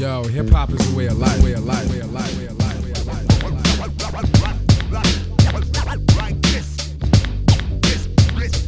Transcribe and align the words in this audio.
Yo, 0.00 0.24
hip 0.24 0.48
hop 0.48 0.70
is 0.70 0.80
a 0.90 0.96
way 0.96 1.06
of 1.08 1.18
life, 1.18 1.42
way 1.44 1.52
of 1.52 1.66
life, 1.66 1.86
way 1.92 2.00
of 2.00 2.10
life, 2.10 2.38
way 2.38 2.46
of 2.46 2.58
life, 2.58 2.84
way 2.84 2.92
of 2.92 3.06
life. 3.06 3.20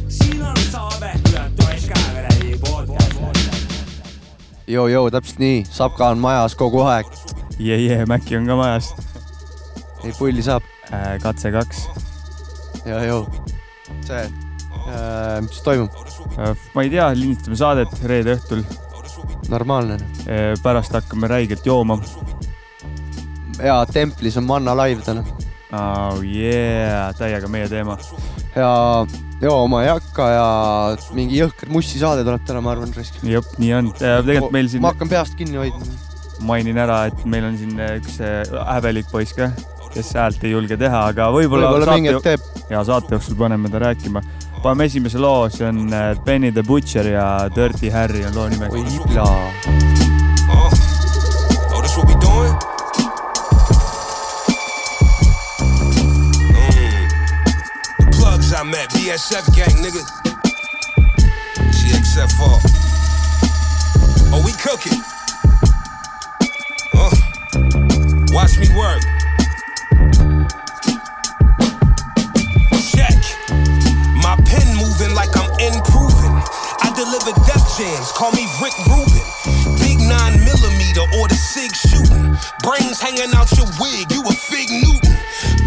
siin 0.09 0.43
on 0.43 0.55
ületavas 1.29 1.85
käevereli 1.87 2.59
podcast. 2.59 3.17
joo, 4.67 4.87
joo, 4.87 5.09
täpselt 5.11 5.39
nii, 5.39 5.65
Sapka 5.69 6.07
on 6.13 6.17
majas 6.17 6.55
kogu 6.55 6.85
aeg. 6.85 7.05
jee, 7.59 7.81
jee, 7.81 8.05
Maci 8.05 8.37
on 8.37 8.45
ka 8.45 8.55
majas. 8.55 8.93
ei, 10.03 10.13
pulli 10.19 10.43
saab. 10.43 10.61
katse 11.21 11.51
kaks. 11.51 11.87
ja, 12.85 13.03
joo. 13.03 13.27
see, 14.05 14.29
mis 15.41 15.61
toimub? 15.65 15.89
ma 16.75 16.81
ei 16.81 16.89
tea, 16.89 17.09
lindistame 17.15 17.55
saadet 17.57 18.03
reede 18.05 18.37
õhtul. 18.37 18.82
normaalne. 19.53 19.99
pärast 20.63 20.93
hakkame 20.97 21.29
räigelt 21.31 21.65
jooma. 21.65 21.99
ja 23.63 23.83
templis 23.85 24.37
on 24.37 24.49
Manna 24.49 24.75
live 24.83 25.01
täna. 25.05 25.23
oh 25.73 26.23
yeah, 26.25 27.13
täiega 27.17 27.47
meie 27.47 27.69
teema. 27.69 27.97
ja 28.55 28.73
jooma 29.43 29.83
ei 29.83 29.91
hakka 29.91 30.29
ja 30.31 30.47
mingi 31.17 31.39
jõhker 31.41 31.71
Mussi 31.73 32.01
saade 32.01 32.23
tuleb 32.25 32.45
täna, 32.47 32.61
ma 32.63 32.73
arvan, 32.75 32.93
risk. 32.97 33.19
jep, 33.27 33.47
nii 33.61 33.75
on. 33.79 33.91
tegelikult 33.99 34.55
meil 34.55 34.71
siin 34.71 34.83
ma, 34.83 34.93
hakkan 34.93 35.11
peast 35.11 35.37
kinni 35.39 35.59
hoidma. 35.59 35.87
mainin 36.47 36.79
ära, 36.79 37.03
et 37.11 37.25
meil 37.29 37.47
on 37.47 37.57
siin 37.59 37.79
üks 37.97 38.19
äh, 38.23 38.43
häbelik 38.73 39.09
poiss 39.11 39.35
ka, 39.37 39.51
kes 39.93 40.13
häält 40.17 40.43
ei 40.47 40.53
julge 40.55 40.77
teha, 40.79 41.05
aga 41.13 41.29
võib-olla 41.33 41.73
võib-olla 41.73 41.97
mingi 41.99 42.13
hetk, 42.13 42.25
teeb. 42.25 42.65
ja 42.71 42.83
saate 42.87 43.17
jooksul 43.17 43.37
paneme 43.39 43.71
ta 43.71 43.83
rääkima. 43.83 44.23
Paneme 44.63 44.85
esimese 44.85 45.17
loo, 45.17 45.49
see 45.49 45.65
on 45.65 45.91
äh, 45.91 46.15
Benny 46.23 46.51
the 46.51 46.63
Butcher 46.63 47.05
ja 47.05 47.49
Dirty 47.49 47.89
Harry 47.89 48.23
on 48.25 48.33
loo 48.33 48.47
nimeks. 48.47 48.73
oi 48.73 48.79
ibla. 48.79 49.51
Oh, 50.49 51.81
this 51.81 51.97
what 51.97 52.07
we 52.07 52.15
doing? 52.15 52.53
Mm. 56.55 57.09
I 58.55 58.63
met, 58.63 58.89
BSF 58.93 59.51
gang, 59.53 59.75
nigga. 59.83 60.01
GXFR. 61.71 62.59
Oh, 64.31 64.41
we 64.45 64.53
cooking. 64.53 65.01
Uh, 66.93 67.11
watch 68.31 68.57
me 68.59 68.69
work. 68.77 69.12
Jams, 77.83 78.11
call 78.11 78.31
me 78.31 78.47
Rick 78.61 78.75
Rubin. 78.87 79.27
Big 79.83 79.99
nine 79.99 80.39
millimeter 80.39 81.03
or 81.19 81.27
the 81.27 81.35
SIG 81.35 81.75
shooting. 81.75 82.31
Brains 82.63 82.99
hanging 82.99 83.31
out 83.35 83.51
your 83.59 83.67
wig, 83.79 84.07
you 84.11 84.23
a 84.23 84.33
fig 84.33 84.71
Newton. 84.71 85.15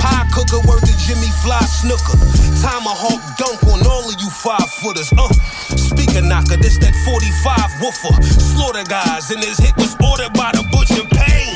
Pie 0.00 0.24
cooker 0.32 0.60
worth 0.64 0.84
the 0.88 0.96
Jimmy 1.04 1.28
Fly 1.44 1.60
snooker. 1.60 2.16
Tomahawk 2.64 3.20
dunk 3.36 3.60
on 3.68 3.84
all 3.86 4.08
of 4.08 4.16
you 4.16 4.30
five 4.30 4.68
footers. 4.80 5.12
Uh, 5.12 5.28
speaker 5.76 6.24
knocker, 6.24 6.56
this 6.56 6.78
that 6.78 6.96
45 7.04 7.84
woofer. 7.84 8.14
Slaughter 8.24 8.84
guys, 8.88 9.30
and 9.30 9.44
his 9.44 9.58
hit 9.58 9.76
was 9.76 9.92
ordered 10.00 10.32
by 10.32 10.52
the 10.56 10.64
butcher 10.72 11.04
pain. 11.12 11.52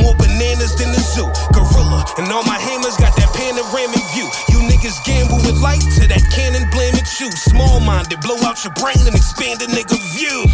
More 0.00 0.16
bananas 0.16 0.76
than 0.76 0.92
the 0.92 1.00
zoo. 1.00 1.28
Gorilla. 1.52 1.79
And 2.18 2.30
all 2.30 2.44
my 2.44 2.58
hammers 2.58 2.96
got 2.96 3.16
that 3.16 3.30
panoramic 3.34 4.02
view. 4.14 4.28
You 4.54 4.62
niggas 4.68 5.02
gamble 5.04 5.42
with 5.42 5.58
life 5.60 5.82
to 5.98 6.06
that 6.06 6.22
cannon 6.30 6.68
blame 6.70 6.94
at 6.94 7.08
you. 7.18 7.30
Small 7.32 7.80
minded, 7.80 8.20
blow 8.20 8.38
out 8.46 8.62
your 8.64 8.74
brain 8.78 9.00
and 9.06 9.14
expand 9.16 9.62
a 9.62 9.66
nigga 9.66 9.98
view. 10.14 10.46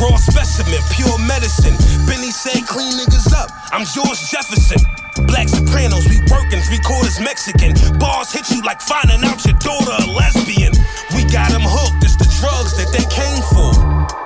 Raw 0.00 0.16
specimen, 0.16 0.82
pure 0.92 1.16
medicine. 1.24 1.74
Benny 2.06 2.30
said 2.30 2.66
clean 2.68 2.92
niggas 3.00 3.32
up. 3.32 3.48
I'm 3.72 3.84
George 3.84 4.20
Jefferson. 4.28 4.84
Black 5.24 5.48
Sopranos, 5.48 6.04
we 6.06 6.20
working 6.28 6.60
three 6.60 6.80
quarters 6.84 7.18
Mexican. 7.18 7.72
Bars 7.98 8.30
hit 8.30 8.50
you 8.52 8.60
like 8.62 8.80
finding 8.84 9.24
out 9.24 9.40
your 9.48 9.56
daughter 9.56 9.96
a 10.04 10.06
lesbian. 10.12 10.76
We 11.16 11.24
got 11.32 11.48
them 11.50 11.64
hooked, 11.64 12.04
it's 12.04 12.20
the 12.20 12.28
drugs 12.44 12.76
that 12.76 12.92
they 12.92 13.04
came 13.08 13.40
for. 13.56 13.72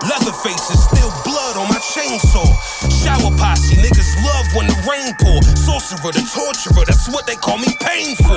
Leatherface 0.03 0.67
is 0.75 0.83
still 0.83 1.15
blood 1.23 1.55
on 1.55 1.71
my 1.71 1.79
chainsaw. 1.79 2.51
Shower 2.91 3.31
posse, 3.39 3.79
niggas 3.79 4.11
love 4.27 4.47
when 4.59 4.67
the 4.67 4.77
rain 4.91 5.15
pour. 5.23 5.39
Sorcerer, 5.81 6.13
the 6.13 6.21
torturer, 6.29 6.85
that's 6.85 7.09
what 7.09 7.27
they 7.27 7.37
call 7.37 7.57
me 7.57 7.73
pain 7.81 8.15
for. 8.17 8.37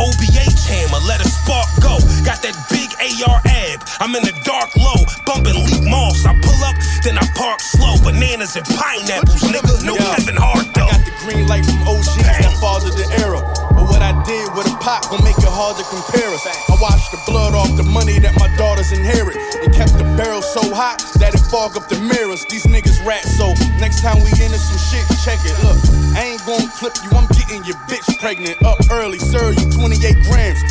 OBH 0.00 0.60
hammer, 0.64 0.96
let 1.04 1.20
a 1.20 1.28
spark 1.28 1.68
go. 1.84 2.00
Got 2.24 2.40
that 2.40 2.56
big 2.72 2.88
AR 2.96 3.36
ab. 3.44 3.84
I'm 4.00 4.16
in 4.16 4.24
the 4.24 4.32
dark 4.40 4.72
low, 4.80 4.96
bumping 5.28 5.52
leak 5.68 5.84
moss. 5.84 6.24
I 6.24 6.32
pull 6.40 6.60
up, 6.64 6.76
then 7.04 7.18
I 7.20 7.26
park 7.36 7.60
slow. 7.60 8.00
Bananas 8.00 8.56
and 8.56 8.64
pineapples, 8.64 9.44
nigga. 9.52 9.84
No 9.84 9.92
Yeah. 9.94 10.16
Kevin 10.16 10.40
Hart 10.40 10.72
though. 10.72 10.88
I 10.88 10.96
got 10.96 11.04
the 11.04 11.12
green 11.20 11.44
light 11.46 11.66
from 11.68 11.84
OGs 11.84 12.16
that 12.16 12.56
fathered 12.56 12.96
the 12.96 13.04
era. 13.20 13.44
But 13.76 13.84
what 13.92 14.00
I 14.00 14.16
did 14.24 14.48
with 14.56 14.72
a 14.72 14.76
pot 14.80 15.04
gon' 15.12 15.20
make 15.22 15.36
it 15.36 15.44
hard 15.52 15.76
to 15.76 15.84
compare 15.92 16.32
us. 16.32 16.48
I 16.48 16.74
washed 16.80 17.12
the 17.12 17.20
blood 17.28 17.52
off 17.52 17.68
the 17.76 17.84
money 17.84 18.16
that 18.24 18.32
my 18.40 18.48
daughters 18.56 18.92
inherit. 18.96 19.36
And 19.60 19.68
kept 19.76 19.92
the 20.00 20.08
barrel 20.16 20.40
so 20.40 20.64
hot 20.72 21.04
that 21.20 21.36
it 21.36 21.39
fog 21.50 21.76
up 21.76 21.88
the 21.88 21.98
mirrors. 21.98 22.46
These 22.46 22.64
niggas 22.66 23.04
rat 23.04 23.26
so 23.26 23.52
next 23.82 24.00
time 24.00 24.22
we 24.22 24.30
into 24.38 24.56
some 24.56 24.78
shit, 24.78 25.04
check 25.26 25.42
it. 25.42 25.58
Look, 25.66 25.82
I 26.14 26.32
ain't 26.32 26.42
gon' 26.46 26.70
clip 26.78 26.94
you, 27.02 27.10
I'm 27.10 27.26
getting 27.34 27.66
your 27.66 27.76
bitch 27.90 28.06
pregnant. 28.22 28.62
Up 28.62 28.78
early, 28.90 29.18
sir, 29.18 29.50
you 29.50 29.66
28 29.68 30.22
grams 30.30 30.62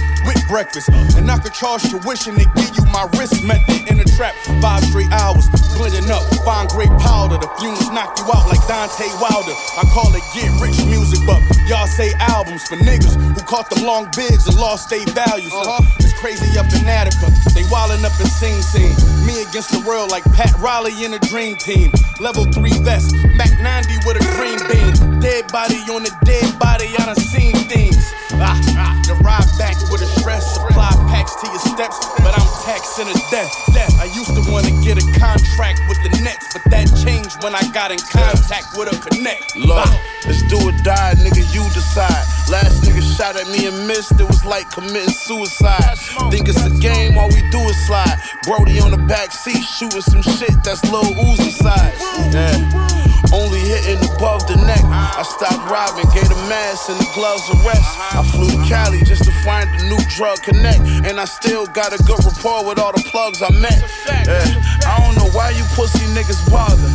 breakfast. 0.50 0.90
And 1.16 1.30
I 1.30 1.38
could 1.38 1.54
charge 1.54 1.86
tuition 1.86 2.34
to 2.36 2.46
give 2.58 2.74
you 2.74 2.84
my 2.90 3.08
wrist 3.16 3.46
method 3.46 3.88
in 3.88 4.02
the 4.02 4.10
trap. 4.18 4.34
Five 4.60 4.84
straight 4.90 5.14
hours, 5.14 5.48
blending 5.78 6.10
up, 6.10 6.26
fine 6.44 6.68
great 6.68 6.92
powder. 7.00 7.38
The 7.38 7.48
fumes 7.62 7.88
knock 7.94 8.18
you 8.18 8.26
out 8.34 8.50
like 8.50 8.60
Deontay 8.66 9.14
Wilder. 9.22 9.54
I 9.78 9.86
call 9.94 10.10
it 10.18 10.26
get 10.34 10.50
rich 10.60 10.82
music, 10.90 11.22
but 11.30 11.40
y'all 11.70 11.88
say 11.88 12.12
albums 12.20 12.68
for 12.68 12.76
niggas 12.82 13.16
who 13.16 13.42
caught 13.46 13.70
them 13.70 13.86
long 13.86 14.10
bids 14.18 14.50
and 14.50 14.58
lost 14.58 14.90
their 14.90 15.06
values. 15.14 15.54
Uh, 15.54 15.80
it's 16.02 16.18
crazy 16.20 16.58
up 16.58 16.68
in 16.74 16.84
Attica. 16.90 17.30
They 17.54 17.64
wildin' 17.70 18.04
up 18.04 18.18
in 18.20 18.28
Sing 18.28 18.60
Sing. 18.66 18.92
Me 19.24 19.46
against 19.46 19.72
the 19.72 19.84
world 19.86 20.10
like 20.10 20.26
Pat 20.34 20.52
Riley 20.58 21.06
in 21.06 21.14
a 21.14 21.20
dream 21.30 21.56
team. 21.56 21.94
Level 22.20 22.44
3 22.50 22.82
vest, 22.82 23.16
Mac 23.38 23.54
90 23.62 24.02
with 24.04 24.18
a 24.18 24.26
green 24.36 24.60
beam. 24.68 25.20
Dead 25.22 25.46
body 25.54 25.78
on 25.94 26.02
a 26.02 26.14
dead 26.26 26.58
body, 26.58 26.90
I 26.98 27.06
done 27.06 27.16
seen 27.16 27.54
things. 27.70 28.12
Ah, 28.42 28.96
the 29.08 29.16
ride 29.24 29.46
back 29.58 29.76
with 29.92 30.02
a 30.02 30.10
stress. 30.20 30.56
Supply 30.56 30.90
packs 31.12 31.36
to 31.42 31.48
your 31.48 31.60
steps, 31.60 32.00
but 32.24 32.34
I'm 32.38 32.48
taxing 32.64 33.08
to 33.08 33.18
death. 33.32 33.52
death. 33.74 33.94
I 34.00 34.06
used 34.06 34.34
to 34.34 34.44
wanna 34.52 34.72
get 34.82 34.98
a 34.98 35.06
contract 35.20 35.82
with 35.88 36.00
the 36.04 36.10
Nets, 36.24 36.48
but 36.54 36.64
that 36.72 36.88
changed 37.04 37.44
when 37.44 37.54
I 37.56 37.62
got 37.72 37.92
in 37.92 38.00
contact 38.00 38.78
with 38.78 38.92
a 38.92 38.98
connect. 39.00 39.56
Look, 39.56 39.88
it's 40.26 40.42
do 40.48 40.58
or 40.68 40.72
die, 40.84 41.16
nigga, 41.20 41.44
you 41.54 41.64
decide. 41.74 42.24
Last 42.50 42.84
nigga 42.84 43.04
shot 43.18 43.36
at 43.36 43.48
me 43.48 43.68
and 43.68 43.88
missed, 43.88 44.20
it 44.20 44.28
was 44.28 44.46
like 44.46 44.70
committing 44.72 45.14
suicide. 45.14 45.98
Think 46.32 46.48
it's 46.50 46.64
a 46.66 46.72
game, 46.80 47.18
all 47.18 47.30
we 47.30 47.42
do 47.52 47.60
is 47.70 47.78
slide. 47.86 48.18
Brody 48.44 48.80
on 48.80 48.92
the 48.92 48.98
back 48.98 49.32
seat 49.32 49.64
shooting 49.64 50.02
some 50.02 50.22
shit 50.22 50.64
that's 50.64 50.84
low 50.92 51.04
Uzi 51.04 51.52
size. 51.52 52.00
Yeah. 52.34 52.99
Only 53.32 53.60
hitting 53.60 54.02
above 54.16 54.48
the 54.48 54.58
neck. 54.66 54.82
I 54.90 55.22
stopped 55.22 55.70
robbing, 55.70 56.10
gave 56.14 56.30
the 56.30 56.40
mask 56.50 56.90
and 56.90 57.00
the 57.00 57.10
gloves 57.14 57.46
a 57.50 57.56
rest. 57.62 57.86
I 58.14 58.26
flew 58.26 58.50
to 58.50 58.62
Cali 58.68 59.04
just 59.06 59.24
to 59.26 59.32
find 59.46 59.70
a 59.70 59.84
new 59.86 60.02
drug 60.10 60.42
connect. 60.42 60.82
And 61.06 61.20
I 61.20 61.26
still 61.26 61.68
got 61.68 61.94
a 61.94 62.02
good 62.04 62.18
rapport 62.26 62.66
with 62.66 62.80
all 62.80 62.92
the 62.92 63.04
plugs 63.06 63.42
I 63.42 63.52
met. 63.52 63.78
Yeah. 64.08 64.42
I 64.86 64.98
don't 65.06 65.16
know 65.16 65.30
why 65.38 65.52
you 65.52 65.64
pussy 65.78 66.06
niggas 66.18 66.42
bother. 66.50 66.90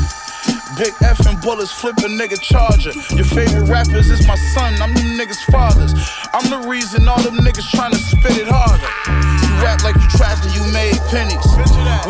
Big 0.77 0.93
effing 1.07 1.41
bullets, 1.41 1.71
flip 1.71 1.97
a 1.99 2.11
nigga 2.11 2.41
charger. 2.41 2.91
Your 3.15 3.25
favorite 3.25 3.71
rappers 3.71 4.11
is 4.11 4.27
my 4.27 4.35
son, 4.35 4.75
I'm 4.83 4.93
them 4.93 5.15
niggas' 5.15 5.47
fathers. 5.47 5.95
I'm 6.35 6.51
the 6.51 6.67
reason 6.69 7.07
all 7.07 7.23
them 7.23 7.37
niggas 7.37 7.71
tryna 7.71 7.95
spit 7.95 8.43
it 8.43 8.49
harder. 8.51 8.83
You 8.83 9.63
rap 9.63 9.85
like 9.85 9.95
you 9.95 10.09
trapped 10.19 10.45
and 10.45 10.51
you 10.51 10.67
made 10.75 10.99
pennies. 11.15 11.47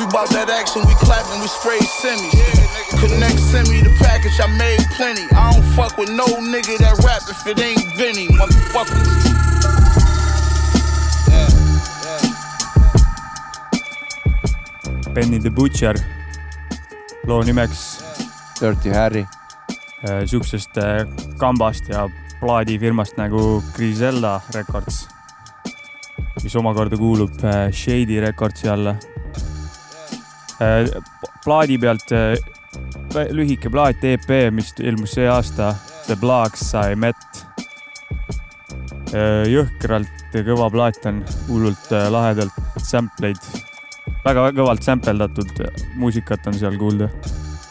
We 0.00 0.08
bought 0.08 0.32
that 0.32 0.48
action, 0.48 0.80
we 0.88 0.94
clapping, 0.94 1.40
we 1.42 1.48
sprayed 1.48 1.84
semis. 1.84 2.83
Connect, 3.04 3.38
send 3.38 3.68
me 3.68 3.82
the 3.82 3.90
package, 3.98 4.40
I 4.40 4.46
made 4.56 4.80
plenty. 4.96 5.26
I 5.36 5.52
don't 5.52 5.62
fuck 5.76 5.98
with 5.98 6.08
no 6.08 6.24
nigga 6.24 6.78
that 6.78 6.96
rap 7.04 7.20
if 7.28 7.46
it 7.46 7.60
ain't 7.60 7.84
Benny, 7.98 8.28
motherfuckers. 8.28 9.10
Benny 15.12 15.38
the 15.38 15.50
Butcher, 15.50 15.94
loo 17.26 17.42
nimeks 17.42 18.02
Dirty 18.58 18.88
Harry. 18.88 19.26
äh, 20.04 20.26
siuksest 20.26 20.76
äh, 20.76 21.06
kambast 21.38 21.88
ja 21.88 22.08
plaadifirmast 22.40 23.16
nagu 23.16 23.62
Grisella 23.76 24.40
Records, 24.54 25.08
mis 26.42 26.56
omakorda 26.56 26.96
kuulub 26.96 27.44
äh, 27.44 27.70
Shady 27.72 28.20
Recordsi 28.20 28.68
alla. 28.68 28.96
plaadi 31.44 31.78
pealt 31.78 32.12
lühike 33.34 33.70
plaat 33.70 34.04
EP, 34.04 34.28
mis 34.52 34.72
ilmus 34.80 35.14
see 35.16 35.26
aasta, 35.30 35.74
The 36.06 36.16
Blacks 36.20 36.72
I 36.74 36.96
Met. 36.98 37.42
jõhkralt 39.48 40.34
kõva 40.46 40.66
plaat 40.74 41.06
on, 41.06 41.20
hullult 41.46 41.92
lahedalt 42.10 42.82
sampleid, 42.82 43.38
väga 44.24 44.48
kõvalt 44.56 44.82
sampeldatud 44.82 45.62
muusikat 46.00 46.48
on 46.50 46.58
seal 46.58 46.78
kuulda. 46.80 47.08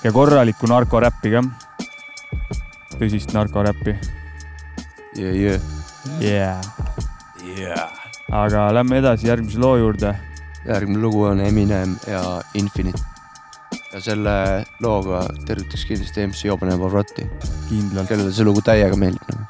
ja 0.04 0.12
korralikku 0.12 0.68
narkoräppi 0.68 1.32
ka. 1.36 1.44
tõsist 3.00 3.34
narkoräppi 3.34 3.98
yeah,. 5.18 5.36
Yeah. 5.36 5.62
yeah.. 6.22 6.62
Yeah. 7.58 7.92
aga 8.32 8.74
lähme 8.74 8.98
edasi 8.98 9.28
järgmise 9.28 9.60
loo 9.60 9.78
juurde. 9.78 10.16
järgmine 10.66 11.02
lugu 11.02 11.24
on 11.24 11.42
Eminem 11.42 11.98
ja 12.08 12.42
Infinite 12.54 13.13
ja 13.94 14.02
selle 14.02 14.32
looga 14.82 15.22
tervitaks 15.46 15.86
kindlasti 15.86 16.28
MC 16.28 16.46
Jobane 16.48 16.78
Pavrotti. 16.78 17.28
kindlalt. 17.70 18.08
kellele 18.10 18.32
see 18.34 18.46
lugu 18.46 18.62
täiega 18.66 18.98
meeldib 18.98 19.22
nagu. 19.30 19.46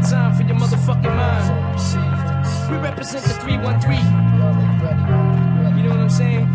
Time 0.00 0.32
for 0.34 0.42
your 0.42 0.56
motherfucking 0.56 1.14
mind. 1.14 1.46
We 2.70 2.76
represent 2.78 3.22
the 3.22 3.34
313. 3.34 4.00
You 5.76 5.82
know 5.84 5.90
what 5.90 6.00
I'm 6.00 6.10
saying? 6.10 6.48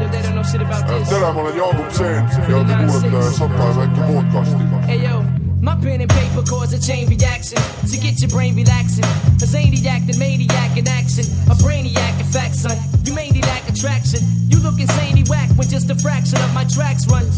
Äh, 0.00 1.08
tere, 1.08 1.32
ma 1.32 1.40
olen 1.40 1.56
Jaagup 1.56 1.90
Seen 1.90 2.28
ja 2.48 2.64
te 2.64 2.74
kuulate 2.86 3.30
Sapa 3.32 3.54
ja 3.54 3.76
Väike 3.76 4.00
podcasti. 4.00 5.39
My 5.60 5.76
pen 5.76 6.00
and 6.00 6.10
paper 6.10 6.42
cause 6.42 6.72
a 6.72 6.80
chain 6.80 7.06
reaction 7.08 7.58
to 7.84 7.96
get 7.98 8.20
your 8.20 8.30
brain 8.30 8.56
relaxing. 8.56 9.04
A 9.04 9.46
zaniac, 9.46 10.06
the 10.06 10.16
maniac 10.18 10.76
in 10.76 10.88
action. 10.88 11.24
A 11.52 11.54
brainiac, 11.54 12.18
in 12.18 12.26
fact, 12.26 12.54
son. 12.56 12.78
You 13.04 13.12
mainly 13.14 13.42
lack 13.42 13.68
attraction. 13.68 14.20
You 14.48 14.58
look 14.60 14.80
insanely 14.80 15.22
whack 15.28 15.50
when 15.56 15.68
just 15.68 15.90
a 15.90 15.94
fraction 15.94 16.40
of 16.40 16.54
my 16.54 16.64
tracks 16.64 17.06
run. 17.08 17.28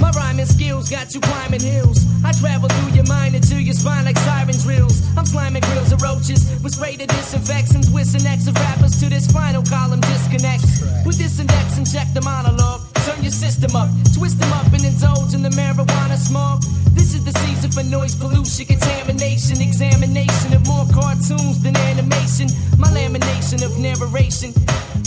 My 0.00 0.10
rhyming 0.10 0.46
skills 0.46 0.90
got 0.90 1.14
you 1.14 1.20
climbing 1.20 1.60
hills. 1.60 2.02
I 2.24 2.32
travel 2.32 2.68
through 2.68 2.92
your 2.92 3.06
mind 3.06 3.36
into 3.36 3.62
your 3.62 3.74
spine 3.74 4.04
like 4.04 4.18
siren 4.18 4.58
drills. 4.58 5.06
I'm 5.16 5.24
sliming 5.24 5.62
grills 5.62 5.92
of 5.92 6.02
roaches 6.02 6.50
with 6.60 6.74
spray 6.74 6.96
to 6.96 7.06
disinfectants, 7.06 7.88
whizzing 7.90 8.26
X 8.26 8.48
of 8.48 8.56
rappers 8.56 8.98
to 8.98 9.06
this 9.08 9.30
final 9.30 9.62
column 9.62 10.00
disconnects. 10.00 10.82
With 11.06 11.18
this 11.18 11.38
index, 11.38 11.78
inject 11.78 12.14
the 12.14 12.22
monologue. 12.22 12.93
Your 13.24 13.32
system 13.32 13.72
up, 13.72 13.88
twist 14.12 14.36
them 14.36 14.52
up, 14.52 14.68
and 14.68 14.84
indulge 14.84 15.32
in 15.32 15.40
the 15.40 15.48
marijuana 15.56 16.20
smoke. 16.20 16.60
This 16.92 17.16
is 17.16 17.24
the 17.24 17.32
season 17.40 17.72
for 17.72 17.80
noise 17.88 18.12
pollution, 18.12 18.68
contamination, 18.68 19.64
examination 19.64 20.52
of 20.52 20.60
more 20.68 20.84
cartoons 20.92 21.56
than 21.64 21.72
animation. 21.88 22.52
My 22.76 22.92
lamination 22.92 23.64
of 23.64 23.80
narration. 23.80 24.52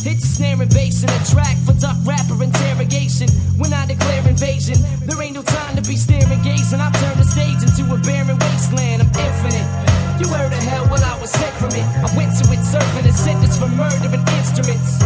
Hits 0.02 0.26
a 0.26 0.30
snare 0.34 0.58
and 0.58 0.74
bass 0.74 1.06
in 1.06 1.14
a 1.14 1.22
track 1.30 1.62
for 1.62 1.78
duck 1.78 1.94
rapper 2.10 2.42
interrogation. 2.42 3.30
When 3.62 3.70
I 3.70 3.86
declare 3.86 4.26
invasion, 4.26 4.82
there 5.06 5.22
ain't 5.22 5.38
no 5.38 5.46
time 5.46 5.78
to 5.78 5.86
be 5.86 5.94
staring, 5.94 6.42
gazing. 6.42 6.82
I 6.82 6.90
turn 6.98 7.22
the 7.22 7.28
stage 7.30 7.62
into 7.62 7.86
a 7.86 8.02
barren 8.02 8.42
wasteland. 8.42 9.06
I'm 9.06 9.14
infinite. 9.14 9.70
You 10.18 10.26
heard 10.34 10.50
of 10.50 10.64
hell, 10.66 10.90
well, 10.90 11.06
I 11.06 11.14
was 11.22 11.30
sent 11.30 11.54
from 11.62 11.70
it. 11.70 11.86
I 12.02 12.10
went 12.18 12.34
to 12.42 12.50
it 12.50 12.66
serving 12.66 13.06
a 13.06 13.14
sentence 13.14 13.62
for 13.62 13.70
murdering 13.70 14.26
instruments. 14.42 15.06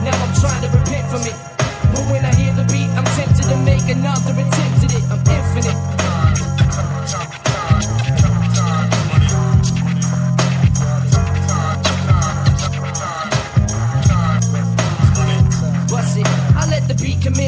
Now 0.00 0.16
I'm 0.16 0.32
trying 0.40 0.64
to 0.64 0.72
repent 0.72 1.04
from 1.12 1.20
it. 1.28 1.55
But 1.96 2.04
when 2.12 2.24
I 2.24 2.34
hear 2.34 2.52
the 2.52 2.64
beat, 2.72 2.90
I'm 2.92 3.04
tempted 3.16 3.46
to 3.48 3.56
make 3.64 3.88
another 3.88 4.32
attempt 4.32 4.84
at 4.84 4.94
it. 4.94 5.04
I'm 5.10 5.18
infinite. 5.18 5.96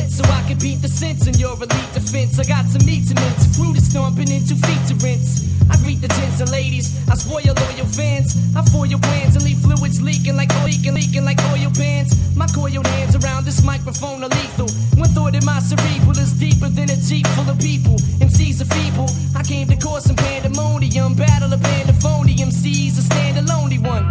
So 0.08 0.24
I 0.24 0.42
can 0.48 0.58
beat 0.58 0.82
the 0.82 0.88
sense 0.88 1.26
in 1.26 1.34
your 1.34 1.54
elite 1.54 1.92
defense. 1.94 2.38
I 2.38 2.44
got 2.44 2.66
some 2.66 2.84
meat 2.84 3.06
to 3.08 3.14
mince, 3.14 3.56
fruit 3.56 3.76
is 3.76 3.88
stomping 3.88 4.28
into 4.28 4.54
feet 4.56 4.86
to 4.88 4.94
rinse. 4.96 5.57
I 5.70 5.76
greet 5.84 6.00
the 6.00 6.08
tens 6.08 6.40
and 6.40 6.50
ladies, 6.50 6.96
I 7.08 7.14
spoil 7.14 7.54
loyal 7.54 7.86
fans. 7.86 8.36
I 8.56 8.62
foil 8.62 8.86
your 8.86 8.98
plans 9.00 9.36
and 9.36 9.44
leave 9.44 9.58
fluids 9.58 10.00
leaking 10.00 10.36
like 10.36 10.50
leaking, 10.64 10.94
leaking 10.94 11.24
like 11.24 11.38
oil 11.52 11.70
pans. 11.74 12.10
My 12.36 12.46
coiled 12.46 12.86
hands 12.86 13.16
around 13.16 13.44
this 13.44 13.62
microphone 13.64 14.22
are 14.24 14.28
lethal. 14.28 14.68
One 14.96 15.10
thought 15.10 15.34
in 15.34 15.44
my 15.44 15.58
cerebral 15.60 16.18
is 16.18 16.32
deeper 16.32 16.68
than 16.68 16.90
a 16.90 16.96
jeep 16.96 17.26
full 17.28 17.48
of 17.48 17.58
people. 17.58 17.96
MCs 18.24 18.62
are 18.62 18.70
feeble. 18.74 19.08
I 19.36 19.42
came 19.42 19.68
to 19.68 19.76
cause 19.76 20.04
some 20.04 20.16
pandemonium, 20.16 21.14
battle 21.14 21.52
of 21.52 21.62
pandemonium. 21.62 22.50
C's 22.50 22.98
a 22.98 23.02
standalone 23.02 23.80
one. 23.86 24.04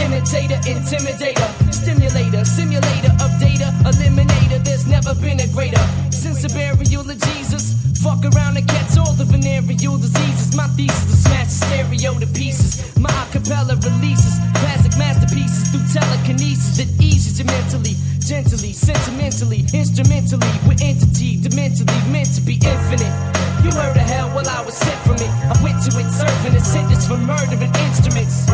Imitator, 0.00 0.60
intimidator, 0.64 1.48
stimulator, 1.72 2.44
simulator 2.44 3.10
data, 3.40 3.72
eliminator. 3.84 4.62
There's 4.62 4.86
never 4.86 5.14
been 5.14 5.40
a 5.40 5.48
greater 5.48 5.82
since 6.10 6.42
the 6.42 6.48
burial 6.50 7.08
of 7.08 7.18
Jesus. 7.18 7.79
Fuck 8.00 8.24
around 8.32 8.56
and 8.56 8.66
catch 8.66 8.96
all 8.96 9.12
the 9.12 9.28
venereal 9.28 10.00
diseases. 10.00 10.56
My 10.56 10.64
thesis 10.72 11.12
is 11.12 11.20
smash 11.20 11.52
the 11.52 11.68
stereo 11.68 12.16
to 12.16 12.26
pieces. 12.32 12.80
My 12.96 13.12
acapella 13.28 13.76
releases 13.76 14.40
classic 14.56 14.96
masterpieces 14.96 15.68
through 15.68 15.84
telekinesis 15.92 16.80
that 16.80 16.88
eases 16.96 17.36
you 17.36 17.44
mentally, 17.44 17.92
gently, 18.24 18.72
sentimentally, 18.72 19.68
instrumentally, 19.76 20.48
with 20.64 20.80
entity, 20.80 21.36
dementally 21.44 22.00
meant 22.08 22.32
to 22.36 22.40
be 22.40 22.56
infinite. 22.56 23.12
You 23.60 23.68
heard 23.76 23.92
of 23.92 24.08
hell, 24.08 24.32
well 24.32 24.48
I 24.48 24.64
was 24.64 24.80
sent 24.80 24.96
from 25.04 25.20
it. 25.20 25.32
I 25.52 25.52
went 25.60 25.84
to 25.84 25.92
it 25.92 26.08
serving 26.08 26.56
a 26.56 26.64
sentence 26.64 27.04
for 27.04 27.20
murdering 27.20 27.68
instruments. 27.84 28.48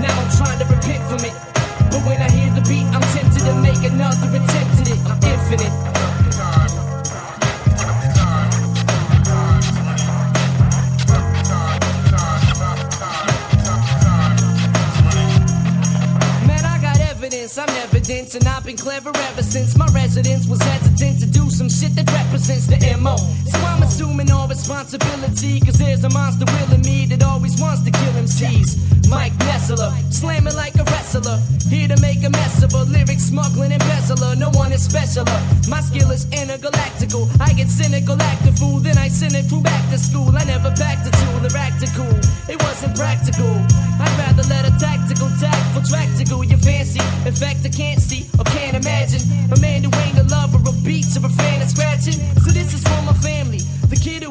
Now 0.00 0.16
I'm 0.16 0.32
trying 0.32 0.64
to 0.64 0.66
repent 0.68 1.04
from 1.12 1.28
it. 1.28 1.36
But 1.92 2.00
when 2.08 2.24
I 2.24 2.32
hear 2.32 2.48
the 2.56 2.64
beat, 2.64 2.88
I'm 2.96 3.04
tempted 3.12 3.44
to 3.44 3.54
make 3.60 3.84
another 3.84 4.32
attempt 4.32 4.80
at 4.80 4.88
it. 4.88 5.00
I'm 5.04 5.20
infinite. 5.20 6.07
I'm 18.34 18.40
and 18.40 18.48
I've 18.48 18.64
been 18.64 18.76
clever 18.76 19.10
ever 19.14 19.42
since 19.42 19.76
my 19.76 19.86
residence 19.86 20.46
was 20.46 20.60
hesitant 20.60 21.20
to 21.20 21.26
do 21.26 21.48
some 21.48 21.68
shit 21.68 21.94
that 21.94 22.10
represents 22.12 22.66
the 22.66 22.76
MO. 23.00 23.16
So 23.16 23.58
I'm 23.60 23.82
assuming 23.82 24.30
all 24.30 24.46
responsibility, 24.46 25.60
cause 25.60 25.78
there's 25.78 26.04
a 26.04 26.10
monster 26.10 26.44
will 26.44 26.74
in 26.74 26.82
me 26.82 27.06
that 27.06 27.22
always 27.22 27.58
wants 27.60 27.82
to 27.84 27.90
kill 27.90 28.12
MCs. 28.12 28.97
Mike 29.08 29.32
Nessler, 29.48 29.90
slamming 30.12 30.54
like 30.54 30.74
a 30.76 30.84
wrestler, 30.84 31.40
here 31.68 31.88
to 31.88 31.98
make 32.00 32.22
a 32.24 32.30
mess 32.30 32.62
of 32.62 32.74
a 32.74 32.84
lyric 32.84 33.18
smuggling 33.18 33.72
embezzler. 33.72 34.36
No 34.36 34.50
one 34.50 34.72
is 34.72 34.86
specialer. 34.86 35.40
My 35.68 35.80
skill 35.80 36.10
is 36.10 36.26
intergalactical. 36.26 37.24
I 37.40 37.52
get 37.54 37.68
cynical, 37.68 38.20
act 38.20 38.46
a 38.46 38.52
fool, 38.52 38.80
then 38.80 38.98
I 38.98 39.08
send 39.08 39.34
it 39.34 39.48
back 39.62 39.88
to 39.90 39.98
school. 39.98 40.36
I 40.36 40.44
never 40.44 40.70
packed 40.76 41.06
a 41.08 41.10
tool 41.10 41.40
or 41.40 41.48
cool. 41.96 42.18
It 42.52 42.60
wasn't 42.62 42.96
practical. 42.96 43.48
I'd 43.98 44.14
rather 44.20 44.44
let 44.48 44.68
a 44.68 44.72
tactical, 44.78 45.28
tactful 45.40 45.82
track 45.88 46.08
to 46.18 46.24
go. 46.24 46.42
You 46.42 46.58
fancy? 46.58 47.00
In 47.26 47.32
fact, 47.34 47.64
I 47.64 47.70
can't 47.70 48.00
see 48.00 48.28
or 48.38 48.44
can't 48.44 48.76
imagine 48.76 49.24
a 49.50 49.58
man 49.60 49.84
who 49.84 49.90
ain't 50.04 50.18
a 50.18 50.24
lover 50.28 50.60
of 50.68 50.84
beats 50.84 51.16
or 51.16 51.24
a 51.24 51.30
fan 51.30 51.62
of 51.62 51.68
scratching. 51.68 52.20
So 52.44 52.52
this 52.52 52.74
is 52.74 52.82
for 52.84 53.00
my 53.02 53.14
family. 53.14 53.60
The 53.88 53.96
kid 53.96 54.22
who 54.22 54.30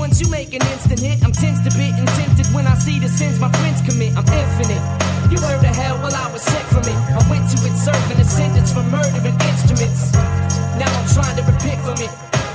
once 0.00 0.18
you 0.18 0.28
make 0.32 0.56
an 0.56 0.64
instant 0.72 0.98
hit, 0.98 1.22
I'm 1.22 1.30
tense 1.30 1.60
to 1.60 1.70
bit 1.76 1.92
and 1.92 2.08
tempted 2.16 2.48
when 2.56 2.66
I 2.66 2.74
see 2.74 2.98
the 2.98 3.08
sins 3.08 3.38
my 3.38 3.52
friends 3.60 3.84
commit. 3.84 4.16
I'm 4.16 4.24
infinite. 4.24 4.80
You 5.28 5.36
heard 5.44 5.60
of 5.60 5.76
hell, 5.76 6.00
well, 6.00 6.16
I 6.16 6.32
was 6.32 6.40
sent 6.40 6.66
from 6.72 6.88
it. 6.88 6.98
I 7.12 7.20
went 7.28 7.44
to 7.52 7.58
it 7.68 7.76
serving 7.76 8.16
a 8.16 8.24
sentence 8.24 8.72
for 8.72 8.82
murdering 8.88 9.36
instruments. 9.44 10.10
Now 10.80 10.88
I'm 10.88 11.06
trying 11.12 11.36
to 11.36 11.44
repent 11.44 11.84
from 11.84 12.00
it. 12.00 12.08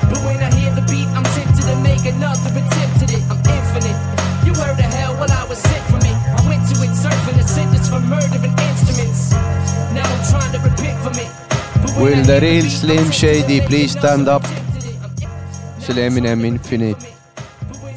But 0.10 0.20
when 0.26 0.42
I 0.42 0.50
hear 0.58 0.74
the 0.74 0.82
beat, 0.90 1.06
I'm 1.14 1.24
tempted 1.38 1.70
to 1.70 1.76
make 1.86 2.04
another 2.10 2.50
attempt 2.50 3.06
at 3.06 3.14
it. 3.14 3.24
I'm 3.30 3.38
infinite. 3.46 4.00
You 4.42 4.54
heard 4.58 4.82
of 4.82 4.90
hell, 4.98 5.14
well, 5.22 5.30
I 5.30 5.46
was 5.46 5.62
sent 5.62 5.86
from 5.86 6.02
it. 6.02 6.18
I 6.18 6.42
went 6.50 6.66
to 6.74 6.76
it 6.82 6.94
serving 6.98 7.38
a 7.38 7.46
sentence 7.46 7.88
for 7.94 8.02
murdering 8.02 8.58
instruments. 8.58 9.38
Now 9.94 10.10
I'm 10.10 10.24
trying 10.34 10.54
to 10.58 10.60
repent 10.66 10.98
from 11.06 11.16
it. 11.22 11.30
Will 12.02 12.26
the 12.26 12.42
real 12.42 12.66
Slim 12.66 13.12
Shady 13.12 13.62
please 13.62 13.92
stand 13.94 14.28
up? 14.28 14.42
attempt 14.44 14.76
at 14.76 14.86
it. 14.90 14.98
I'm 15.06 15.14
infinite. 15.22 15.82
see 15.86 15.92
oli 15.94 16.02
Eminem 16.02 16.44
Infinite. 16.44 17.15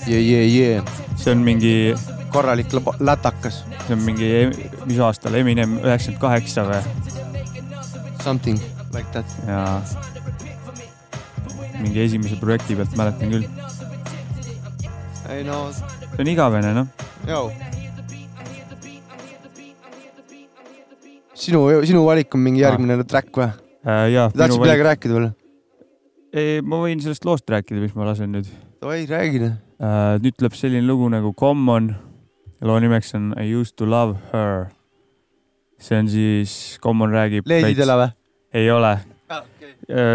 Yeah, 0.09 0.25
yeah, 0.25 0.45
yeah. 0.49 0.85
see 1.21 1.35
on 1.35 1.43
mingi, 1.45 1.93
korralik 2.33 2.73
lätakas, 3.05 3.59
see 3.85 3.93
on 3.93 4.01
mingi, 4.07 4.31
mis 4.89 5.01
aastal 5.05 5.37
Eminem 5.37 5.75
üheksakümmend 5.83 6.23
kaheksa 6.23 6.65
või? 6.65 6.81
something 8.25 8.57
like 8.97 9.11
that. 9.13 9.29
ja 9.45 9.83
mingi 11.83 12.01
esimese 12.07 12.41
projekti 12.41 12.79
pealt 12.79 12.97
mäletan 12.97 13.35
küll. 13.35 13.45
ei 15.29 15.45
no, 15.45 15.61
see 15.77 16.25
on 16.25 16.33
igavene 16.33 16.73
noh, 16.81 16.89
sinu, 21.37 21.63
sinu 21.85 22.09
valik 22.09 22.33
on 22.33 22.47
mingi 22.49 22.65
järgmine 22.65 23.03
track 23.05 23.45
või? 23.45 23.53
Äh, 23.85 24.17
tahtsid 24.33 24.65
midagi 24.65 24.91
rääkida 24.91 25.21
veel? 25.21 25.31
ei, 26.33 26.61
ma 26.65 26.81
võin 26.81 27.05
sellest 27.05 27.29
loost 27.29 27.49
rääkida, 27.49 27.85
mis 27.85 27.93
ma 27.93 28.09
lasen 28.09 28.33
nüüd. 28.33 28.49
oi, 28.81 29.03
räägi 29.05 29.45
noh. 29.47 29.57
Nüüd 29.79 30.35
tuleb 30.35 30.57
selline 30.59 30.87
lugu 30.87 31.09
nagu 31.13 31.33
Common. 31.39 31.93
loo 32.61 32.79
nimeks 32.83 33.15
on 33.15 33.35
I 33.39 33.47
used 33.55 33.77
to 33.79 33.87
love 33.87 34.17
her. 34.33 34.67
see 35.79 35.99
on 35.99 36.09
siis, 36.09 36.79
Common 36.83 37.13
räägib. 37.15 37.47
leedidele 37.47 37.95
või? 38.01 38.09
ei 38.59 38.71
ole, 38.71 38.97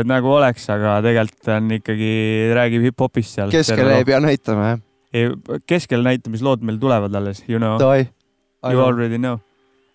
nagu 0.10 0.34
oleks, 0.34 0.66
aga 0.74 0.98
tegelikult 1.06 1.48
on 1.56 1.72
ikkagi, 1.78 2.12
räägib 2.58 2.90
hip-hopist 2.90 3.38
seal. 3.38 3.54
keskele 3.54 4.02
ei 4.02 4.08
pea 4.08 4.20
näitama 4.24 4.74
jah? 4.74 4.84
ei, 5.14 5.32
keskel 5.70 6.04
näitamislood 6.04 6.66
meil 6.68 6.82
tulevad 6.82 7.16
alles, 7.16 7.44
you 7.48 7.62
know, 7.62 7.80
you 7.80 8.84
already 8.84 9.22
know. 9.22 9.40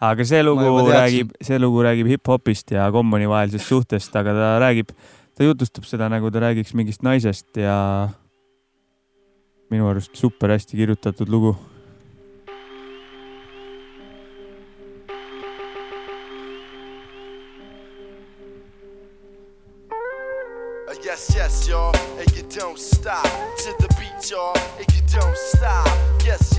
aga 0.00 0.24
see 0.24 0.40
lugu 0.46 0.70
räägib, 0.88 1.34
see 1.44 1.60
lugu 1.60 1.84
räägib 1.84 2.08
hip-hopist 2.14 2.72
ja 2.72 2.88
kommuni 2.94 3.28
vahelisest 3.28 3.68
suhtest, 3.68 4.16
aga 4.16 4.32
ta 4.32 4.54
räägib, 4.64 4.96
ta 5.36 5.44
jutustab 5.44 5.84
seda 5.84 6.08
nagu 6.08 6.32
ta 6.32 6.46
räägiks 6.46 6.72
mingist 6.78 7.04
naisest 7.04 7.60
ja 7.60 8.08
minu 9.70 9.88
arust 9.88 10.16
super 10.16 10.50
hästi 10.50 10.76
kirjutatud 10.76 11.28
lugu. 11.28 11.56
Yes, 21.04 21.34
yes, 21.34 21.68
y'all, 21.68 21.96
and 22.18 22.30
you 22.36 22.42
don't 22.60 22.78
stop 22.78 23.24
to 23.24 23.74
the 23.80 23.88
beat, 23.98 24.30
y'all, 24.30 24.54
and 24.78 24.86
you 24.94 25.02
don't 25.08 25.36
stop. 25.36 25.87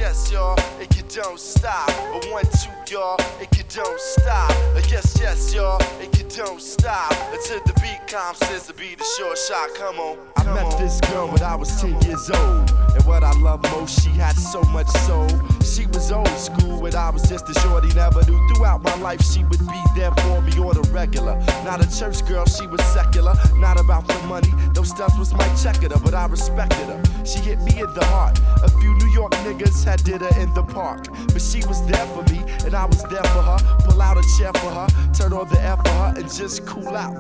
Yes, 0.10 0.32
y'all, 0.32 0.60
and 0.80 0.96
you 0.96 1.04
don't 1.04 1.40
stop. 1.40 1.88
A 1.88 2.32
one, 2.32 2.44
two, 2.44 2.96
y'all, 2.96 3.16
and 3.40 3.48
you 3.56 3.64
don't 3.70 4.00
stop. 4.00 4.50
Uh, 4.50 4.82
yes, 4.90 5.16
yes, 5.22 5.54
y'all, 5.54 5.80
and 6.02 6.10
you 6.18 6.24
don't 6.36 6.60
stop. 6.60 7.12
To 7.12 7.62
the 7.64 7.74
beat, 7.80 8.08
calm 8.08 8.34
says 8.34 8.66
to 8.66 8.74
be 8.74 8.96
the 8.96 9.06
short 9.20 9.38
shot. 9.38 9.70
Come 9.76 10.00
on. 10.00 10.18
I 10.36 10.46
met 10.46 10.80
this 10.80 11.00
girl 11.02 11.28
when 11.28 11.44
I 11.44 11.54
was 11.54 11.80
10 11.80 12.02
years 12.02 12.28
old. 12.32 12.72
And 12.96 13.06
what 13.06 13.24
I 13.24 13.34
love 13.34 13.62
most, 13.70 14.04
she 14.04 14.10
had 14.10 14.36
so 14.36 14.64
much 14.64 14.88
soul. 15.06 15.28
She 15.70 15.86
was 15.86 16.12
old 16.12 16.28
school, 16.30 16.84
and 16.88 16.96
I 16.96 17.12
was 17.12 17.30
just 17.30 17.48
a 17.48 17.54
shorty, 17.60 17.94
never 17.94 18.26
knew. 18.26 18.40
Throughout 18.50 18.82
my 18.82 18.96
life, 18.96 19.22
she 19.22 19.44
would 19.44 19.60
be 19.60 19.82
there 19.96 20.12
for 20.12 20.42
me 20.42 20.54
on 20.58 20.74
the 20.74 20.90
regular. 20.92 21.36
Not 21.64 21.86
a 21.86 22.00
church 22.00 22.26
girl, 22.26 22.46
she 22.48 22.66
was 22.66 22.84
secular. 22.86 23.36
Not 23.56 23.80
about 23.80 24.08
the 24.08 24.18
money, 24.26 24.52
those 24.74 24.90
stuff 24.90 25.18
was 25.20 25.32
my 25.32 25.48
checker, 25.56 25.90
but 25.90 26.16
I 26.16 26.26
respected 26.26 26.88
her. 26.88 27.00
She 27.24 27.38
hit 27.40 27.60
me 27.62 27.80
in 27.80 27.94
the 27.94 28.04
heart. 28.06 28.40
A 28.64 28.70
few 28.80 28.96
New 28.96 29.12
York 29.12 29.32
niggas 29.46 29.86
had 29.86 30.04
did 30.04 30.22
her 30.22 30.42
in 30.42 30.52
the 30.56 30.64
park. 30.64 31.06
But 31.28 31.42
she 31.42 31.64
was 31.68 31.86
there 31.86 32.06
for 32.08 32.24
me, 32.34 32.40
and 32.66 32.74
I 32.74 32.86
was 32.86 33.04
there 33.04 33.24
for 33.24 33.44
her. 33.44 33.58
Pull 33.86 34.02
out 34.02 34.18
a 34.18 34.24
chair 34.38 34.52
for 34.54 34.72
her, 34.72 34.88
turn 35.14 35.34
on 35.34 35.48
the 35.50 35.62
air 35.62 35.78
for 35.78 35.90
her, 35.90 36.14
and 36.18 36.34
just 36.34 36.66
cool 36.66 36.98
out. 36.98 37.14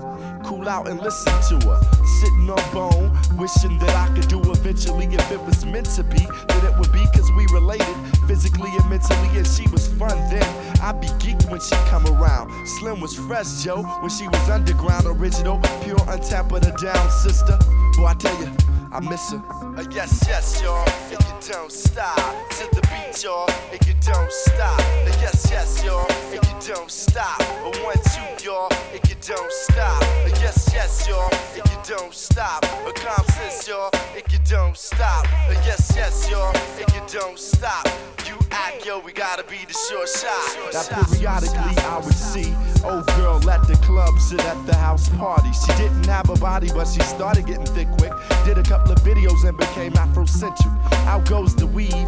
Cool 0.44 0.68
out 0.68 0.88
and 0.88 1.00
listen 1.00 1.34
to 1.50 1.68
her. 1.68 1.80
Sitting 2.20 2.50
on 2.50 2.74
bone, 2.74 3.38
wishing 3.38 3.78
that 3.78 3.96
I 3.96 4.08
could 4.16 4.28
do 4.28 4.42
eventually. 4.52 5.06
If 5.06 5.32
it 5.32 5.42
was 5.42 5.66
meant 5.66 5.86
to 5.98 6.04
be, 6.04 6.26
then 6.48 6.66
it 6.66 6.80
would 6.80 6.92
be 6.92 7.06
cause 7.14 7.30
we 7.38 7.46
related 7.54 7.96
physically 8.30 8.70
and 8.78 8.88
mentally. 8.88 9.30
And 9.40 9.48
she 9.48 9.68
was 9.70 9.88
fun 9.88 10.16
then. 10.30 10.46
I'd 10.82 11.02
be 11.02 11.08
geeked 11.24 11.50
when 11.50 11.60
she 11.60 11.76
come 11.90 12.06
around. 12.06 12.46
Slim 12.78 13.02
was 13.02 13.16
fresh, 13.16 13.64
Joe, 13.64 13.82
when 14.02 14.12
she 14.12 14.28
was 14.28 14.50
underground, 14.50 15.08
original, 15.08 15.60
pure, 15.84 15.98
untapped, 16.08 16.50
but 16.50 16.66
a 16.68 16.72
down 16.84 17.10
sister. 17.10 17.58
Boy, 17.98 18.06
I 18.06 18.14
tell 18.14 18.40
you, 18.40 18.50
I 18.92 19.00
miss 19.00 19.32
her. 19.32 19.42
Uh, 19.50 19.84
yes, 19.92 20.24
yes, 20.28 20.62
y'all, 20.62 20.88
and 21.12 21.20
you 21.26 21.54
don't 21.54 21.72
stop. 21.72 22.16
To 22.58 22.64
the 22.76 22.82
beat, 22.90 23.24
y'all, 23.24 23.50
and 23.72 23.82
you 23.88 23.96
don't 24.06 24.32
stop. 24.32 24.80
Uh, 24.80 25.18
yes, 25.24 25.48
yes, 25.50 25.84
y'all, 25.84 26.06
and 26.32 26.44
you 26.46 26.74
don't 26.74 26.92
stop. 26.92 27.42
A 27.42 27.70
one, 27.84 27.98
two, 28.14 28.46
y'all, 28.46 28.70
you 28.94 29.09
don't 29.22 29.52
stop. 29.52 30.02
Yes, 30.40 30.70
yes, 30.74 31.08
y'all, 31.08 31.30
and 31.32 31.70
you 31.70 31.78
don't 31.96 32.14
stop. 32.14 32.64
A 32.64 33.32
sense, 33.32 33.68
y'all, 33.68 33.90
and 34.16 34.24
you 34.32 34.40
don't 34.48 34.78
stop. 34.78 35.26
Yes, 35.66 35.92
yes, 35.96 36.30
y'all, 36.30 36.56
and 36.56 36.94
you 36.94 37.02
don't 37.20 37.38
stop. 37.38 37.88
You 38.26 38.36
act, 38.52 38.86
yo, 38.86 39.00
we 39.00 39.12
gotta 39.12 39.44
be 39.44 39.58
the 39.66 39.74
short 39.74 40.08
shot. 40.08 40.92
Now, 40.92 41.04
periodically, 41.04 41.78
I 41.84 42.02
would 42.04 42.14
see 42.14 42.54
old 42.84 43.08
girl 43.18 43.38
at 43.50 43.68
the 43.68 43.76
club, 43.84 44.18
sit 44.20 44.44
at 44.46 44.66
the 44.66 44.76
house 44.76 45.10
party. 45.10 45.50
She 45.52 45.74
didn't 45.78 46.06
have 46.06 46.30
a 46.30 46.36
body, 46.36 46.70
but 46.74 46.88
she 46.88 47.02
started 47.02 47.46
getting 47.46 47.66
thick 47.66 47.88
quick. 47.98 48.14
Did 48.46 48.58
a 48.58 48.64
couple 48.64 48.92
of 48.92 49.00
videos 49.00 49.48
and 49.48 49.58
became 49.58 49.94
Afrocentric. 49.94 50.72
Out 51.08 51.28
goes 51.28 51.56
the 51.56 51.68
weave, 51.68 52.08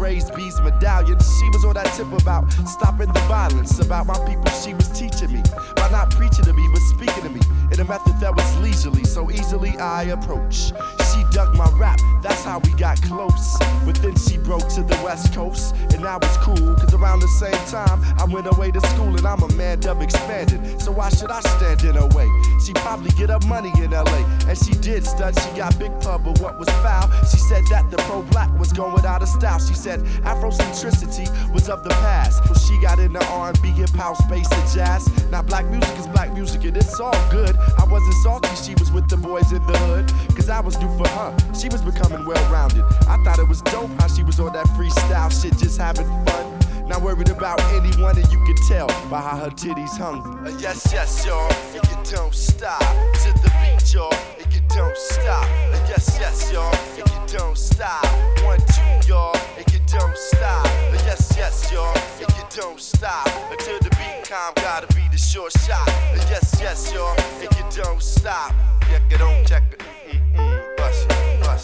goes 0.00 0.24
the 0.56 0.62
medallion. 0.62 1.18
She 1.18 1.48
was 1.50 1.64
on 1.64 1.74
that 1.74 1.92
tip 1.94 2.10
about 2.12 2.50
stopping 2.66 3.12
the 3.12 3.20
violence, 3.20 3.78
about 3.80 4.06
my 4.06 4.18
people 4.26 4.50
she 4.50 4.74
was 4.74 4.88
teaching 4.88 5.32
me. 5.32 5.42
By 5.76 5.90
not 5.90 6.10
preaching 6.10 6.44
to 6.44 6.52
me, 6.52 6.68
but 6.72 6.80
speaking 6.80 7.22
to 7.22 7.28
me 7.30 7.40
in 7.72 7.80
a 7.80 7.84
method 7.84 8.18
that 8.20 8.34
was 8.34 8.58
leisurely, 8.58 9.04
so 9.04 9.30
easily 9.30 9.76
I 9.78 10.04
approach. 10.04 10.72
She 11.12 11.24
dug 11.32 11.54
my 11.56 11.70
rap, 11.78 12.00
that's 12.22 12.44
how 12.44 12.58
we 12.60 12.70
got 12.72 13.00
close. 13.02 13.58
But 13.84 13.96
then 13.96 14.16
she 14.16 14.38
broke 14.38 14.68
to 14.70 14.82
the 14.82 14.98
west 15.02 15.34
coast, 15.34 15.74
and 15.94 16.04
I 16.04 16.16
was 16.16 16.36
cool, 16.38 16.74
cause 16.76 16.94
around 16.94 17.20
the 17.20 17.28
same 17.28 17.60
time 17.68 18.02
I 18.18 18.24
went 18.24 18.46
away 18.46 18.70
to 18.70 18.80
school 18.80 19.16
and 19.16 19.26
I'm 19.26 19.42
a 19.42 19.52
man 19.54 19.80
dub 19.80 20.02
expanded. 20.02 20.80
So 20.80 20.92
why 20.92 21.08
should 21.10 21.30
I 21.30 21.40
stand 21.40 21.82
in 21.84 21.94
her 21.94 22.06
way? 22.08 22.28
She 22.64 22.72
probably 22.74 23.10
get 23.12 23.30
her 23.30 23.40
money 23.46 23.72
in 23.82 23.90
LA, 23.90 24.24
and 24.46 24.56
she 24.56 24.72
did 24.74 25.04
stud, 25.06 25.38
she 25.38 25.50
got 25.56 25.78
big 25.78 25.92
pub, 26.00 26.24
but 26.24 26.40
what 26.40 26.58
was 26.58 26.68
foul? 26.84 27.08
She 27.24 27.38
said 27.38 27.64
that 27.70 27.90
the 27.90 27.96
pro 27.98 28.22
black 28.22 28.50
was 28.58 28.72
going 28.72 29.04
out 29.04 29.22
of 29.22 29.28
style. 29.28 29.58
She 29.58 29.74
said 29.74 30.00
Afrocentricity 30.24 31.26
was 31.52 31.68
of 31.68 31.82
the 31.84 31.90
past. 31.90 32.44
So 32.46 32.54
she 32.54 32.80
got 32.80 32.98
into 32.98 33.24
R&B, 33.26 33.68
hip 33.70 33.90
house, 33.90 34.18
space, 34.18 34.50
and 34.50 34.70
jazz. 34.72 35.08
Now 35.30 35.42
black 35.42 35.66
music 35.66 35.98
is 35.98 36.06
black 36.08 36.32
music, 36.32 36.64
and 36.64 36.76
it's 36.76 37.00
all 37.00 37.30
good. 37.30 37.56
I 37.78 37.84
wasn't 37.84 38.14
salty, 38.22 38.54
she 38.56 38.74
was 38.74 38.90
with 38.92 39.08
the 39.08 39.16
boys 39.16 39.50
in 39.52 39.64
the 39.66 39.78
hood, 39.78 40.12
I 40.50 40.60
was 40.60 40.78
new 40.80 40.88
for 40.98 41.08
her. 41.08 41.36
She 41.54 41.68
was 41.68 41.80
becoming 41.82 42.26
well 42.26 42.52
rounded. 42.52 42.84
I 43.08 43.22
thought 43.24 43.38
it 43.38 43.48
was 43.48 43.62
dope 43.62 43.90
how 44.00 44.08
she 44.08 44.22
was 44.22 44.40
on 44.40 44.52
that 44.52 44.66
freestyle 44.76 45.30
shit, 45.30 45.56
just 45.56 45.78
having 45.78 46.06
fun. 46.26 46.58
Not 46.88 47.02
worried 47.02 47.30
about 47.30 47.60
anyone, 47.72 48.16
and 48.18 48.30
you 48.32 48.44
can 48.44 48.56
tell 48.66 48.88
by 49.08 49.20
how 49.20 49.36
her 49.36 49.50
titties 49.50 49.96
hung. 49.96 50.20
Uh, 50.44 50.50
yes, 50.58 50.90
yes, 50.92 51.24
y'all, 51.24 51.48
and 51.72 51.82
you 51.88 52.16
don't 52.16 52.34
stop 52.34 52.80
to 52.80 53.32
the 53.42 53.52
beat, 53.62 53.94
y'all, 53.94 54.12
and 54.42 54.52
you 54.52 54.60
don't 54.68 54.96
stop. 54.96 55.44
Uh, 55.44 55.86
yes, 55.88 56.16
yes, 56.18 56.52
y'all, 56.52 56.74
and 56.98 57.08
you 57.08 57.38
don't 57.38 57.56
stop. 57.56 58.04
One, 58.42 58.58
two, 58.58 59.08
y'all, 59.08 59.36
and 59.56 59.72
you 59.72 59.78
don't 59.86 60.16
stop. 60.16 60.66
Uh, 60.66 60.98
yes, 61.06 61.32
yes, 61.36 61.70
y'all, 61.72 61.96
and 62.18 62.28
you 62.36 62.44
don't 62.50 62.80
stop. 62.80 63.28
Until 63.52 63.78
the 63.78 63.90
beat 63.90 64.28
calm, 64.28 64.52
gotta 64.56 64.92
be 64.94 65.06
the 65.12 65.18
short 65.18 65.52
shot. 65.52 65.88
Uh, 65.88 66.16
yes, 66.28 66.58
yes, 66.60 66.92
y'all, 66.92 67.14
and 67.40 67.50
you 67.56 67.82
don't 67.82 68.02
stop. 68.02 68.52
Check 68.88 69.02
it 69.10 69.20
on, 69.22 69.44
check 69.46 69.62
it. 69.70 69.99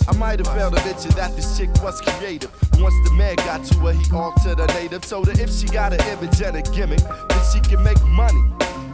I 0.09 0.13
might 0.17 0.39
have 0.39 0.55
failed 0.55 0.77
to 0.77 0.85
mention 0.85 1.11
that 1.13 1.35
this 1.35 1.59
chick 1.59 1.71
was 1.83 2.01
creative. 2.01 2.51
Once 2.79 2.95
the 3.09 3.15
man 3.15 3.37
got 3.37 3.65
to 3.65 3.79
her, 3.81 3.93
he 3.93 4.11
altered 4.15 4.59
her 4.59 4.67
native. 4.81 5.03
Told 5.03 5.27
her 5.27 5.41
if 5.41 5.53
she 5.53 5.67
got 5.67 5.93
an 5.93 6.01
image 6.09 6.41
and 6.43 6.57
a 6.57 6.63
gimmick, 6.63 7.01
then 7.01 7.43
she 7.53 7.61
can 7.61 7.83
make 7.83 8.01
money. 8.05 8.43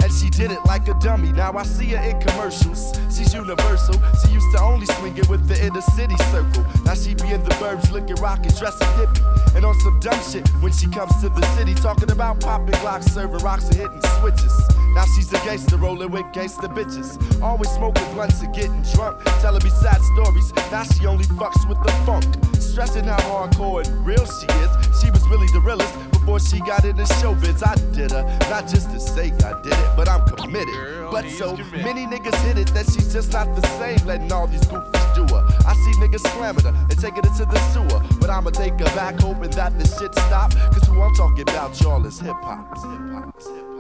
And 0.03 0.13
she 0.13 0.31
did 0.31 0.51
it 0.51 0.59
like 0.67 0.89
a 0.89 0.95
dummy. 1.01 1.31
Now 1.33 1.53
I 1.53 1.63
see 1.65 1.87
her 1.95 2.03
in 2.03 2.21
commercials. 2.21 2.99
She's 3.15 3.35
universal. 3.35 3.95
She 4.23 4.33
used 4.33 4.57
to 4.57 4.63
only 4.63 4.87
swing 4.87 5.17
it 5.17 5.29
with 5.29 5.47
the 5.49 5.65
inner 5.65 5.83
city 5.83 6.17
circle. 6.33 6.65
Now 6.85 6.95
she 6.95 7.15
be 7.15 7.31
in 7.31 7.43
the 7.45 7.55
burbs 7.61 7.93
looking 7.93 8.17
rockin', 8.17 8.53
dressing 8.59 8.89
hippie. 8.99 9.57
And 9.57 9.65
on 9.65 9.79
some 9.81 10.01
dumb 10.01 10.21
shit 10.31 10.49
when 10.61 10.73
she 10.73 10.89
comes 10.89 11.13
to 11.21 11.29
the 11.29 11.43
city. 11.57 11.75
Talking 11.75 12.11
about 12.11 12.41
popping 12.41 12.75
glocks, 12.77 13.11
serving 13.11 13.39
rocks, 13.39 13.69
and 13.69 13.77
hitting 13.77 14.03
switches. 14.19 14.72
Now 14.95 15.05
she's 15.07 15.33
a 15.33 15.37
gangster 15.45 15.77
rolling 15.77 16.11
with 16.11 16.31
gangster 16.33 16.69
bitches. 16.69 17.17
Always 17.43 17.71
smoking 17.71 18.05
blunts 18.13 18.43
and 18.43 18.55
getting 18.55 18.83
drunk. 18.95 19.23
Telling 19.41 19.63
me 19.65 19.71
sad 19.71 20.01
stories. 20.15 20.53
Now 20.71 20.85
she 20.85 21.07
only 21.07 21.25
fucks 21.25 21.67
with 21.69 21.83
the 21.83 21.93
funk. 22.05 22.25
Stressing 22.61 23.05
how 23.05 23.19
hardcore 23.21 23.87
and 23.87 24.07
real 24.07 24.25
she 24.25 24.47
is. 24.47 25.01
She 25.01 25.11
was 25.11 25.27
really 25.29 25.47
the 25.53 25.61
realest 25.61 25.95
before 26.11 26.41
she 26.41 26.61
got 26.61 26.85
into 26.85 27.03
showbiz. 27.03 27.67
I 27.67 27.75
did 27.93 28.13
her, 28.13 28.23
not 28.51 28.69
just 28.69 28.91
to 28.91 29.01
say 29.01 29.33
I 29.45 29.61
did 29.63 29.73
it, 29.73 29.97
but 29.97 30.09
I'm 30.09 30.27
committed. 30.37 30.75
But 31.11 31.29
so 31.31 31.57
many 31.57 32.07
niggas 32.07 32.37
hit 32.45 32.59
it 32.59 32.69
that 32.69 32.87
she's 32.87 33.13
just 33.13 33.33
not 33.33 33.55
the 33.57 33.67
same, 33.79 34.07
letting 34.07 34.31
all 34.33 34.47
these 34.47 34.63
goofies 34.63 35.15
do 35.15 35.23
her. 35.35 35.47
I 35.67 35.75
see 35.75 35.93
niggas 36.01 36.27
slamming 36.33 36.65
her 36.65 36.87
and 36.91 36.99
taking 36.99 37.25
it 37.25 37.35
to 37.39 37.45
the 37.45 37.59
sewer, 37.73 38.03
but 38.21 38.31
I'ma 38.31 38.51
take 38.51 38.79
her 38.79 38.93
back, 38.97 39.21
hoping 39.21 39.51
that 39.51 39.79
the 39.79 39.87
shit 39.87 40.15
stop. 40.15 40.53
Cause 40.53 40.87
who 40.89 41.01
I'm 41.01 41.15
talking 41.15 41.43
about, 41.43 41.79
y'all, 41.81 42.05
is 42.07 42.21
hip 42.21 42.37
hop. 42.43 43.72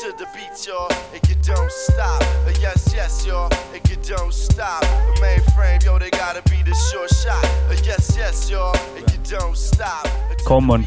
To 0.00 0.10
the 0.16 0.26
beat, 0.34 0.66
y'all, 0.66 0.88
and 1.12 1.20
you 1.28 1.34
don't 1.44 1.70
stop. 1.70 2.22
Uh, 2.46 2.52
yes, 2.60 2.92
yes, 2.94 3.26
y'all, 3.26 3.50
and 3.74 3.88
you 3.90 3.96
don't 4.08 4.32
stop. 4.32 4.80
The 4.80 5.20
mainframe, 5.20 5.84
yo, 5.84 5.98
they 5.98 6.10
gotta 6.10 6.42
be 6.50 6.62
the 6.62 6.74
short 6.90 7.10
shot. 7.10 7.44
Uh, 7.68 7.76
yes, 7.84 8.16
yes, 8.16 8.50
y'all, 8.50 8.74
and 8.96 9.04
you 9.12 9.18
don't 9.28 9.56
stop. 9.56 10.06
Uh, 10.06 10.44
Common. 10.46 10.84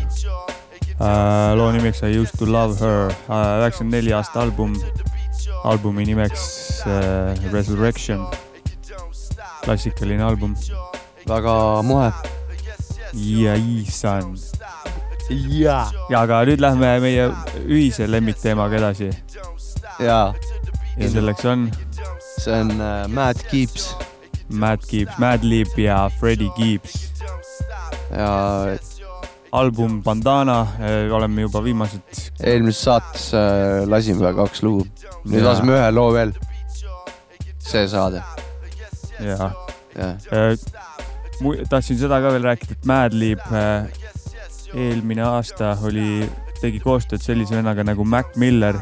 äh,. 1.00 1.56
loo 1.56 1.72
nimeks 1.72 2.02
I 2.04 2.18
used 2.20 2.38
to 2.40 2.46
love 2.46 2.80
her 2.80 3.12
üheksakümne 3.30 3.98
neli 3.98 4.14
aasta 4.14 4.40
album, 4.42 4.76
albumi 5.64 6.06
nimeks 6.06 6.82
äh, 6.88 7.52
Resurrection, 7.54 8.28
klassikaline 9.64 10.24
album. 10.24 10.56
väga 11.28 11.82
moe. 11.84 12.12
ja 13.14 13.56
issand. 13.56 14.40
jaa. 15.30 15.86
ja 16.10 16.22
aga 16.22 16.44
nüüd 16.50 16.62
lähme 16.62 16.98
meie 17.04 17.30
ühise 17.66 18.10
lemmikteemaga 18.12 18.82
edasi 18.82 19.12
jaa, 20.00 20.34
ja 20.98 21.14
selleks 21.14 21.46
on 21.46 21.70
see 22.40 22.54
on 22.54 22.76
äh, 22.80 23.08
Mad 23.08 23.42
Keeps 23.52 23.96
Matt 24.50 24.88
Gibbs, 24.88 25.18
Madlib 25.18 25.78
ja 25.78 26.10
Freddie 26.20 26.52
Gibbs. 26.58 27.12
ja 28.12 28.78
album 29.52 30.04
Bandana, 30.04 30.68
oleme 31.12 31.42
juba 31.42 31.64
viimased, 31.64 32.32
eelmises 32.44 32.84
saates 32.84 33.30
äh, 33.34 33.88
lasime 33.88 34.34
kaks 34.36 34.62
lugu, 34.64 34.86
nüüd 35.26 35.42
Jaa. 35.42 35.48
laseme 35.50 35.74
ühe 35.78 35.92
loo 35.96 36.12
veel. 36.14 36.34
see 37.60 37.88
saade, 37.90 38.22
jaa. 39.24 39.50
jah. 39.96 40.58
tahtsin 41.70 41.98
seda 41.98 42.22
ka 42.22 42.36
veel 42.36 42.46
rääkida, 42.52 42.78
et 42.78 42.86
Madlib 42.86 43.42
äh, 43.50 44.05
eelmine 44.76 45.24
aasta 45.24 45.74
oli, 45.88 46.26
tegi 46.60 46.82
koostööd 46.84 47.24
sellise 47.24 47.56
vennaga 47.56 47.86
nagu 47.88 48.06
Mac 48.08 48.36
Miller. 48.40 48.78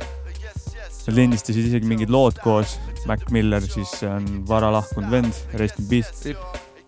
Nad 1.03 1.17
lindistasid 1.17 1.67
isegi 1.67 1.88
mingid 1.89 2.12
lood 2.13 2.38
koos, 2.41 2.77
Mac 3.09 3.25
Miller 3.35 3.63
siis 3.67 3.91
on 4.07 4.43
vara 4.47 4.71
lahkunud 4.73 5.12
vend, 5.12 5.39
rest 5.59 5.81
in 5.81 5.89
peace. 5.89 6.35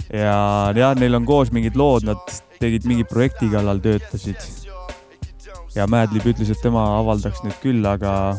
ja 0.09 0.37
jah, 0.75 0.93
neil 0.95 1.17
on 1.17 1.25
koos 1.27 1.51
mingid 1.51 1.75
lood, 1.75 2.05
nad 2.07 2.21
tegid 2.61 2.85
mingi 2.87 3.03
projekti 3.09 3.49
kallal, 3.51 3.81
töötasid. 3.83 4.39
ja 5.75 5.87
Madlib 5.91 6.25
ütles, 6.31 6.49
et 6.53 6.61
tema 6.63 6.85
avaldaks 7.01 7.43
neid 7.43 7.57
küll, 7.61 7.83
aga, 7.85 8.37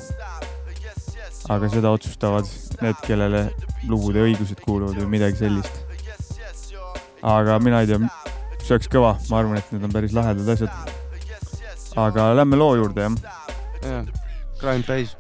aga 1.52 1.68
seda 1.75 1.92
otsustavad 1.92 2.49
need, 2.80 3.02
kellele 3.04 3.50
lugude 3.87 4.25
õigused 4.25 4.64
kuuluvad 4.64 4.96
või 5.02 5.18
midagi 5.18 5.44
sellist. 5.44 5.85
aga 7.20 7.61
mina 7.61 7.85
ei 7.85 7.92
tea, 7.92 8.00
see 8.66 8.75
oleks 8.75 8.88
kõva, 8.90 9.14
ma 9.30 9.38
arvan, 9.40 9.61
et 9.61 9.73
need 9.75 9.85
on 9.87 9.92
päris 9.94 10.14
lahedad 10.16 10.49
asjad. 10.56 10.70
aga 11.96 12.32
lähme 12.35 12.58
loo 12.58 12.75
juurde, 12.76 13.00
jah. 13.00 13.14
jah, 13.82 14.04
Crime 14.58 14.82
Pays. 14.82 15.16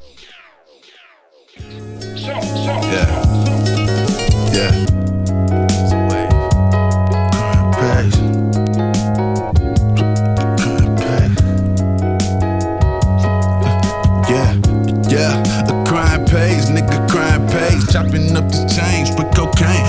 Yeah. 1.56 3.08
Yeah. 4.52 4.72
Pays. 7.76 8.16
Yeah. 14.28 14.52
Yeah. 15.08 15.70
A 15.70 15.84
crime 15.86 16.24
pays, 16.26 16.68
nigga. 16.68 17.08
Crime 17.08 17.46
pays. 17.46 17.92
Chopping 17.92 18.36
up 18.36 18.50
the 18.50 18.66
change 18.68 19.10
with 19.16 19.34
cocaine 19.34 19.85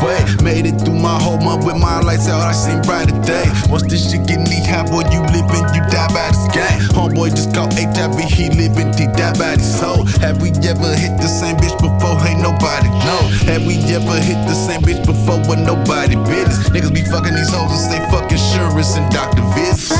microwave. 0.00 0.42
Made 0.42 0.66
it 0.66 0.80
through 0.80 0.98
my 0.98 1.18
whole 1.20 1.38
month 1.38 1.64
with 1.64 1.76
my 1.76 2.00
lights 2.00 2.28
out. 2.28 2.40
I 2.40 2.52
seen 2.52 2.80
brighter 2.82 3.18
days. 3.22 3.50
Once 3.68 3.84
this 3.84 4.10
shit 4.10 4.26
get 4.26 4.40
knee 4.48 4.64
high, 4.64 4.84
boy, 4.84 5.04
you 5.12 5.20
living, 5.32 5.64
you 5.74 5.82
die 5.90 6.08
by 6.12 6.28
this 6.28 6.46
game. 6.52 6.80
Homeboy 6.96 7.30
just 7.30 7.54
caught 7.54 7.72
HIV, 7.74 8.18
he 8.30 8.48
living, 8.50 8.92
he 8.94 9.06
die 9.06 9.36
by 9.38 9.56
his 9.56 9.78
soul. 9.78 10.04
Have 10.20 10.40
we 10.42 10.50
ever 10.66 10.94
hit 10.96 11.16
the 11.20 11.28
same 11.28 11.56
bitch 11.56 11.76
before? 11.80 12.16
Ain't 12.26 12.40
nobody 12.40 12.88
know. 13.04 13.22
Have 13.46 13.66
we 13.66 13.76
ever 13.94 14.18
hit 14.20 14.40
the 14.48 14.54
same 14.54 14.82
bitch 14.82 15.04
before 15.04 15.38
with 15.48 15.60
nobody 15.60 16.16
business? 16.28 16.68
Niggas 16.70 16.94
be 16.94 17.02
fucking 17.04 17.34
these 17.34 17.50
hoes 17.50 17.70
and 17.70 17.84
say 17.92 18.00
fuck 18.10 18.30
insurance 18.30 18.96
and 18.96 19.10
doctor 19.12 19.42
visits. 19.54 19.90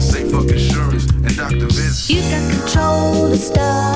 Say 0.00 0.28
fuck 0.28 0.48
insurance 0.50 1.06
and 1.10 1.36
doctor 1.36 1.66
visits. 1.66 2.10
You 2.10 2.20
got 2.22 2.50
control 2.50 3.30
to 3.30 3.36
start 3.36 3.89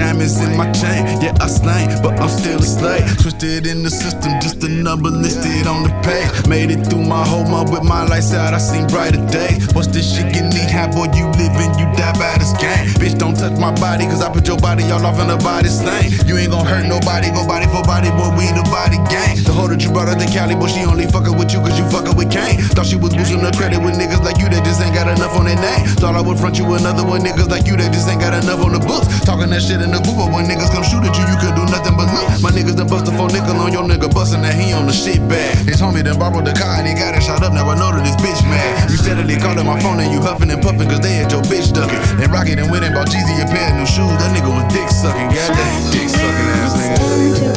Diamonds 0.00 0.40
in 0.40 0.56
my 0.56 0.64
chain, 0.72 1.04
yeah, 1.20 1.36
I 1.44 1.46
slain, 1.46 1.92
but 2.00 2.16
I'm 2.16 2.32
still 2.32 2.56
a 2.58 2.64
slave. 2.64 3.04
Twisted 3.20 3.66
in 3.66 3.82
the 3.82 3.90
system, 3.90 4.32
just 4.40 4.64
a 4.64 4.68
number 4.72 5.10
listed 5.10 5.66
on 5.68 5.84
the 5.84 5.92
page. 6.00 6.48
Made 6.48 6.72
it 6.72 6.88
through 6.88 7.04
my 7.04 7.20
whole 7.20 7.44
month 7.44 7.68
with 7.68 7.84
my 7.84 8.08
lights 8.08 8.32
out, 8.32 8.54
I 8.54 8.58
seen 8.64 8.88
brighter 8.88 9.20
days. 9.28 9.68
What's 9.76 9.92
this 9.92 10.08
shit 10.08 10.32
get 10.32 10.48
knee 10.48 10.64
high, 10.72 10.88
boy? 10.88 11.12
You 11.12 11.28
living, 11.36 11.76
you 11.76 11.84
die 12.00 12.16
by 12.16 12.32
this 12.40 12.56
game. 12.56 12.88
Bitch, 12.96 13.20
don't 13.20 13.36
touch 13.36 13.60
my 13.60 13.76
body, 13.76 14.08
cause 14.08 14.24
I 14.24 14.32
put 14.32 14.48
your 14.48 14.56
body 14.56 14.88
all 14.88 15.04
off 15.04 15.20
in 15.20 15.28
the 15.28 15.36
body 15.36 15.68
stain. 15.68 16.16
You 16.24 16.40
ain't 16.40 16.48
gon' 16.48 16.64
hurt 16.64 16.88
nobody, 16.88 17.28
go 17.36 17.44
body 17.44 17.68
for 17.68 17.84
body, 17.84 18.08
boy, 18.16 18.32
we 18.40 18.48
the 18.56 18.64
body 18.72 18.96
gang. 19.12 19.36
The 19.44 19.52
hoe 19.52 19.68
that 19.68 19.84
you 19.84 19.92
brought 19.92 20.08
out 20.08 20.16
to 20.16 20.28
Cali, 20.32 20.56
but 20.56 20.72
she 20.72 20.80
only 20.88 21.04
fuckin' 21.12 21.36
with 21.36 21.52
you 21.52 21.60
cause 21.60 21.76
you 21.76 21.84
fuckin' 21.92 22.16
with 22.16 22.32
Kane. 22.32 22.56
Thought 22.72 22.88
she 22.88 22.96
was 22.96 23.12
boosting 23.12 23.44
the 23.44 23.52
credit 23.52 23.84
with 23.84 24.00
niggas 24.00 24.24
like 24.24 24.40
you 24.40 24.48
that 24.48 24.64
just 24.64 24.80
ain't 24.80 24.96
got 24.96 25.12
enough 25.12 25.36
on 25.36 25.44
their 25.44 25.60
name. 25.60 25.84
Thought 26.00 26.16
I 26.16 26.24
would 26.24 26.40
front 26.40 26.56
you 26.56 26.64
another 26.72 27.04
one, 27.04 27.20
niggas 27.20 27.52
like 27.52 27.68
you 27.68 27.76
that 27.76 27.92
just 27.92 28.08
ain't 28.08 28.24
got 28.24 28.32
enough 28.32 28.64
on 28.64 28.72
the 28.72 28.80
books. 28.80 29.12
Talking 29.28 29.52
that 29.52 29.60
shit 29.60 29.89
in 29.90 29.98
the 29.98 30.02
booth, 30.06 30.22
but 30.22 30.30
when 30.30 30.46
niggas 30.46 30.70
come 30.70 30.86
shoot 30.86 31.02
at 31.02 31.10
you, 31.18 31.26
you 31.26 31.34
could 31.42 31.58
do 31.58 31.66
nothing 31.66 31.98
but 31.98 32.06
look. 32.14 32.30
My 32.38 32.54
niggas 32.54 32.78
done 32.78 32.86
bust 32.86 33.10
a 33.10 33.12
four 33.18 33.26
nickel 33.34 33.58
on 33.58 33.74
your 33.74 33.82
nigga, 33.82 34.06
bustin' 34.06 34.42
that 34.46 34.54
he 34.54 34.70
on 34.72 34.86
the 34.86 34.94
shit 34.94 35.18
bag. 35.26 35.66
His 35.66 35.82
homie 35.82 36.06
done 36.06 36.18
borrowed 36.18 36.46
the 36.46 36.54
car 36.54 36.78
and 36.78 36.86
he 36.86 36.94
got 36.94 37.18
it 37.18 37.22
shot 37.26 37.42
up, 37.42 37.52
now 37.52 37.66
I 37.66 37.74
know 37.74 37.90
that 37.90 38.06
this 38.06 38.14
bitch 38.22 38.38
mad. 38.46 38.90
You 38.90 38.96
steadily 38.96 39.34
calling 39.36 39.66
my 39.66 39.80
phone 39.82 39.98
and 39.98 40.14
you 40.14 40.22
huffing 40.22 40.50
and 40.50 40.62
puffing 40.62 40.86
cause 40.86 41.02
they 41.02 41.18
had 41.18 41.32
your 41.34 41.42
bitch. 41.50 41.74
And 41.74 42.30
Rocket 42.30 42.62
and 42.62 42.70
went 42.70 42.86
and 42.86 42.94
bought 42.94 43.10
Jeezy 43.10 43.34
a 43.42 43.46
pair 43.50 43.74
of 43.74 43.82
new 43.82 43.86
shoes, 43.86 44.14
that 44.22 44.30
nigga 44.30 44.46
was 44.46 44.62
dick 44.70 44.86
goddamn 45.02 45.90
dick 45.90 46.06
ass 46.14 46.86
nigga. 46.94 47.50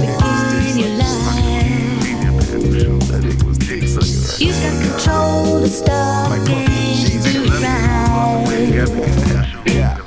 You 4.42 4.52
got 4.58 4.74
control 4.82 5.62
to 5.62 5.70
start 5.70 6.42
again 6.42 6.66
and 6.66 7.22
do 7.30 7.46
right. 7.62 7.94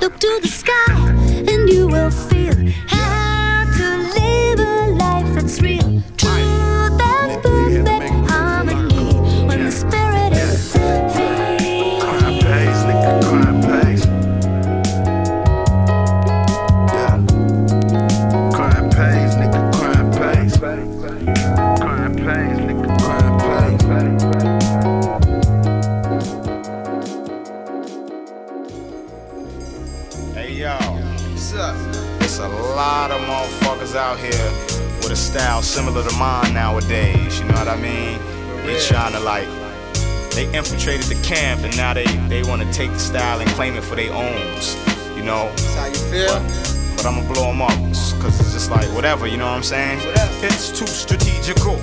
Look 0.01 0.19
to 0.19 0.39
the 0.41 0.47
sky 0.47 1.16
infiltrated 40.87 41.17
the 41.17 41.27
camp 41.27 41.63
and 41.63 41.75
now 41.77 41.93
they 41.93 42.05
they 42.27 42.43
want 42.43 42.61
to 42.61 42.71
take 42.71 42.91
the 42.91 42.99
style 42.99 43.39
and 43.39 43.49
claim 43.51 43.75
it 43.75 43.83
for 43.83 43.95
their 43.95 44.13
owns. 44.13 44.75
You 45.15 45.23
know? 45.23 45.49
That's 45.49 45.75
how 45.75 45.87
you 45.87 45.95
feel. 46.11 46.33
But, 46.39 46.95
but 46.95 47.05
I'ma 47.05 47.33
blow 47.33 47.47
them 47.47 47.61
up, 47.61 47.71
cause 48.21 48.39
it's 48.39 48.53
just 48.53 48.71
like 48.71 48.87
whatever. 48.95 49.27
You 49.27 49.37
know 49.37 49.45
what 49.45 49.57
I'm 49.57 49.63
saying? 49.63 49.99
It's 50.43 50.71
too 50.71 50.87
strategical 50.87 51.75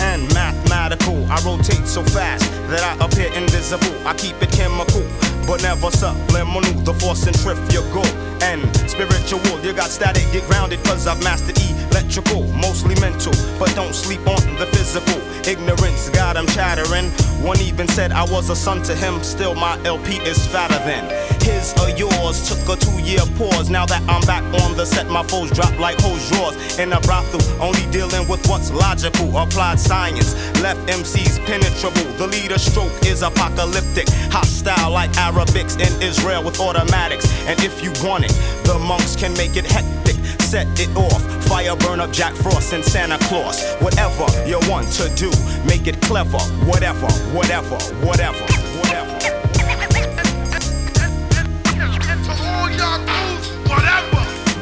and 0.00 0.22
mathematical. 0.34 1.24
I 1.30 1.40
rotate 1.44 1.86
so 1.86 2.02
fast 2.02 2.50
that 2.70 2.82
I 2.82 3.04
appear 3.04 3.32
invisible. 3.34 3.94
I 4.06 4.14
keep 4.14 4.40
it 4.42 4.50
chemical, 4.52 5.04
but 5.46 5.62
never 5.62 5.90
subliminal. 5.90 6.72
The 6.82 6.94
force 6.94 7.20
centrifugal 7.20 8.06
and 8.42 8.64
spiritual. 8.88 9.60
You 9.60 9.72
got 9.72 9.90
static, 9.90 10.24
get 10.32 10.48
grounded, 10.48 10.82
cause 10.84 11.06
I've 11.06 11.22
mastered 11.22 11.58
electrical. 11.96 12.42
Mostly 12.52 12.94
mental, 13.00 13.32
but 13.58 13.74
don't 13.74 13.94
sleep 13.94 14.26
on 14.26 14.42
the 14.58 14.66
physical. 14.66 15.18
Ignorance 15.48 16.10
got 16.10 16.36
him 16.36 16.46
chattering. 16.46 17.10
One 17.42 17.60
even 17.60 17.88
said 17.88 18.12
I 18.12 18.24
was 18.24 18.50
a 18.50 18.56
son 18.56 18.82
to 18.82 18.94
him, 18.94 19.22
still 19.22 19.54
my 19.54 19.80
LP 19.84 20.16
is 20.28 20.46
fatter 20.46 20.78
than 20.84 21.04
his 21.42 21.72
or 21.80 21.90
yours. 21.90 22.48
Took 22.48 22.68
a 22.68 22.76
two 22.76 22.95
year 23.06 23.24
pause. 23.38 23.70
Now 23.70 23.86
that 23.86 24.02
I'm 24.08 24.20
back 24.26 24.42
on 24.62 24.76
the 24.76 24.84
set, 24.84 25.06
my 25.08 25.22
foes 25.22 25.50
drop 25.50 25.78
like 25.78 25.98
hose 26.00 26.28
drawers. 26.30 26.78
In 26.78 26.92
a 26.92 27.00
brothel, 27.00 27.40
only 27.62 27.86
dealing 27.90 28.26
with 28.28 28.46
what's 28.48 28.70
logical. 28.72 29.36
Applied 29.38 29.78
science 29.78 30.34
left 30.60 30.80
MCs 30.88 31.38
penetrable. 31.46 32.10
The 32.18 32.26
leader 32.26 32.58
stroke 32.58 32.92
is 33.06 33.22
apocalyptic. 33.22 34.08
Hostile 34.30 34.90
like 34.90 35.10
Arabics 35.12 35.78
in 35.78 36.02
Israel 36.02 36.42
with 36.42 36.58
automatics. 36.60 37.26
And 37.46 37.58
if 37.60 37.82
you 37.82 37.92
want 38.06 38.24
it, 38.24 38.34
the 38.64 38.78
monks 38.78 39.14
can 39.14 39.32
make 39.34 39.56
it 39.56 39.66
hectic. 39.66 40.16
Set 40.42 40.66
it 40.78 40.94
off. 40.96 41.22
Fire 41.46 41.76
burn 41.76 42.00
up 42.00 42.12
Jack 42.12 42.34
Frost 42.34 42.72
and 42.72 42.84
Santa 42.84 43.18
Claus. 43.26 43.62
Whatever 43.80 44.26
you 44.46 44.58
want 44.68 44.90
to 44.92 45.08
do, 45.14 45.30
make 45.66 45.86
it 45.86 46.00
clever. 46.02 46.38
Whatever, 46.66 47.06
whatever, 47.32 47.76
whatever, 48.04 48.44
whatever. 48.78 49.45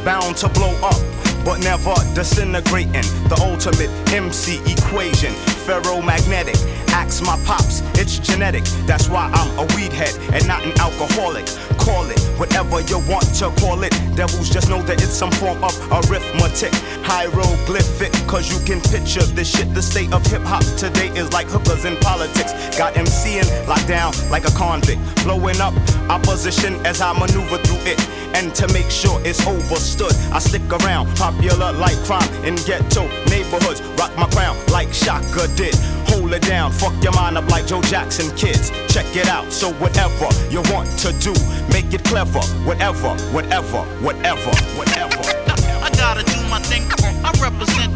Bound 0.05 0.37
to 0.37 0.48
blow 0.48 0.74
up, 0.83 1.00
but 1.44 1.59
never 1.61 1.94
disintegrating. 2.14 3.07
The 3.29 3.38
ultimate 3.40 3.90
MC 4.12 4.61
equation. 4.70 5.33
ferromagnetic. 5.66 6.84
Ask 6.94 7.24
my 7.24 7.37
pops, 7.44 7.83
it's 7.98 8.20
genetic. 8.20 8.62
That's 8.87 9.09
why 9.09 9.28
I'm 9.35 9.59
a 9.59 9.66
weed 9.74 9.92
head 9.92 10.14
and 10.33 10.46
not 10.46 10.64
an 10.64 10.78
alcoholic. 10.78 11.44
Call 11.76 12.07
it 12.09 12.20
whatever 12.38 12.80
you 12.83 13.00
want 13.11 13.26
to 13.42 13.50
call 13.61 13.83
it. 13.83 13.90
Devils 14.14 14.48
just 14.48 14.70
know 14.70 14.80
that 14.83 15.02
it's 15.02 15.12
some 15.12 15.33
form 15.33 15.62
of 15.64 15.74
arithmetic. 15.90 16.72
Hieroglyphic, 17.02 18.12
cause 18.28 18.46
you 18.48 18.64
can 18.64 18.80
picture 18.80 19.26
this 19.35 19.50
shit. 19.50 19.74
The 19.74 19.83
state 19.83 20.12
of 20.12 20.24
hip 20.26 20.42
hop 20.42 20.62
today 20.78 21.09
is 21.18 21.33
like 21.33 21.48
hookers 21.48 21.85
in 21.85 21.96
politics. 21.96 22.52
Got 22.78 22.94
MCing 22.94 23.66
locked 23.66 23.88
down 23.88 24.12
like 24.30 24.46
a 24.46 24.52
convict. 24.52 25.00
Blowing 25.24 25.61
up 25.61 25.74
opposition 26.09 26.74
as 26.87 27.00
I 27.00 27.12
maneuver 27.12 27.59
through 27.59 27.90
it. 27.90 27.98
And 28.37 28.54
to 28.54 28.72
make 28.72 28.90
sure 28.90 29.20
it's 29.24 29.44
overstood, 29.46 30.14
I 30.33 30.38
stick 30.38 30.62
around. 30.70 31.14
Popular 31.16 31.72
like 31.72 31.98
crime 32.04 32.30
in 32.44 32.54
ghetto 32.66 33.11
neighborhoods. 33.44 33.80
Rock 33.98 34.16
my 34.16 34.28
crown 34.30 34.57
like 34.70 34.92
Shaka 34.92 35.48
did. 35.57 35.74
Hold 36.09 36.33
it 36.33 36.42
down, 36.42 36.72
fuck 36.72 36.94
your 37.02 37.12
mind 37.12 37.37
up 37.38 37.48
like 37.48 37.66
Joe 37.66 37.83
Jackson 37.83 38.35
kids. 38.37 38.70
Check 38.92 39.07
it 39.16 39.28
out, 39.28 39.52
so 39.52 39.72
whatever 39.74 40.28
you 40.50 40.62
want 40.72 40.88
to 41.00 41.12
do, 41.18 41.33
make 41.72 41.92
it 41.92 42.04
clever. 42.04 42.40
Whatever, 42.64 43.11
whatever, 43.33 43.83
whatever, 44.02 44.50
whatever. 44.76 45.20
I 45.85 45.90
gotta 45.96 46.24
do 46.24 46.40
my 46.48 46.61
thing. 46.61 46.85
Uh, 47.02 47.28
I 47.28 47.33
represent 47.40 47.92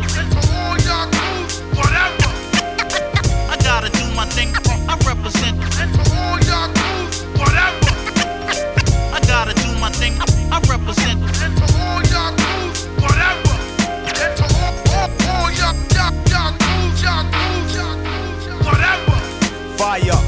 all 0.54 0.78
y'all 0.86 1.10
crews, 1.12 1.60
whatever. 1.76 2.30
I 3.52 3.56
gotta 3.62 3.90
do 3.90 4.04
my 4.14 4.26
thing. 4.26 4.54
Uh, 4.56 4.92
I 4.92 4.96
represent 5.06 5.57
Fire, 19.98 20.27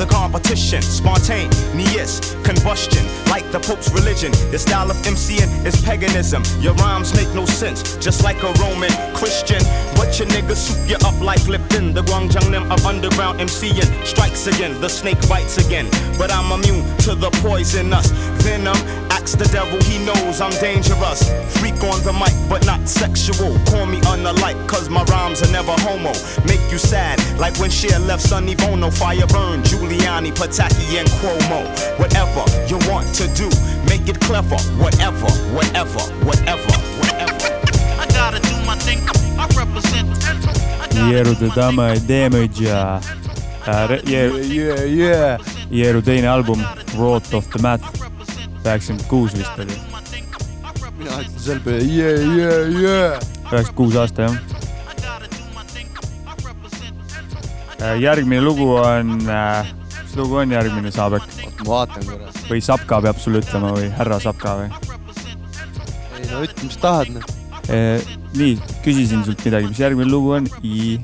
the 0.00 0.06
competition. 0.06 0.80
Spontaneous 0.80 2.34
combustion, 2.42 3.04
like 3.28 3.44
the 3.52 3.60
Pope's 3.60 3.92
religion. 3.92 4.32
Your 4.48 4.58
style 4.58 4.90
of 4.90 4.96
MCing 5.04 5.66
is 5.66 5.76
paganism. 5.84 6.42
Your 6.58 6.72
rhymes 6.74 7.14
make 7.14 7.28
no 7.34 7.44
sense, 7.44 7.96
just 7.98 8.24
like 8.24 8.42
a 8.42 8.50
Roman 8.54 8.90
Christian. 9.14 9.60
But 9.96 10.18
your 10.18 10.28
niggas 10.28 10.56
soup 10.56 10.88
you 10.88 10.96
up 11.06 11.20
like 11.20 11.46
Lipton. 11.46 11.92
The 11.92 12.00
Guangzhou 12.00 12.70
of 12.72 12.86
underground 12.86 13.40
MCing 13.40 14.06
strikes 14.06 14.46
again. 14.46 14.80
The 14.80 14.88
snake 14.88 15.20
bites 15.28 15.58
again. 15.58 15.86
But 16.16 16.32
I'm 16.32 16.50
immune 16.50 16.84
to 17.04 17.14
the 17.14 17.30
poisonous 17.44 18.08
venom. 18.40 18.76
Axe 19.10 19.34
the 19.34 19.44
devil, 19.52 19.78
he 19.84 19.98
knows 20.06 20.40
I'm 20.40 20.52
dangerous. 20.60 21.28
Freak 21.58 21.76
on 21.84 22.00
the 22.08 22.12
mic, 22.12 22.32
but 22.48 22.64
not 22.64 22.88
sexual. 22.88 23.52
Call 23.66 23.84
me 23.84 24.00
unalike, 24.08 24.60
cause 24.66 24.88
my 24.88 25.04
rhymes 25.04 25.42
are 25.42 25.52
never 25.52 25.72
homo. 25.84 26.12
Make 26.46 26.64
you 26.72 26.78
sad, 26.78 27.20
like 27.38 27.58
when 27.58 27.70
Cher 27.70 27.98
left 27.98 28.22
Sonny 28.22 28.54
Bono. 28.54 28.90
Fire 28.90 29.26
burn, 29.26 29.62
Giuliani, 29.90 30.30
Pataki, 30.32 30.98
and 31.00 31.08
Cuomo. 31.18 31.66
Whatever 31.98 32.44
you 32.68 32.78
want 32.88 33.12
to 33.16 33.26
do, 33.34 33.48
make 33.88 34.08
it 34.08 34.20
clever. 34.20 34.56
Whatever, 34.78 35.26
whatever, 35.52 36.00
whatever, 36.24 36.72
whatever. 37.00 37.48
I 37.98 38.06
gotta 38.14 38.38
do 38.40 38.54
my 38.64 38.76
thing. 38.76 39.00
I 39.36 39.46
represent. 39.58 40.08
Jeeru 41.10 41.34
the 41.38 41.48
Dama 41.56 41.96
Damage 42.06 42.64
ja 42.64 43.00
äh, 43.66 44.00
Jeeru 44.04 44.38
yeah, 44.38 44.84
yeah. 44.84 45.38
Jeeru 45.70 46.02
teine 46.02 46.28
album 46.28 46.64
Wrought 46.96 47.34
of 47.34 47.48
the 47.50 47.58
Math 47.62 47.82
üheksakümmend 48.64 49.08
kuus 49.08 49.34
vist 49.34 49.58
oli. 49.58 49.72
mina 50.98 51.10
ütlen 51.10 51.38
selle 51.38 51.60
peale 51.60 51.84
yeah, 51.84 52.36
yeah, 52.36 52.82
yeah. 52.82 53.20
üheksakümmend 53.52 53.74
kuus 53.76 53.96
aasta 53.96 54.22
jah. 54.22 54.36
Äh, 57.80 58.00
järgmine 58.00 58.42
lugu 58.42 58.74
on 58.74 59.20
äh,, 59.28 59.66
mis 60.10 60.18
lugu 60.18 60.34
on 60.42 60.50
järgmine 60.50 60.90
Saabek? 60.90 61.22
ma 61.62 61.66
vaatan 61.68 62.06
korra. 62.06 62.30
või 62.48 62.60
Sapka 62.64 62.98
peab 63.04 63.18
sulle 63.22 63.38
ütlema 63.44 63.70
või 63.76 63.90
härra 63.94 64.18
Sapka 64.20 64.56
või? 64.58 64.70
ei 66.18 66.26
no 66.32 66.40
ütle, 66.42 66.66
mis 66.66 66.78
tahad 66.82 67.12
noh. 67.14 67.28
nii, 68.34 68.56
küsisin 68.82 69.22
sult 69.26 69.44
midagi, 69.46 69.70
mis 69.70 69.78
järgmine 69.78 70.10
lugu 70.10 70.34
on? 70.34 70.48
I. 70.66 70.98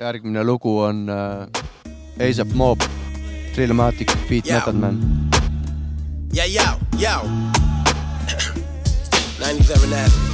järgmine 0.00 0.44
lugu 0.44 0.78
on 0.86 1.04
äh, 1.12 2.28
ASAP 2.28 2.54
Mob, 2.56 2.80
Drillmatic, 3.54 4.16
Beat. 4.28 4.48
Method 4.48 4.80
Man. 4.80 5.02
Yeah, 6.32 6.48
yo, 6.48 6.64
yo. 6.98 7.20
97 9.44 9.92
Avenue. 9.92 10.33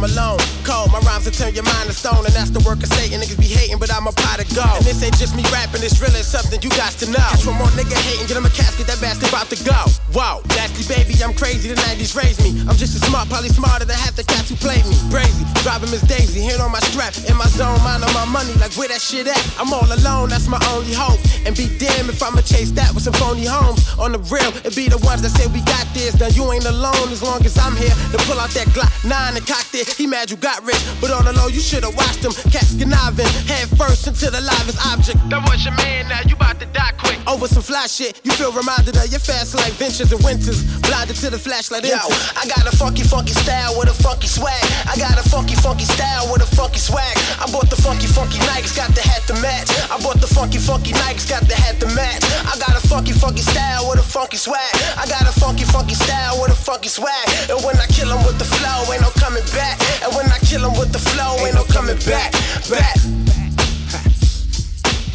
Some 0.00 0.10
alone. 0.10 0.38
Cold, 0.64 0.92
my 0.92 1.09
will 1.24 1.32
turn 1.32 1.54
your 1.54 1.64
mind 1.64 1.88
to 1.88 1.94
stone, 1.94 2.24
and 2.24 2.34
that's 2.34 2.50
the 2.50 2.62
work 2.64 2.80
of 2.82 2.90
Satan. 2.92 3.20
Niggas 3.20 3.38
be 3.38 3.50
hating, 3.50 3.78
but 3.78 3.92
I'm 3.92 4.06
a 4.06 4.12
pot 4.12 4.40
of 4.40 4.48
gold. 4.54 4.80
And 4.80 4.86
this 4.86 5.02
ain't 5.02 5.16
just 5.16 5.36
me 5.36 5.44
rapping, 5.52 5.82
it's 5.82 6.00
really 6.00 6.22
something 6.24 6.60
you 6.62 6.70
got 6.76 6.92
to 7.02 7.06
know. 7.10 7.22
Catch 7.34 7.46
one 7.46 7.58
more 7.58 7.72
nigga 7.76 7.96
hating, 8.08 8.26
get 8.26 8.36
him 8.36 8.46
a 8.46 8.52
casket, 8.52 8.86
that 8.88 9.00
bastard 9.00 9.28
about 9.28 9.48
to 9.52 9.58
go. 9.64 9.76
Whoa, 10.16 10.40
nasty 10.56 10.86
baby, 10.88 11.14
I'm 11.22 11.34
crazy, 11.34 11.68
the 11.68 11.78
90s 11.88 12.16
raised 12.16 12.40
me. 12.40 12.60
I'm 12.68 12.76
just 12.76 12.96
as 12.96 13.02
smart, 13.04 13.28
probably 13.28 13.50
smarter 13.50 13.84
than 13.84 13.96
half 13.96 14.16
the 14.16 14.24
cats 14.24 14.48
who 14.48 14.56
played 14.56 14.84
me. 14.86 14.96
Brazy, 15.12 15.44
driving 15.62 15.90
Miss 15.90 16.02
Daisy, 16.02 16.40
hand 16.40 16.60
on 16.62 16.72
my 16.72 16.80
strap, 16.80 17.12
in 17.28 17.36
my 17.36 17.46
zone, 17.52 17.78
mind 17.84 18.02
on 18.04 18.12
my 18.14 18.24
money, 18.24 18.52
like 18.62 18.72
where 18.80 18.88
that 18.88 19.00
shit 19.00 19.26
at? 19.28 19.40
I'm 19.60 19.72
all 19.72 19.86
alone, 19.86 20.30
that's 20.30 20.48
my 20.48 20.60
only 20.72 20.94
hope. 20.94 21.20
And 21.44 21.56
be 21.56 21.68
damned 21.78 22.08
if 22.08 22.22
I'ma 22.22 22.40
chase 22.42 22.70
that 22.72 22.92
with 22.94 23.04
some 23.04 23.14
phony 23.14 23.44
homes. 23.44 23.80
On 23.98 24.12
the 24.12 24.20
real, 24.32 24.52
it 24.64 24.76
be 24.76 24.88
the 24.88 25.00
ones 25.04 25.22
that 25.22 25.32
say 25.36 25.46
we 25.52 25.60
got 25.64 25.86
this. 25.92 26.18
Now 26.20 26.28
you 26.28 26.44
ain't 26.52 26.66
alone 26.66 27.08
as 27.12 27.22
long 27.22 27.44
as 27.44 27.56
I'm 27.56 27.76
here 27.76 27.94
to 28.12 28.18
pull 28.28 28.38
out 28.40 28.50
that 28.56 28.68
Glock 28.76 28.92
9 29.04 29.36
and 29.36 29.46
cock 29.46 29.66
it. 29.74 29.88
He 29.96 30.06
mad 30.06 30.30
you 30.30 30.36
got 30.36 30.64
rich, 30.64 30.80
but 31.00 31.09
on 31.12 31.24
the 31.24 31.32
low, 31.32 31.48
you 31.48 31.60
should've 31.60 31.94
watched 31.96 32.22
him. 32.24 32.32
Cats 32.50 32.74
conniving, 32.78 33.26
head 33.46 33.68
first 33.76 34.06
into 34.06 34.30
the 34.30 34.40
livest 34.40 34.78
object. 34.86 35.18
That 35.30 35.42
was 35.48 35.64
your 35.64 35.74
man, 35.74 36.08
now 36.08 36.20
you 36.26 36.34
about 36.36 36.58
to 36.60 36.66
die 36.66 36.92
quick. 36.98 37.18
Oh, 37.26 37.34
Over 37.40 37.48
some 37.48 37.62
fly 37.62 37.86
shit, 37.86 38.20
you 38.24 38.32
feel 38.32 38.52
reminded 38.52 38.96
of 38.96 39.08
your 39.08 39.20
fast 39.20 39.54
life 39.54 39.74
ventures 39.80 40.12
and 40.12 40.22
winters. 40.24 40.60
Blinded 40.84 41.16
to 41.24 41.30
the 41.30 41.38
flashlight. 41.38 41.84
Yo, 41.84 41.96
I 42.36 42.44
got 42.46 42.66
a 42.68 42.74
funky, 42.76 43.02
funky 43.02 43.32
style 43.32 43.78
with 43.78 43.88
a 43.88 43.96
funky 44.02 44.28
swag. 44.28 44.60
I 44.86 44.94
got 44.96 45.16
a 45.18 45.24
funky, 45.28 45.54
funky 45.56 45.84
style 45.84 46.28
with 46.32 46.42
a 46.42 46.50
funky 46.56 46.78
swag. 46.78 47.16
I 47.40 47.46
bought 47.50 47.70
the 47.70 47.80
funky, 47.80 48.06
funky 48.06 48.38
Nikes, 48.52 48.76
got 48.76 48.92
the 48.94 49.02
hat 49.02 49.22
to 49.28 49.34
match. 49.40 49.68
I 49.90 49.96
bought 50.02 50.20
the 50.20 50.26
funky, 50.28 50.58
funky 50.58 50.92
Nikes, 50.92 51.28
got 51.28 51.42
the 51.48 51.54
hat 51.56 51.80
to 51.80 51.86
match. 51.96 52.22
I 52.44 52.54
got 52.60 52.76
a 52.76 52.82
funky, 52.86 53.12
funky 53.12 53.42
style 53.42 53.88
with 53.88 53.98
a 53.98 54.06
funky 54.06 54.36
swag. 54.36 54.74
I 55.00 55.06
got 55.08 55.22
a 55.24 55.32
funky, 55.40 55.64
funky 55.64 55.94
style 55.94 56.40
with 56.42 56.52
a 56.52 56.58
funky 56.58 56.88
swag. 56.88 57.26
And 57.48 57.58
when 57.64 57.76
I 57.80 57.86
kill 57.88 58.10
'em 58.12 58.20
with 58.26 58.38
the 58.38 58.44
flow, 58.44 58.92
ain't 58.92 59.00
no 59.02 59.10
coming 59.16 59.44
back. 59.56 59.80
And 60.04 60.14
when 60.14 60.26
I 60.30 60.38
kill 60.44 60.64
'em 60.66 60.76
with 60.78 60.92
the 60.92 60.99
flow, 61.00 61.36
ain't 61.46 61.54
no 61.54 61.64
coming 61.64 61.96
back. 62.06 62.32
Back. 62.68 62.96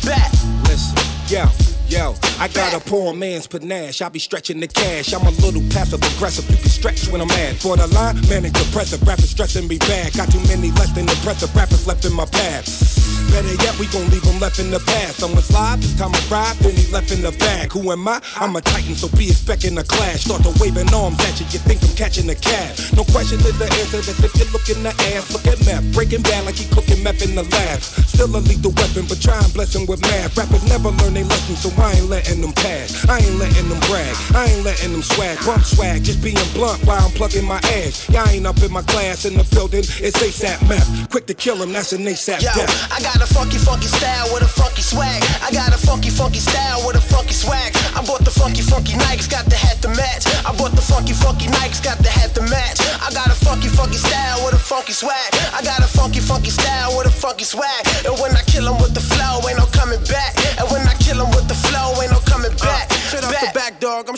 Back. 0.03 0.31
Listen, 0.65 0.97
yo, 1.27 1.45
yo, 1.87 2.15
I 2.39 2.47
got 2.49 2.73
a 2.73 2.79
poor 2.79 3.13
man's 3.13 3.47
panache. 3.47 4.01
I 4.01 4.09
be 4.09 4.19
stretching 4.19 4.59
the 4.59 4.67
cash. 4.67 5.13
I'm 5.13 5.25
a 5.25 5.31
little 5.31 5.61
passive 5.71 6.01
aggressive. 6.15 6.49
You 6.49 6.57
can 6.57 6.69
stretch 6.69 7.07
when 7.07 7.21
I'm 7.21 7.27
mad. 7.27 7.57
For 7.57 7.77
the 7.77 7.87
line, 7.87 8.19
manic 8.29 8.53
depressive. 8.53 9.01
Rappers 9.07 9.29
stressing 9.29 9.67
me 9.67 9.77
bad. 9.79 10.13
Got 10.13 10.31
too 10.31 10.41
many 10.47 10.71
less 10.71 10.91
than 10.91 11.09
impressive 11.09 11.55
rappers 11.55 11.87
left 11.87 12.05
in 12.05 12.13
my 12.13 12.25
path. 12.25 13.14
Better 13.31 13.55
yet, 13.63 13.77
we 13.79 13.88
gon' 13.88 14.09
leave 14.09 14.23
them 14.23 14.39
left 14.39 14.59
in 14.59 14.71
the 14.71 14.79
past. 14.79 15.19
Someone's 15.19 15.51
live, 15.51 15.81
this 15.81 15.95
time 15.97 16.13
I 16.13 16.21
ride, 16.29 16.55
then 16.59 16.75
he 16.75 16.85
left 16.91 17.11
in 17.11 17.21
the 17.21 17.31
bag. 17.31 17.71
Who 17.71 17.91
am 17.91 18.07
I? 18.07 18.21
I'm 18.35 18.55
a 18.55 18.61
titan, 18.61 18.95
so 18.95 19.07
be 19.15 19.29
expecting 19.29 19.77
a 19.77 19.83
clash. 19.83 20.25
Start 20.25 20.43
to 20.43 20.53
waving 20.59 20.93
arms 20.93 21.19
at 21.21 21.39
you, 21.39 21.45
you 21.51 21.59
think 21.59 21.83
I'm 21.83 21.95
catching 21.95 22.29
a 22.29 22.35
cab. 22.35 22.75
No 22.95 23.03
question 23.05 23.39
is 23.39 23.57
the 23.57 23.65
answer, 23.81 24.01
that's 24.01 24.19
if 24.23 24.33
you 24.35 24.45
look 24.51 24.67
in 24.69 24.83
the 24.83 24.93
ass. 25.13 25.31
Look 25.33 25.47
at 25.47 25.59
meth, 25.65 25.85
breaking 25.93 26.21
bad 26.21 26.45
like 26.45 26.55
he 26.55 26.65
cooking 26.73 27.03
meth 27.03 27.21
in 27.23 27.35
the 27.35 27.43
lab. 27.43 27.79
Still 27.81 28.35
a 28.35 28.39
lethal 28.39 28.71
weapon, 28.71 29.05
but 29.07 29.21
try 29.21 29.38
and 29.38 29.53
bless 29.53 29.75
him 29.75 29.85
with 29.85 30.01
math. 30.01 30.38
Rappers 30.38 30.63
never 30.67 30.89
learn 30.89 31.13
they 31.13 31.23
lesson, 31.23 31.55
so 31.55 31.69
I 31.81 31.93
ain't 31.93 32.09
letting 32.09 32.41
them 32.41 32.53
pass. 32.53 33.07
I 33.09 33.19
ain't 33.19 33.35
letting 33.35 33.67
them 33.69 33.79
brag, 33.88 34.15
I 34.33 34.45
ain't 34.47 34.63
letting 34.63 34.91
them 34.91 35.03
swag. 35.03 35.38
Bump 35.45 35.63
swag, 35.63 36.03
just 36.03 36.21
being 36.21 36.39
blunt 36.53 36.83
while 36.85 37.03
I'm 37.03 37.11
plugging 37.11 37.45
my 37.45 37.59
ass. 37.79 38.07
Y'all 38.09 38.27
ain't 38.29 38.45
up 38.45 38.61
in 38.61 38.71
my 38.71 38.81
class 38.83 39.25
in 39.25 39.35
the 39.35 39.43
building, 39.55 39.83
it's 39.83 40.17
ASAP 40.21 40.67
meth. 40.67 41.09
Quick 41.09 41.25
to 41.27 41.33
kill 41.33 41.61
him, 41.61 41.73
that's 41.73 41.93
an 41.93 42.03
ASAP 42.03 42.41
Yo, 42.41 42.51
death. 42.53 42.91
I 42.91 43.01
got 43.01 43.14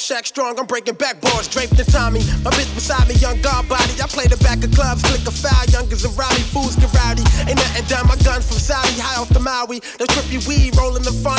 Shaq 0.07 0.25
Strong. 0.25 0.57
I'm 0.57 0.65
breaking 0.67 0.95
backboards, 0.95 1.51
draped 1.51 1.75
in 1.75 1.83
Tommy. 1.83 2.23
My 2.39 2.47
bitch 2.55 2.71
beside 2.71 3.09
me, 3.11 3.15
young 3.15 3.41
guard 3.41 3.67
body. 3.67 3.91
I 3.99 4.07
play 4.07 4.23
the 4.23 4.39
back 4.39 4.63
of 4.63 4.71
clubs, 4.71 5.03
flick 5.03 5.27
a 5.27 5.35
foul. 5.35 5.67
Youngers 5.67 6.07
around 6.07 6.31
me, 6.31 6.47
fools 6.47 6.79
get 6.79 6.87
rowdy. 6.95 7.27
Ain't 7.43 7.59
nothing 7.59 7.83
done. 7.91 8.07
My 8.07 8.15
gun 8.23 8.39
from 8.39 8.55
Saudi, 8.55 8.95
high 8.95 9.19
off 9.19 9.27
the 9.27 9.43
Maui. 9.43 9.83
The 9.99 10.07
trippy 10.07 10.39
weed 10.47 10.79
rolling 10.79 11.03
the 11.03 11.11
Fonto. 11.11 11.36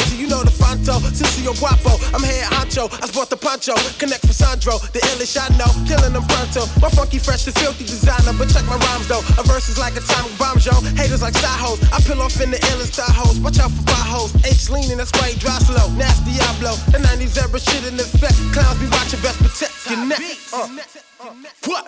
Know 0.89 0.97
the 1.05 1.13
Fonto. 1.13 1.53
Guapo. 1.61 2.01
I'm 2.17 2.25
head 2.25 2.49
honcho. 2.49 2.89
I 2.89 3.07
sport 3.13 3.29
the 3.29 3.37
poncho. 3.37 3.77
Connect 4.01 4.25
for 4.25 4.33
Sandro. 4.33 4.79
The 4.97 5.01
illish 5.13 5.37
I 5.37 5.45
know. 5.61 5.69
Killing 5.85 6.17
them 6.17 6.25
pronto. 6.25 6.65
My 6.81 6.89
funky, 6.89 7.19
fresh, 7.19 7.47
and 7.47 7.53
filthy 7.61 7.85
designer. 7.85 8.33
But 8.33 8.49
check 8.49 8.65
my 8.65 8.77
rhymes 8.77 9.07
though. 9.07 9.21
A 9.37 9.43
verse 9.45 9.69
is 9.69 9.77
like 9.77 10.01
atomic 10.01 10.33
bomb, 10.39 10.57
Joe. 10.57 10.81
Haters 10.97 11.21
like 11.21 11.37
side 11.37 11.61
hoes. 11.61 11.77
I 11.93 12.01
peel 12.01 12.21
off 12.25 12.41
in 12.41 12.51
the 12.51 12.57
illest 12.73 12.97
star 12.97 13.13
hoes. 13.13 13.39
Watch 13.41 13.61
out 13.61 13.71
for 13.71 13.85
potholes. 13.85 14.33
H 14.49 14.71
leaning, 14.71 14.97
that's 14.97 15.13
why 15.13 15.29
he 15.29 15.39
dry 15.39 15.61
slow. 15.61 15.93
Nasty 15.93 16.33
Diablo. 16.33 16.73
The 16.89 17.05
90s 17.05 17.37
era 17.37 17.61
shit 17.61 17.85
in 17.85 18.01
effect. 18.01 18.41
Clowns 18.57 18.81
be 18.81 18.89
watching 18.89 19.21
best 19.21 19.45
protect 19.45 19.77
your 19.93 20.01
neck. 20.09 20.25
Uh. 20.57 20.73
What? 21.67 21.85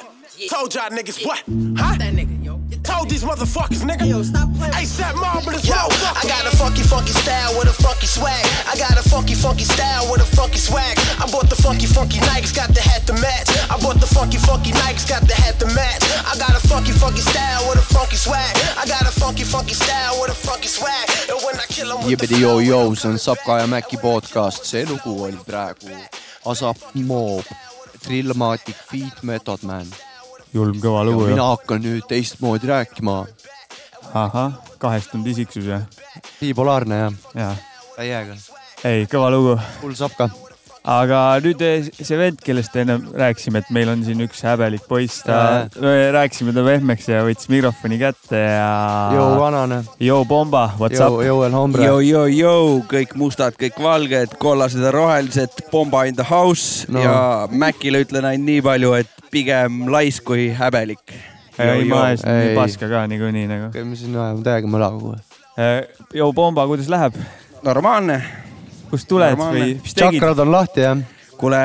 Told 0.49 0.75
y'all 0.75 0.91
niggas 0.91 1.25
what? 1.25 1.41
Huh? 1.77 1.97
That 1.97 2.13
nigga, 2.13 2.45
yo. 2.45 2.61
Told 2.83 3.11
these 3.11 3.25
motherfuckers, 3.25 3.83
nigga. 3.85 4.09
Yo, 4.09 4.23
stop 4.23 4.49
playing. 4.57 4.73
ASAP 4.73 5.15
Marvelous 5.21 5.67
Yo, 5.69 5.75
I 5.77 6.23
got 6.27 6.47
a 6.53 6.57
funky, 6.57 6.83
funky 6.83 7.13
style 7.13 7.59
with 7.59 7.69
a 7.69 7.80
funky 8.01 8.07
swag. 8.07 8.47
I 8.67 8.77
got 8.79 8.97
a 8.97 9.09
funky, 9.09 9.35
funky 9.35 9.65
style 9.65 10.11
with 10.11 10.23
a 10.23 10.37
funky 10.37 10.59
swag. 10.59 10.97
I 11.21 11.29
bought 11.31 11.51
the 11.51 11.57
funky, 11.57 11.87
funky 11.87 12.19
Nikes, 12.19 12.55
got 12.55 12.73
the 12.73 12.81
hat 12.81 13.07
to 13.07 13.13
match. 13.13 13.49
I 13.69 13.77
bought 13.77 14.01
the 14.01 14.07
funky, 14.07 14.39
funky 14.39 14.73
Nikes, 14.73 15.07
got 15.07 15.23
the 15.29 15.35
hat 15.35 15.59
to 15.61 15.67
match. 15.67 16.01
I 16.25 16.33
got 16.39 16.57
a 16.57 16.67
funky, 16.69 16.93
funky 16.93 17.21
style 17.21 17.69
with 17.69 17.79
a 17.79 17.95
funky 17.95 18.17
swag. 18.17 18.57
I 18.81 18.87
got 18.87 19.03
a 19.03 19.13
funky, 19.13 19.45
funky 19.45 19.75
style 19.75 20.17
with 20.21 20.31
a 20.31 20.35
funky 20.35 20.69
swag. 20.69 21.09
And 21.29 21.39
when 21.45 21.57
I 21.61 21.67
kill 21.69 21.93
'em 21.93 22.07
with 22.07 22.21
the 22.21 22.41
joo 22.41 22.61
joo, 22.61 22.95
see 22.95 23.09
on 23.09 23.19
Sapka 23.19 23.59
ja 23.61 23.67
Mäki 23.67 23.97
podcast, 23.97 24.65
see 24.65 24.87
lugu 24.87 25.23
oli 25.25 25.39
praegu 25.47 25.89
Asap 26.47 26.77
Moob, 26.95 27.45
Drillmatic, 28.07 28.77
Feet 28.91 29.23
Method 29.23 29.63
Man. 29.63 29.87
julm 30.55 30.81
kõva 30.81 31.05
lugu 31.05 31.27
mina 31.29 31.45
hakkan 31.53 31.83
nüüd 31.83 32.09
teistmoodi 32.09 32.67
rääkima. 32.67 33.27
ahah, 34.15 34.53
kahestunud 34.79 35.27
isiksus 35.27 35.65
jah? 35.65 35.83
bipolaarne 36.41 36.97
jah. 36.97 37.13
jaa. 37.35 37.70
täiega. 38.01 38.37
ei, 38.89 39.05
kõva 39.11 39.29
lugu. 39.35 39.59
hull 39.83 39.95
Sapka. 39.99 40.31
aga 40.91 41.19
nüüd 41.45 41.61
see 41.93 42.17
vend, 42.17 42.39
kellest 42.41 42.73
ennem 42.81 43.03
rääkisime, 43.21 43.61
et 43.61 43.69
meil 43.77 43.91
on 43.93 44.01
siin 44.07 44.23
üks 44.25 44.41
häbelik 44.47 44.87
poiss, 44.89 45.19
ta, 45.27 45.67
me 45.83 45.91
rääkisime 46.17 46.55
ta 46.57 46.63
pehmeks 46.65 47.09
ja 47.11 47.19
võttis 47.27 47.51
mikrofoni 47.53 47.99
kätte 48.01 48.41
ja. 48.41 48.71
Joo, 49.13 49.27
vanane. 49.43 49.83
Joo 50.01 50.23
Bomba, 50.25 50.71
what's 50.81 50.97
Joo- 50.97 51.19
up? 51.19 51.25
Joel 51.27 51.53
Hombre. 51.53 51.85
Yo, 51.85 51.99
yo, 52.01 52.23
yo, 52.33 52.55
kõik 52.89 53.13
mustad, 53.21 53.59
kõik 53.61 53.77
valged, 53.85 54.39
kollased 54.41 54.81
ja 54.81 54.93
rohelised, 54.97 55.61
Bomba 55.71 56.07
in 56.09 56.17
the 56.17 56.25
house 56.31 56.89
No. 56.89 57.03
ja 57.05 57.19
Mäkile 57.53 58.01
ütlen 58.07 58.25
ainult 58.31 58.49
nii 58.49 58.63
palju, 58.65 58.95
et 59.03 59.13
pigem 59.31 59.85
lais 59.93 60.17
kui 60.25 60.49
häbelik. 60.57 61.13
ei, 61.61 61.85
ma 61.85 62.07
ees 62.15 62.25
nii 62.25 62.55
paska 62.57 62.89
ka 62.89 63.05
niikuinii 63.13 63.45
nagu. 63.51 63.69
käime 63.77 63.97
siin 64.01 64.17
ajama 64.17 64.41
täiega 64.49 64.67
möla 64.73 64.89
kogu 64.97 65.13
aeg. 65.13 65.93
Joo 66.17 66.33
Bomba, 66.33 66.65
kuidas 66.71 66.89
läheb? 66.89 67.21
normaalne. 67.67 68.21
kust 68.91 69.09
tuled 69.09 69.39
või 69.39 69.73
mis 69.79 69.95
tegid? 69.95 70.19
tšakrad 70.19 70.45
on 70.45 70.55
lahti 70.55 70.87
jah? 70.87 71.01
kuule, 71.41 71.59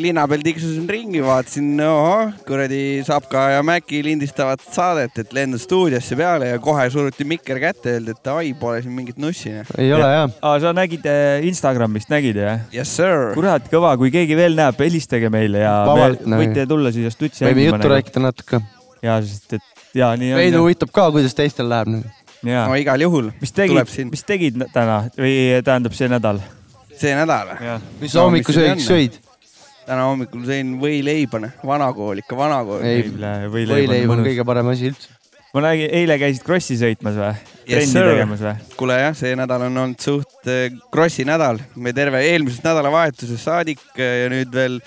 linna 0.00 0.24
peal 0.26 0.42
tiksusin 0.42 0.88
ringi, 0.90 1.20
vaatasin, 1.22 1.68
ohoh, 1.86 2.32
kuradi 2.48 2.80
Sapka 3.06 3.44
ja 3.54 3.60
Mäki 3.66 4.00
lindistavad 4.02 4.62
saadet, 4.64 5.20
et 5.22 5.34
lendan 5.36 5.60
stuudiosse 5.62 6.18
peale 6.18 6.50
ja 6.50 6.58
kohe 6.62 6.88
suruti 6.90 7.26
mikker 7.28 7.60
kätte, 7.62 7.94
öeldi, 7.94 8.16
et 8.16 8.24
davai, 8.26 8.50
pole 8.58 8.80
siin 8.82 8.96
mingit 8.96 9.20
nussi. 9.22 9.52
ei 9.78 9.92
ole 9.94 10.08
jah. 10.10 10.34
aa, 10.42 10.56
sa 10.62 10.74
nägid 10.76 11.06
eh, 11.06 11.46
Instagramist, 11.46 12.10
nägid 12.10 12.40
jah? 12.42 12.64
Yes 12.74 12.96
sir. 12.98 13.30
kurat, 13.36 13.70
kõva, 13.70 13.94
kui 14.00 14.10
keegi 14.14 14.38
veel 14.38 14.58
näeb, 14.58 14.82
helistage 14.82 15.30
meile 15.32 15.62
ja 15.62 15.76
Vabalt, 15.86 16.24
me, 16.24 16.34
nagu. 16.34 16.46
võite 16.46 16.66
tulla 16.74 16.94
siia 16.94 17.14
stutsi 17.14 17.46
võime 17.46 17.68
juttu 17.68 17.94
rääkida 17.94 18.24
natuke. 18.26 18.64
ja, 19.06 19.20
sest 19.22 19.60
et 19.60 19.70
ja 19.94 20.10
nii 20.18 20.34
on. 20.34 20.42
Veidu 20.42 20.64
huvitab 20.64 20.90
ka, 20.94 21.06
kuidas 21.14 21.38
teistel 21.38 21.70
läheb 21.70 21.94
nüüd. 21.94 22.19
No 22.46 22.76
igal 22.78 23.02
juhul. 23.06 23.32
mis 23.40 23.52
tegid, 23.56 23.96
mis 24.10 24.24
tegid 24.26 24.62
täna 24.74 25.02
või 25.16 25.34
tähendab 25.66 25.96
see 25.96 26.10
nädal? 26.10 26.40
see 27.00 27.16
nädal 27.16 27.54
või? 27.54 27.76
mis 28.02 28.14
sa 28.14 28.24
hommikusöögiks 28.26 28.88
sõid? 28.88 29.20
täna 29.90 30.06
hommikul 30.06 30.44
sõin 30.46 30.74
võileibane, 30.80 31.54
vanakool 31.66 32.20
ikka, 32.22 32.36
vanakool. 32.38 32.84
ei, 32.86 33.08
võileib 33.50 34.12
on 34.12 34.22
kõige 34.26 34.46
parem 34.46 34.70
asi 34.72 34.90
üldse. 34.92 35.16
ma 35.54 35.64
nägin, 35.66 35.90
eile 36.00 36.18
käisid 36.20 36.46
Krossi 36.46 36.78
sõitmas 36.80 37.18
või? 37.18 37.32
Yes, 37.70 37.72
trenni 37.72 37.92
sir. 37.92 38.10
tegemas 38.12 38.44
või? 38.44 38.54
kuule 38.78 38.98
jah, 39.00 39.16
see 39.18 39.32
nädal 39.38 39.66
on 39.66 39.80
olnud 39.84 40.04
suht 40.04 40.50
äh, 40.50 40.68
krossi 40.94 41.26
nädal, 41.28 41.60
me 41.76 41.94
terve 41.96 42.22
eelmisest 42.28 42.66
nädalavahetusest 42.66 43.44
saadik 43.44 43.82
äh, 43.96 44.24
ja 44.24 44.30
nüüd 44.32 44.54
veel 44.54 44.80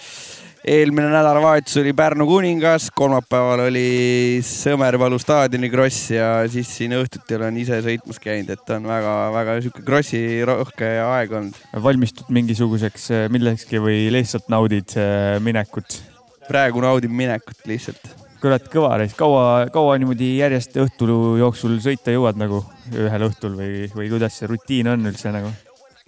eelmine 0.64 1.10
nädalavahetus 1.12 1.78
oli 1.78 1.94
Pärnu 1.94 2.26
kuningas, 2.28 2.88
kolmapäeval 2.96 3.66
oli 3.68 4.40
Sõmerpalu 4.48 5.20
staadioni 5.20 5.70
kross 5.72 6.12
ja 6.14 6.30
siis 6.52 6.72
siin 6.78 6.96
õhtuti 6.96 7.36
olen 7.36 7.58
ise 7.60 7.82
sõitmas 7.84 8.22
käinud, 8.24 8.54
et 8.56 8.74
on 8.76 8.88
väga-väga 8.88 9.58
sihuke 9.66 9.84
krossi 9.84 10.24
rohke 10.48 10.90
aeg 11.04 11.36
olnud. 11.40 11.60
valmistud 11.84 12.32
mingisuguseks 12.34 13.10
eh, 13.12 13.26
millekski 13.34 13.82
või 13.84 14.08
lihtsalt 14.16 14.48
naudid 14.54 14.96
eh, 14.96 15.40
minekut? 15.44 16.00
praegu 16.48 16.84
naudin 16.84 17.12
minekut 17.12 17.68
lihtsalt. 17.68 18.08
kurat, 18.42 18.64
kõva 18.72 18.96
reis, 19.04 19.18
kaua, 19.20 19.68
kaua 19.74 20.00
niimoodi 20.00 20.38
järjest 20.38 20.80
õhtu 20.80 21.12
jooksul 21.40 21.76
sõita 21.84 22.16
jõuad 22.16 22.40
nagu 22.40 22.64
ühel 22.96 23.28
õhtul 23.30 23.60
või, 23.60 23.86
või 23.92 24.10
kuidas 24.16 24.40
see 24.40 24.52
rutiin 24.52 24.96
on 24.96 25.12
üldse 25.12 25.36
nagu? 25.36 25.52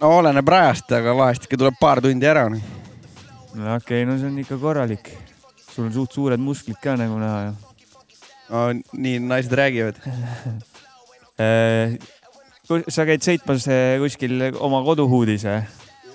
no 0.00 0.16
oleneb 0.16 0.48
rajast, 0.48 0.88
aga 0.96 1.16
vahest 1.16 1.44
ikka 1.44 1.60
tuleb 1.60 1.80
paar 1.80 2.00
tundi 2.04 2.28
ära. 2.28 2.48
noh. 2.48 2.85
No 3.56 3.76
okei 3.76 4.02
okay,, 4.02 4.08
no 4.08 4.18
see 4.20 4.28
on 4.28 4.38
ikka 4.42 4.58
korralik. 4.60 5.10
sul 5.70 5.88
on 5.88 5.94
suht 5.94 6.12
suured 6.16 6.42
musklid 6.42 6.78
ka 6.82 6.96
nagu 7.00 7.16
näha 7.20 7.38
ju. 7.46 7.52
no 8.50 8.58
nii 8.92 9.18
naised 9.24 9.54
räägivad. 9.56 9.96
sa 12.96 13.06
käid 13.08 13.22
sõitmas 13.24 13.66
eh, 13.70 13.96
kuskil 14.02 14.32
oma 14.54 14.82
koduhuudis 14.86 15.44
või? 15.48 15.60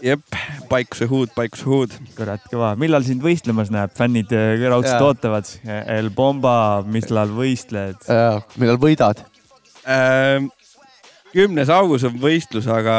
jep, 0.02 0.24
paikuse 0.70 1.06
huud, 1.10 1.30
paikuse 1.36 1.66
huud. 1.70 1.92
kurat, 2.18 2.42
kõva. 2.52 2.74
millal 2.80 3.04
sind 3.08 3.22
võistlemas 3.26 3.70
näeb? 3.74 3.94
fännid 3.98 4.30
raudselt 4.64 5.06
ootavad. 5.06 5.46
El 5.66 6.10
Bomba, 6.16 6.56
millal 6.86 7.30
võistled? 7.38 7.98
millal 8.62 8.82
võidad? 8.82 9.18
Kümnes 11.34 11.72
august 11.74 12.08
on 12.10 12.18
võistlus, 12.22 12.68
aga 12.72 12.96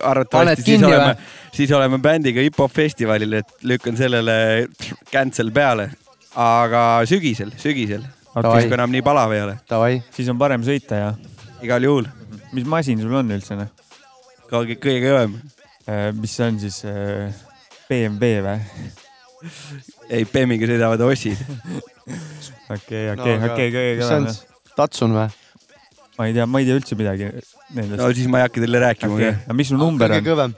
arvatavasti 0.00 0.62
siis 0.62 0.76
kinni 0.76 0.90
oleme 0.90 1.16
siis 1.56 1.72
oleme 1.72 1.98
bändiga 2.02 2.44
hip-hop 2.44 2.72
festivalil, 2.72 3.38
et 3.40 3.64
lükkan 3.64 3.96
sellele 3.96 4.36
cancel 5.12 5.52
peale. 5.54 5.90
aga 6.36 7.00
sügisel, 7.08 7.54
sügisel 7.56 8.02
okay., 8.34 8.66
kui 8.66 8.76
enam 8.76 8.92
nii 8.92 9.02
palav 9.04 9.32
ei 9.32 9.42
ole. 9.46 9.56
siis 10.12 10.28
on 10.28 10.38
parem 10.38 10.64
sõita 10.66 11.00
ja? 11.00 11.10
igal 11.64 11.82
juhul. 11.82 12.08
mis 12.52 12.66
masin 12.68 13.00
sul 13.00 13.14
on 13.14 13.32
üldse 13.38 13.56
noh? 13.56 13.72
kõige, 14.50 14.76
kõige 14.82 15.08
kõvem. 15.08 15.40
mis 16.20 16.36
see 16.36 16.48
on 16.50 16.60
siis? 16.60 16.82
BMW 17.86 18.42
või? 18.42 18.58
Äh, 18.58 19.50
ei, 20.10 20.24
Bemmiga 20.26 20.66
sõidavad 20.66 21.02
ossid. 21.06 21.38
okei, 22.74 23.12
okei, 23.12 23.36
okei, 23.46 23.68
kõige 23.70 23.98
kõvem. 24.00 24.30
Datsun 24.76 25.14
või? 25.14 25.45
Ma 26.18 26.26
ei 26.26 26.36
tea, 26.36 26.46
ma 26.48 26.60
ei 26.60 26.68
tea 26.68 26.78
üldse 26.80 26.98
midagi 26.98 27.30
nendest. 27.76 28.00
no 28.00 28.10
siis 28.16 28.28
ma 28.30 28.40
ei 28.40 28.48
hakka 28.48 28.62
teile 28.64 28.82
rääkima 28.86 29.18
okay.. 29.18 29.34
aga 29.44 29.56
mis 29.60 29.72
su 29.72 29.80
number 29.80 30.16
on? 30.18 30.54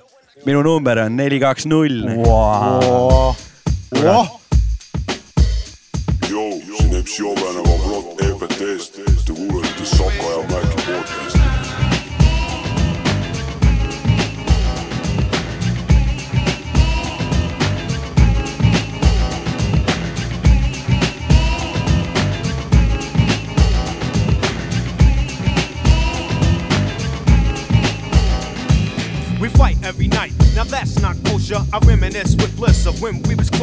minu 0.47 0.63
number 0.63 1.05
on 1.05 1.17
neli, 1.19 1.41
kaks, 1.43 1.67
null. 1.71 2.05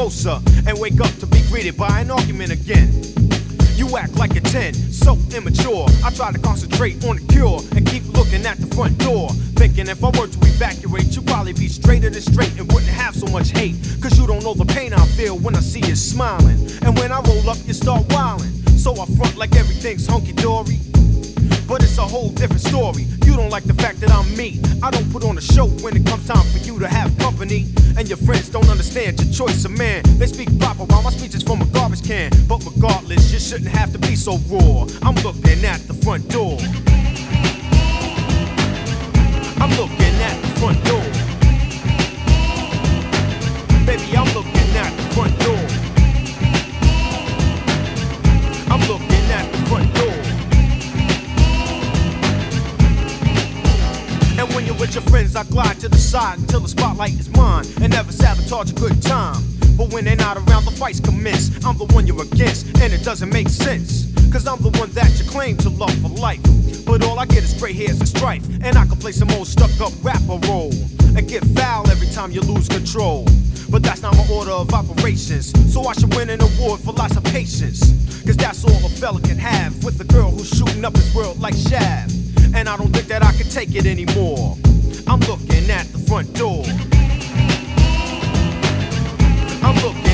Closer 0.05 0.39
and 0.67 0.79
wake 0.79 1.01
up 1.01 1.11
to 1.17 1.25
be 1.25 1.41
greeted 1.49 1.75
by 1.75 2.01
an 2.01 2.11
argument 2.11 2.51
again. 2.51 2.93
You 3.73 3.97
act 3.97 4.13
like 4.17 4.35
a 4.35 4.39
10, 4.39 4.75
so 4.75 5.17
immature. 5.35 5.87
I 6.03 6.11
try 6.11 6.31
to 6.31 6.37
concentrate 6.37 7.03
on 7.05 7.15
the 7.15 7.25
cure 7.33 7.59
and 7.75 7.87
keep 7.87 8.05
looking 8.13 8.45
at 8.45 8.59
the 8.59 8.67
front 8.75 8.99
door. 8.99 9.31
Thinking 9.57 9.87
if 9.87 10.03
I 10.03 10.09
were 10.09 10.27
to 10.27 10.39
evacuate, 10.45 11.15
you'd 11.15 11.25
probably 11.25 11.53
be 11.53 11.67
straighter 11.67 12.11
than 12.11 12.21
straight 12.21 12.53
and 12.59 12.71
wouldn't 12.71 12.91
have 12.91 13.15
so 13.15 13.25
much 13.31 13.49
hate. 13.49 13.77
Cause 13.99 14.19
you 14.19 14.27
don't 14.27 14.43
know 14.43 14.53
the 14.53 14.65
pain 14.65 14.93
I 14.93 15.03
feel 15.17 15.39
when 15.39 15.55
I 15.55 15.61
see 15.61 15.79
you 15.79 15.95
smiling. 15.95 16.69
And 16.83 16.95
when 16.99 17.11
I 17.11 17.19
roll 17.21 17.49
up, 17.49 17.57
you 17.65 17.73
start 17.73 18.05
wilding. 18.13 18.53
So 18.77 18.91
I 18.93 19.07
front 19.17 19.37
like 19.37 19.55
everything's 19.55 20.05
hunky 20.05 20.33
dory. 20.33 20.77
But 21.67 21.83
it's 21.83 21.97
a 21.97 22.01
whole 22.01 22.29
different 22.29 22.61
story. 22.61 23.03
You 23.25 23.35
don't 23.35 23.49
like 23.49 23.63
the 23.63 23.73
fact 23.73 23.99
that 24.01 24.11
I'm 24.11 24.35
me. 24.35 24.59
I 24.83 24.91
don't 24.91 25.11
put 25.11 25.23
on 25.23 25.37
a 25.37 25.41
show 25.41 25.67
when 25.83 25.95
it 25.95 26.05
comes 26.05 26.27
time 26.27 26.45
for 26.51 26.59
you 26.59 26.79
to 26.79 26.87
have 26.87 27.17
company. 27.17 27.67
And 27.97 28.07
your 28.07 28.17
friends 28.17 28.49
don't 28.49 28.69
understand 28.69 29.19
your 29.19 29.31
choice 29.31 29.65
of 29.65 29.71
man. 29.71 30.03
They 30.17 30.27
speak 30.27 30.57
proper 30.59 30.83
while 30.85 31.01
my 31.01 31.09
speech 31.09 31.33
is 31.35 31.43
from 31.43 31.61
a 31.61 31.65
garbage 31.65 32.05
can. 32.05 32.31
But 32.47 32.65
regardless, 32.65 33.31
you 33.31 33.39
shouldn't 33.39 33.69
have 33.69 33.91
to 33.93 33.99
be 33.99 34.15
so 34.15 34.37
raw. 34.49 34.85
I'm 35.01 35.15
looking 35.23 35.65
at 35.65 35.79
the 35.87 35.93
front 35.93 36.29
door. 36.29 36.57
I'm 39.61 39.71
looking 39.79 40.15
at 40.29 40.41
the 40.41 40.51
front 40.59 40.83
door. 40.85 41.05
Baby, 43.85 44.17
I'm 44.17 44.33
looking 44.33 44.77
at 44.77 44.95
the 44.97 45.03
front 45.15 45.39
door. 45.39 45.64
With 54.85 54.93
your 54.93 55.03
friends, 55.09 55.35
I 55.35 55.43
glide 55.45 55.79
to 55.79 55.89
the 55.89 55.97
side 55.97 56.37
until 56.37 56.59
the 56.59 56.67
spotlight 56.67 57.13
is 57.13 57.27
mine 57.29 57.65
and 57.81 57.91
never 57.91 58.11
sabotage 58.11 58.69
a 58.69 58.75
good 58.75 59.01
time. 59.01 59.41
But 59.77 59.91
when 59.91 60.05
they're 60.05 60.15
not 60.15 60.37
around, 60.37 60.65
the 60.65 60.75
fights 60.77 60.99
commence. 60.99 61.49
I'm 61.65 61.75
the 61.77 61.85
one 61.85 62.05
you're 62.05 62.21
against, 62.21 62.67
and 62.79 62.93
it 62.93 63.03
doesn't 63.03 63.33
make 63.33 63.49
sense. 63.49 64.05
Cause 64.31 64.45
I'm 64.45 64.61
the 64.61 64.69
one 64.77 64.91
that 64.91 65.09
you 65.17 65.25
claim 65.25 65.57
to 65.57 65.69
love 65.69 65.93
for 66.01 66.09
life. 66.09 66.41
But 66.85 67.03
all 67.03 67.17
I 67.17 67.25
get 67.25 67.43
is 67.43 67.53
gray 67.55 67.73
hairs 67.73 67.97
and 67.99 68.07
strife. 68.07 68.45
And 68.61 68.77
I 68.77 68.85
can 68.85 68.97
play 68.97 69.11
some 69.11 69.31
old 69.31 69.47
stuck 69.47 69.73
up 69.81 69.91
rapper 70.03 70.37
role. 70.47 70.73
And 71.17 71.27
get 71.27 71.43
foul 71.57 71.89
every 71.89 72.09
time 72.09 72.31
you 72.31 72.41
lose 72.41 72.67
control. 72.67 73.25
But 73.69 73.81
that's 73.81 74.03
not 74.03 74.15
my 74.15 74.27
order 74.29 74.51
of 74.51 74.71
operations. 74.71 75.49
So 75.73 75.87
I 75.87 75.93
should 75.93 76.13
win 76.13 76.29
an 76.29 76.41
award 76.41 76.79
for 76.81 76.93
lots 76.93 77.17
of 77.17 77.23
patience. 77.23 77.79
Cause 78.23 78.37
that's 78.37 78.63
all 78.63 78.85
a 78.85 78.89
fella 78.89 79.19
can 79.21 79.39
have 79.39 79.83
with 79.83 79.99
a 79.99 80.05
girl 80.05 80.29
who's 80.29 80.49
shooting 80.49 80.85
up 80.85 80.95
his 80.95 81.15
world 81.15 81.39
like 81.39 81.55
Shaft. 81.55 82.13
And 82.53 82.69
I 82.69 82.77
don't 82.77 82.93
think 82.93 83.07
that 83.07 83.23
I 83.23 83.31
can 83.33 83.49
take 83.49 83.73
it 83.73 83.87
anymore. 83.87 84.57
I'm 85.07 85.19
looking 85.21 85.69
at 85.69 85.85
the 85.91 85.99
front 85.99 86.33
door. 86.33 86.63
I'm 89.63 89.75
looking 89.83 90.04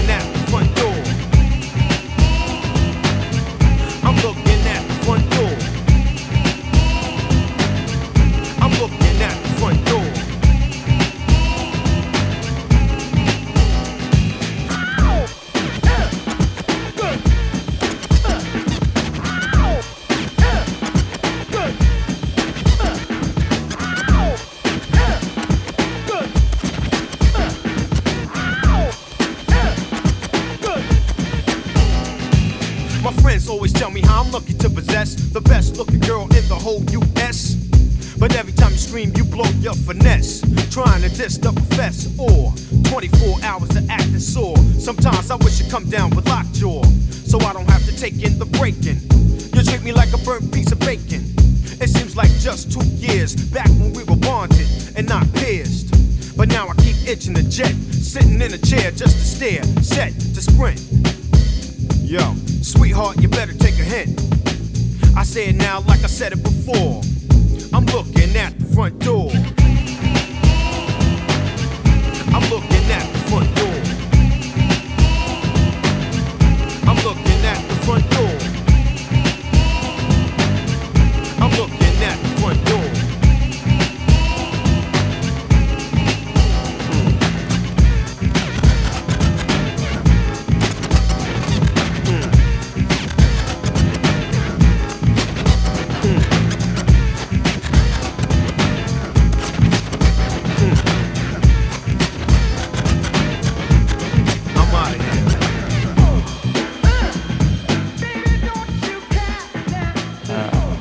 Trying 41.21 41.50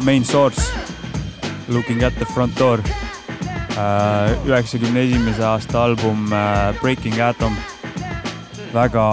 Main 0.04 0.24
Source, 0.24 0.72
Looking 1.68 2.02
at 2.02 2.14
the 2.18 2.24
front 2.24 2.58
door. 2.58 2.80
üheksakümne 4.46 5.00
esimese 5.00 5.44
aasta 5.46 5.84
album 5.84 6.32
äh, 6.32 6.74
Breaking 6.80 7.20
Atom. 7.20 7.56
väga 8.74 9.04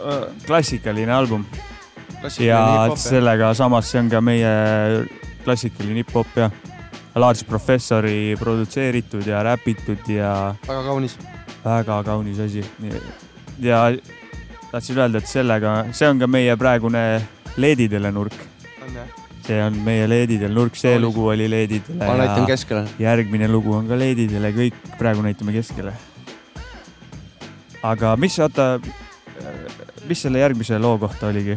äh, 0.00 0.24
klassikaline 0.46 1.14
album. 1.14 1.46
Ja 2.38 2.86
jah. 2.88 2.96
sellega 2.96 3.54
samas 3.54 3.90
see 3.90 4.00
on 4.00 4.10
ka 4.10 4.20
meie 4.20 4.50
klassikaline 5.44 6.02
hip-hop 6.02 6.36
ja 6.36 6.50
Large 7.14 7.44
Professori 7.48 8.36
produtseeritud 8.38 9.26
ja 9.26 9.42
räpitud 9.42 10.08
ja 10.08 10.54
väga 10.66 10.82
kaunis. 10.82 11.18
väga 11.64 12.02
kaunis 12.04 12.38
asi. 12.38 12.64
ja 13.58 13.92
tahtsin 14.70 14.98
öelda, 14.98 15.18
et 15.18 15.26
sellega, 15.26 15.84
see 15.92 16.08
on 16.08 16.18
ka 16.18 16.26
meie 16.26 16.56
praegune 16.56 17.22
leedidele 17.56 18.12
nurk. 18.12 18.57
See 19.48 19.58
on 19.64 19.78
meie 19.84 20.04
leedidel 20.10 20.52
nurk, 20.52 20.76
see 20.76 20.98
lugu 21.00 21.24
oli 21.32 21.48
leedidele. 21.48 21.98
Ma 22.02 22.16
näitan 22.20 22.46
keskele. 22.48 22.84
järgmine 23.00 23.48
lugu 23.48 23.72
on 23.78 23.88
ka 23.88 23.96
leedidele, 23.98 24.52
kõik 24.56 24.76
praegu 25.00 25.24
näitame 25.24 25.54
keskele. 25.56 25.94
aga 27.82 28.14
mis, 28.20 28.38
oota, 28.44 28.70
mis 30.08 30.24
selle 30.26 30.42
järgmise 30.42 30.78
loo 30.78 30.98
kohta 31.00 31.30
oligi? 31.32 31.56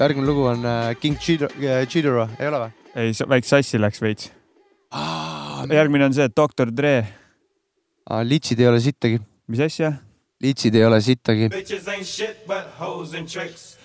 järgmine 0.00 0.26
lugu 0.26 0.46
on 0.48 0.64
äh, 0.64 0.92
King 1.00 1.18
Chidoro, 1.20 1.52
Chidoro, 1.86 2.28
ei 2.38 2.48
ole 2.48 2.62
või? 2.64 2.76
ei, 2.94 3.16
väike 3.34 3.48
sassi 3.48 3.80
läks 3.80 4.00
veits. 4.00 4.30
järgmine 5.70 6.08
on 6.08 6.16
see 6.16 6.28
Doktor 6.36 6.72
Dre. 6.72 6.94
litsid 8.24 8.60
ei 8.60 8.70
ole 8.70 8.80
sittagi. 8.80 9.20
mis 9.46 9.60
asja? 9.66 9.92
litsid 10.40 10.74
ei 10.74 10.88
ole 10.88 11.02
sittagi. 11.04 11.50
Bitches 11.52 11.88
ain't 11.88 12.08
shit 12.08 12.46
but 12.46 12.64
hoes 12.80 13.12
and 13.14 13.28
tricks. 13.28 13.79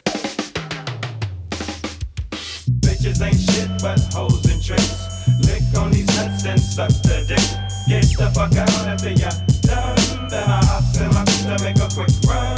Bitches 3.06 3.22
ain't 3.22 3.38
shit 3.38 3.70
but 3.86 4.02
hoes 4.18 4.42
and 4.50 4.58
tricks. 4.58 5.30
Lick 5.46 5.62
on 5.78 5.92
these 5.92 6.10
nuts 6.18 6.44
and 6.44 6.60
suck 6.60 6.90
the 7.06 7.22
dick. 7.30 7.46
Get 7.86 8.02
the 8.18 8.34
fuck 8.34 8.50
out 8.58 8.66
after 8.90 9.14
ya 9.14 9.30
done. 9.62 10.26
Then 10.26 10.50
I 10.50 10.58
hops 10.66 10.98
in 10.98 11.14
my 11.14 11.22
to 11.22 11.54
make 11.62 11.78
a 11.78 11.86
quick 11.94 12.10
run. 12.26 12.58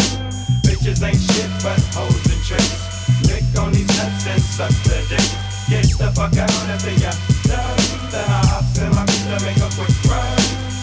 Bitches 0.64 1.04
ain't 1.04 1.20
shit 1.20 1.52
but 1.60 1.76
hoes 1.92 2.24
and 2.32 2.40
tricks. 2.48 2.80
Lick 3.28 3.44
on 3.60 3.76
these 3.76 3.92
nuts 4.00 4.24
and 4.24 4.40
suck 4.40 4.72
the 4.88 5.04
dick. 5.12 5.28
Get 5.68 5.92
the 6.00 6.16
fuck 6.16 6.32
out 6.40 6.48
after 6.72 6.96
ya 6.96 7.12
done. 7.44 8.08
Then 8.08 8.24
I 8.32 8.40
hops 8.48 8.80
in 8.80 8.88
my 8.96 9.04
to 9.04 9.44
make 9.44 9.60
a 9.60 9.68
quick 9.76 9.92
run. 10.08 10.32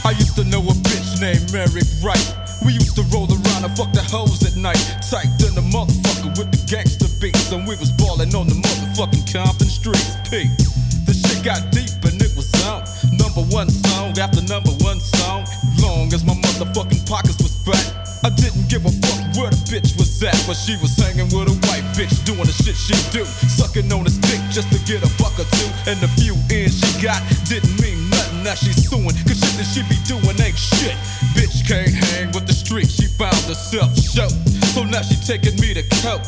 I 0.05 0.13
used 0.13 0.37
to 0.37 0.45
know 0.45 0.61
a 0.61 0.77
bitch 0.85 1.25
named 1.25 1.49
Eric 1.57 1.89
Wright. 2.05 2.37
We 2.61 2.77
used 2.77 3.01
to 3.01 3.03
roll 3.09 3.33
around 3.33 3.65
and 3.65 3.73
fuck 3.73 3.97
the 3.97 4.05
hoes 4.13 4.45
at 4.45 4.61
night. 4.61 4.85
Tight 5.01 5.33
than 5.41 5.57
the 5.57 5.65
motherfucker 5.73 6.37
with 6.37 6.53
the 6.53 6.61
gangster. 6.69 7.04
And 7.55 7.71
we 7.71 7.79
was 7.79 7.95
ballin' 7.95 8.35
on 8.35 8.51
the 8.51 8.59
motherfucking 8.59 9.31
Compton 9.31 9.71
streets. 9.71 10.19
P. 10.27 10.51
The 11.07 11.15
shit 11.15 11.47
got 11.47 11.63
deep 11.71 11.95
and 12.03 12.19
it 12.19 12.35
was 12.35 12.51
out. 12.67 12.83
Number 13.15 13.47
one 13.55 13.71
song 13.71 14.11
after 14.19 14.43
number 14.43 14.75
one 14.83 14.99
song. 14.99 15.47
Long 15.79 16.11
as 16.11 16.27
my 16.27 16.35
motherfucking 16.35 17.07
pockets 17.07 17.39
was 17.39 17.55
fat. 17.63 18.11
I 18.27 18.35
didn't 18.35 18.67
give 18.67 18.83
a 18.83 18.91
fuck 18.91 19.23
where 19.39 19.55
the 19.55 19.61
bitch 19.71 19.95
was 19.95 20.11
at. 20.27 20.35
But 20.51 20.59
she 20.59 20.75
was 20.83 20.99
hanging 20.99 21.31
with 21.31 21.47
a 21.47 21.55
white 21.71 21.87
bitch 21.95 22.27
doing 22.27 22.43
the 22.43 22.51
shit 22.51 22.75
she 22.75 22.99
do. 23.15 23.23
Sucking 23.23 23.87
on 23.95 24.03
his 24.03 24.19
dick 24.19 24.43
just 24.51 24.75
to 24.75 24.79
get 24.83 25.07
a 25.07 25.11
buck 25.23 25.39
or 25.39 25.47
two. 25.55 25.71
And 25.87 26.03
the 26.03 26.11
few 26.19 26.35
ends 26.51 26.75
she 26.75 26.91
got 26.99 27.23
didn't 27.47 27.79
mean 27.79 28.11
nothing. 28.11 28.43
Now 28.43 28.59
she's 28.59 28.83
suing. 28.83 29.15
Cause 29.15 29.39
shit 29.39 29.55
that 29.63 29.69
she 29.71 29.87
be 29.87 29.95
doing 30.11 30.35
ain't 30.43 30.59
shit. 30.59 30.99
Bitch 31.39 31.63
can't 31.63 31.95
hang 31.95 32.35
with 32.35 32.51
the 32.51 32.57
street. 32.57 32.91
She 32.91 33.07
found 33.15 33.39
herself 33.47 33.95
show. 33.95 34.27
So 34.75 34.83
now 34.83 35.07
she 35.07 35.15
taking 35.23 35.55
me 35.63 35.71
to 35.71 35.87
court. 36.03 36.27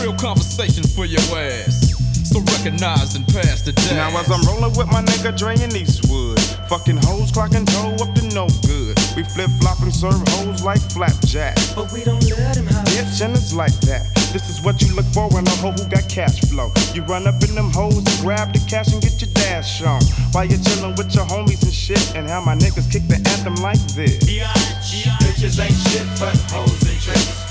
It's 0.00 0.08
real 0.08 0.16
conversation 0.16 0.84
for 0.96 1.04
your 1.04 1.20
ass. 1.36 1.92
So 2.24 2.40
recognize 2.56 3.16
and 3.16 3.26
pass 3.28 3.60
the 3.60 3.72
dash. 3.72 3.92
Now 3.92 4.08
as 4.16 4.32
I'm 4.32 4.40
rolling 4.48 4.72
with 4.72 4.88
my 4.88 5.02
nigga 5.04 5.36
Dre 5.36 5.52
in 5.60 5.76
Eastwood, 5.76 6.40
fucking 6.72 6.96
hoes 7.04 7.30
clocking 7.30 7.68
toe 7.68 7.92
up 8.00 8.14
to 8.16 8.24
no 8.32 8.48
good. 8.64 8.96
We 9.12 9.28
flip 9.28 9.50
flop 9.60 9.84
and 9.84 9.92
serve 9.92 10.16
hoes 10.40 10.64
like 10.64 10.80
flapjack. 10.80 11.56
But 11.76 11.92
we 11.92 12.02
don't 12.02 12.24
let 12.32 12.56
him 12.56 12.64
have 12.68 12.86
Bitch, 12.88 13.20
and 13.20 13.36
it's 13.36 13.52
like 13.52 13.76
that. 13.92 14.08
This 14.32 14.48
is 14.48 14.64
what 14.64 14.80
you 14.80 14.88
look 14.96 15.04
for 15.12 15.28
in 15.36 15.44
a 15.46 15.56
hoe 15.60 15.72
who 15.76 15.84
got 15.92 16.08
cash 16.08 16.40
flow. 16.48 16.72
You 16.94 17.02
run 17.04 17.26
up 17.26 17.36
in 17.44 17.54
them 17.54 17.68
hoes 17.68 18.00
and 18.00 18.18
grab 18.24 18.54
the 18.54 18.62
cash 18.64 18.94
and 18.94 19.02
get 19.02 19.20
your 19.20 19.28
dash 19.34 19.82
on. 19.82 20.00
While 20.32 20.46
you're 20.46 20.64
chilling 20.64 20.96
with 20.96 21.12
your 21.14 21.26
homies 21.26 21.60
and 21.60 21.76
shit, 21.76 22.16
and 22.16 22.26
how 22.26 22.40
my 22.40 22.56
niggas 22.56 22.88
kick 22.90 23.04
the 23.04 23.20
anthem 23.36 23.56
like 23.56 23.84
this. 23.92 24.16
Bitches 24.24 25.60
ain't 25.60 25.76
shit 25.92 26.08
but 26.16 26.32
hoes 26.48 26.88
and 26.88 27.00
tricks. 27.04 27.49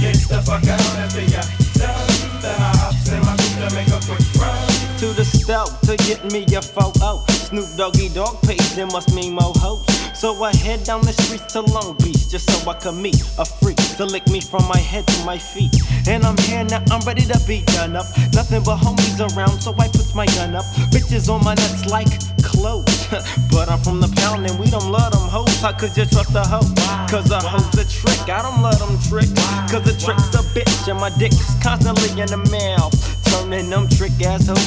Get 0.00 0.16
the 0.28 0.42
fuck 0.44 0.66
out. 0.66 0.80
Then 3.04 3.22
to 4.98 5.12
the 5.12 5.24
stove 5.24 5.80
to 5.82 5.96
get 5.96 6.24
me 6.32 6.44
a 6.56 6.62
photo. 6.62 7.22
Snoop 7.28 7.68
Doggy 7.76 8.08
Dogg 8.08 8.42
page, 8.42 8.74
there 8.74 8.86
must 8.86 9.14
mean 9.14 9.34
more 9.34 9.52
hoes. 9.56 9.93
So 10.24 10.42
I 10.42 10.56
head 10.56 10.84
down 10.84 11.02
the 11.02 11.12
streets 11.12 11.52
to 11.52 11.60
Long 11.60 11.98
Beach 11.98 12.30
just 12.32 12.48
so 12.48 12.56
I 12.64 12.72
could 12.72 12.94
meet 12.94 13.20
a 13.36 13.44
freak 13.44 13.76
to 14.00 14.06
lick 14.06 14.26
me 14.28 14.40
from 14.40 14.66
my 14.66 14.78
head 14.78 15.06
to 15.06 15.24
my 15.26 15.36
feet. 15.36 15.76
And 16.08 16.24
I'm 16.24 16.38
here 16.48 16.64
now, 16.64 16.80
I'm 16.90 17.04
ready 17.04 17.28
to 17.28 17.38
be 17.46 17.60
done 17.76 17.94
up. 17.94 18.08
Nothing 18.32 18.64
but 18.64 18.80
homies 18.80 19.20
around, 19.20 19.60
so 19.60 19.76
I 19.76 19.86
put 19.88 20.14
my 20.14 20.24
gun 20.32 20.56
up. 20.56 20.64
Bitches 20.88 21.28
on 21.28 21.44
my 21.44 21.52
nuts 21.52 21.84
like 21.92 22.08
clothes. 22.40 23.04
but 23.52 23.68
I'm 23.68 23.80
from 23.84 24.00
the 24.00 24.08
pound 24.16 24.48
and 24.48 24.58
we 24.58 24.64
don't 24.72 24.90
love 24.90 25.12
them 25.12 25.28
hoes. 25.28 25.60
How 25.60 25.72
could 25.72 25.94
you 25.94 26.06
trust 26.06 26.32
a 26.32 26.40
hoe? 26.40 26.72
Cause 27.12 27.30
a 27.30 27.40
hoe's 27.44 27.76
a 27.76 27.84
trick. 27.84 28.24
I 28.24 28.40
don't 28.40 28.62
love 28.64 28.80
them 28.80 28.96
trick. 29.04 29.28
Cause 29.68 29.84
a 29.84 29.92
trick's 29.92 30.32
a 30.32 30.40
bitch 30.56 30.88
and 30.88 30.98
my 30.98 31.12
dick's 31.20 31.52
constantly 31.60 32.08
in 32.16 32.32
the 32.32 32.40
mouth. 32.48 33.13
Turning 33.34 33.68
them 33.68 33.88
trick 33.88 34.12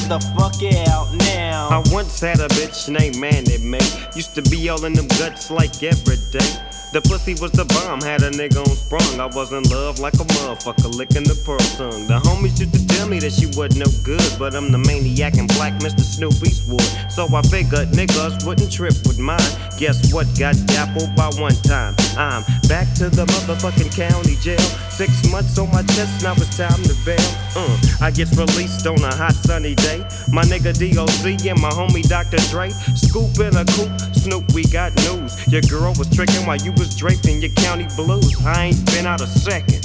the 0.08 0.20
fuck 0.36 0.60
out 0.88 1.12
now. 1.14 1.68
I 1.70 1.82
once 1.90 2.20
had 2.20 2.40
a 2.40 2.48
bitch 2.48 2.88
named 2.88 3.16
Mandy 3.16 3.56
Mae. 3.58 3.78
Used 4.14 4.34
to 4.34 4.42
be 4.42 4.68
all 4.68 4.84
in 4.84 4.92
them 4.92 5.08
guts 5.08 5.50
like 5.50 5.82
every 5.82 6.16
day. 6.30 6.77
The 6.90 7.02
pussy 7.02 7.36
was 7.36 7.52
the 7.52 7.68
bomb, 7.68 8.00
had 8.00 8.22
a 8.22 8.30
nigga 8.30 8.64
on 8.64 8.72
sprung. 8.72 9.20
I 9.20 9.26
was 9.26 9.52
in 9.52 9.62
love 9.68 9.98
like 10.00 10.14
a 10.14 10.24
motherfucker, 10.24 10.88
licking 10.96 11.24
the 11.28 11.36
pearl 11.44 11.60
tongue. 11.76 12.08
The 12.08 12.16
homies 12.24 12.56
used 12.56 12.72
to 12.72 12.80
tell 12.96 13.06
me 13.06 13.20
that 13.20 13.32
she 13.32 13.44
wasn't 13.52 13.84
no 13.84 13.90
good, 14.08 14.24
but 14.38 14.56
I'm 14.56 14.72
the 14.72 14.78
maniac 14.78 15.36
and 15.36 15.48
black 15.52 15.74
Mr. 15.84 16.00
Snoop 16.00 16.32
Eastwood. 16.40 16.80
So 17.12 17.28
I 17.28 17.42
figured 17.52 17.92
niggas 17.92 18.40
wouldn't 18.48 18.72
trip 18.72 18.96
with 19.04 19.20
mine. 19.20 19.52
Guess 19.76 20.16
what? 20.16 20.24
Got 20.40 20.56
dappled 20.64 21.12
by 21.12 21.28
one 21.36 21.52
time. 21.68 21.92
I'm 22.16 22.40
back 22.72 22.88
to 23.04 23.12
the 23.12 23.28
motherfucking 23.36 23.92
county 23.92 24.40
jail. 24.40 24.64
Six 24.88 25.28
months 25.30 25.60
on 25.60 25.68
my 25.68 25.84
chest, 25.92 26.24
now 26.24 26.32
it's 26.40 26.56
time 26.56 26.80
to 26.88 26.96
bail. 27.04 27.30
Uh, 27.52 27.68
I 28.00 28.10
get 28.10 28.32
released 28.32 28.88
on 28.88 28.96
a 29.04 29.12
hot 29.12 29.36
sunny 29.36 29.76
day. 29.76 30.00
My 30.32 30.42
nigga 30.48 30.72
DOC 30.72 31.44
and 31.52 31.60
my 31.60 31.68
homie 31.68 32.08
Dr. 32.08 32.40
Dre. 32.48 32.72
Scoop 32.96 33.36
in 33.44 33.52
a 33.60 33.64
coupe, 33.76 33.92
Snoop, 34.16 34.48
we 34.56 34.64
got 34.72 34.96
news. 35.04 35.36
Your 35.52 35.62
girl 35.68 35.92
was 36.00 36.08
tricking 36.08 36.48
while 36.48 36.56
you 36.56 36.72
was 36.78 36.94
draped 36.94 37.26
in 37.26 37.40
your 37.40 37.50
county 37.50 37.86
blues. 37.96 38.34
I 38.46 38.66
ain't 38.66 38.86
been 38.86 39.06
out 39.06 39.20
a 39.20 39.26
second. 39.26 39.84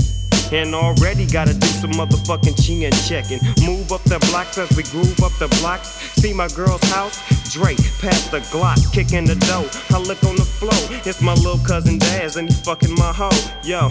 And 0.51 0.75
already 0.75 1.25
gotta 1.25 1.53
do 1.53 1.67
some 1.67 1.91
motherfucking 1.91 2.63
chin 2.63 2.83
and 2.83 2.93
checking. 3.07 3.39
Move 3.65 3.91
up 3.91 4.03
the 4.03 4.19
blocks 4.29 4.57
as 4.59 4.69
we 4.77 4.83
groove 4.83 5.19
up 5.23 5.33
the 5.39 5.47
blocks. 5.59 5.89
See 6.21 6.31
my 6.31 6.47
girl's 6.49 6.83
house? 6.93 7.17
Drake, 7.51 7.81
past 7.99 8.29
the 8.29 8.39
Glock, 8.53 8.77
kicking 8.93 9.25
the 9.25 9.35
dough. 9.49 9.67
I 9.95 9.99
look 9.99 10.23
on 10.23 10.35
the 10.35 10.45
floor, 10.45 10.77
it's 11.05 11.21
my 11.21 11.33
little 11.33 11.57
cousin 11.65 11.97
Daz, 11.97 12.35
and 12.35 12.49
he 12.49 12.55
fucking 12.63 12.93
my 12.95 13.11
hoe. 13.11 13.33
Yo, 13.63 13.89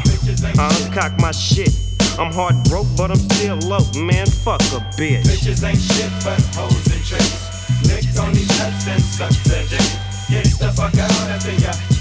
I 0.58 0.70
uncock 0.78 1.20
my 1.20 1.32
shit. 1.32 1.74
I'm 2.18 2.32
hard 2.32 2.54
broke, 2.64 2.86
but 2.96 3.10
I'm 3.10 3.18
still 3.18 3.56
low. 3.66 3.82
Man, 3.98 4.26
fuck 4.26 4.60
a 4.70 4.78
bitch. 4.94 5.24
Bitches 5.24 5.66
ain't 5.66 5.80
shit 5.80 6.12
but 6.22 6.38
hoes 6.54 6.86
and 6.94 7.02
tricks. 7.04 7.52
Lick 7.88 8.06
on 8.22 8.32
these 8.34 8.48
nuts 8.58 8.86
and 8.86 9.02
suck 9.02 9.34
the 9.50 9.66
dick. 9.68 10.12
Get 10.30 10.46
the 10.60 10.72
fuck 10.76 10.94
out 10.96 11.10
after 11.28 11.52
ya 11.52 11.91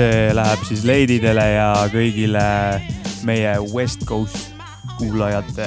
see 0.00 0.34
läheb 0.34 0.60
siis 0.68 0.84
leididele 0.86 1.44
ja 1.56 1.70
kõigile 1.92 2.44
meie 3.26 3.56
West 3.74 4.06
Coast 4.08 4.52
kuulajate, 5.00 5.66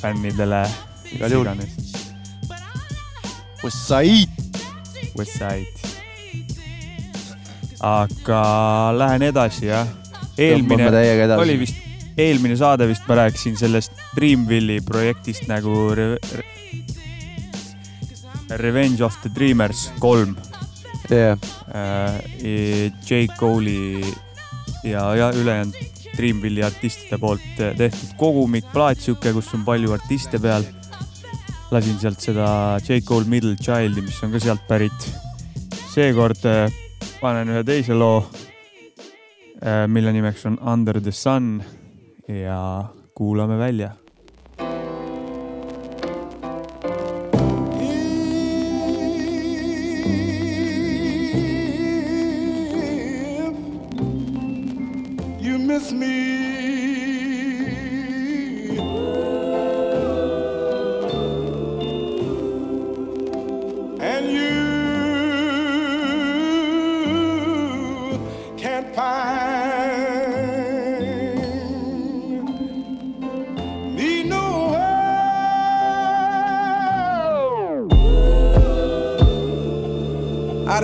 fännidele. 0.00 0.89
Igal 1.16 1.32
juhul. 1.34 1.48
West 3.62 3.86
Side. 3.86 4.30
West 5.18 5.38
Side. 5.38 5.80
aga 7.80 8.40
lähen 8.92 9.22
edasi 9.24 9.70
jah. 9.70 9.86
eelmine 10.36 10.90
oli 11.40 11.54
vist, 11.62 11.78
eelmine 12.16 12.56
saade 12.56 12.84
vist 12.88 13.06
ma 13.08 13.16
rääkisin 13.22 13.56
sellest 13.56 13.92
Dreamville'i 14.16 14.82
projektist 14.84 15.48
nagu 15.48 15.94
Re 15.96 16.18
Re 16.20 16.44
Revenge 18.60 19.04
of 19.04 19.16
the 19.22 19.30
Dreamers 19.32 19.88
kolm 19.98 20.36
yeah.. 21.10 21.38
J 23.08 23.26
Cole'i 23.38 24.14
ja, 24.84 25.14
ja 25.14 25.32
ülejäänud 25.32 25.74
Dreamville'i 26.16 26.62
artistide 26.66 27.18
poolt 27.18 27.44
tehtud 27.56 28.12
kogumik, 28.20 28.66
plaat 28.72 29.00
sihuke, 29.00 29.32
kus 29.32 29.54
on 29.56 29.64
palju 29.64 29.94
artiste 29.94 30.40
peal. 30.42 30.66
Lasin 31.70 31.98
sealt 32.00 32.20
seda 32.20 32.46
J. 32.82 33.00
Cole 33.06 33.28
Middle 33.30 33.56
Child'i, 33.56 34.02
mis 34.02 34.18
on 34.26 34.32
ka 34.34 34.40
sealt 34.42 34.66
pärit. 34.68 35.10
seekord 35.90 36.44
äh, 36.46 36.70
panen 37.20 37.50
ühe 37.52 37.64
teise 37.66 37.94
loo, 37.94 38.24
mille 39.92 40.12
nimeks 40.12 40.46
on 40.48 40.56
Under 40.72 41.00
the 41.00 41.12
Sun. 41.12 41.58
Ja 42.28 42.84
kuulame 43.14 43.58
välja 43.58 43.90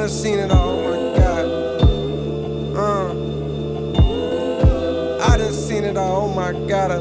done 0.07 0.15
seen 0.15 0.39
it 0.39 0.53
all, 0.53 0.69
oh 0.69 0.83
my 0.85 1.19
God. 1.19 1.47
Uh. 2.77 3.11
I 5.27 5.37
done 5.37 5.53
seen 5.53 5.83
it 5.83 5.97
all, 5.97 6.27
oh 6.27 6.33
my 6.33 6.53
God, 6.69 6.93
I 6.93 7.01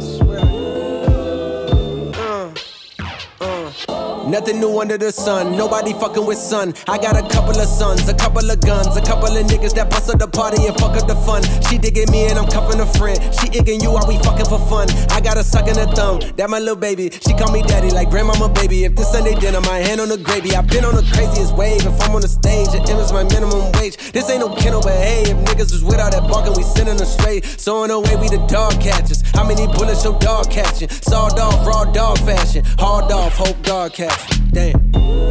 Nothing 4.36 4.60
new 4.60 4.82
under 4.82 4.98
the 4.98 5.14
sun, 5.14 5.56
nobody 5.56 5.94
fucking 5.94 6.26
with 6.26 6.38
sun. 6.38 6.74
I 6.90 6.98
got 6.98 7.16
a 7.16 7.24
couple 7.32 7.56
of 7.56 7.70
sons, 7.70 8.10
a 8.10 8.14
couple 8.14 8.44
of 8.52 8.60
guns, 8.60 8.98
a 8.98 9.02
couple 9.02 9.32
of 9.32 9.46
niggas 9.48 9.74
that 9.76 9.90
bust 9.90 10.10
up 10.10 10.20
the 10.20 10.28
party 10.28 10.68
and 10.68 10.76
fuck 10.76 10.92
up 11.00 11.08
the 11.08 11.16
fun. 11.16 11.42
She 11.72 11.78
digging 11.78 12.12
me 12.12 12.28
and 12.28 12.38
I'm 12.38 12.52
cuffing 12.52 12.82
a 12.82 12.86
friend. 13.00 13.16
She 13.40 13.48
igging 13.56 13.82
you 13.82 13.96
while 13.96 14.06
we 14.06 14.20
fucking 14.28 14.52
for 14.52 14.60
fun. 14.68 14.92
I 15.16 15.22
got 15.22 15.38
a 15.38 15.44
suck 15.44 15.70
in 15.70 15.80
the 15.80 15.88
thumb, 15.96 16.20
that 16.36 16.50
my 16.50 16.60
little 16.60 16.76
baby. 16.76 17.12
She 17.24 17.32
call 17.32 17.50
me 17.54 17.64
daddy 17.64 17.92
like 17.92 18.10
grandmama 18.10 18.50
baby. 18.50 18.84
If 18.84 18.98
this 18.98 19.10
Sunday 19.10 19.36
dinner, 19.36 19.62
my 19.62 19.80
hand 19.80 20.02
on 20.02 20.10
the 20.10 20.18
gravy. 20.18 20.54
I've 20.54 20.68
been 20.68 20.84
on 20.84 20.96
the 21.00 21.08
craziest 21.16 21.56
wave. 21.56 21.88
If 21.88 21.96
I'm 22.04 22.12
on 22.12 22.20
the 22.20 22.28
stage, 22.28 22.76
it 22.76 22.84
is 22.90 23.14
my 23.16 23.24
minimum 23.24 23.72
wage. 23.80 23.96
This 24.12 24.30
ain't 24.30 24.42
no 24.44 24.54
kennel, 24.54 24.82
but 24.82 25.00
hey, 25.00 25.32
if 25.32 25.38
niggas 25.48 25.72
was 25.72 25.86
without 25.88 26.12
that 26.12 26.28
barking, 26.28 26.60
we 26.60 26.64
sending 26.64 26.98
them 26.98 27.08
straight. 27.08 27.46
So 27.46 27.86
in 27.86 27.90
a 27.90 28.02
way, 28.04 28.20
we 28.20 28.28
the 28.28 28.44
dog 28.52 28.84
catchers. 28.84 29.24
How 29.32 29.48
many 29.48 29.64
bullets 29.66 30.04
your 30.04 30.20
dog 30.20 30.52
catching? 30.52 30.90
Sawed 30.90 31.40
off, 31.40 31.66
raw 31.66 31.86
dog 31.86 32.20
fashion. 32.28 32.66
Hard 32.76 33.14
off, 33.14 33.40
hope 33.40 33.56
dog 33.64 33.94
catch. 33.94 34.25
Damn. 34.52 35.25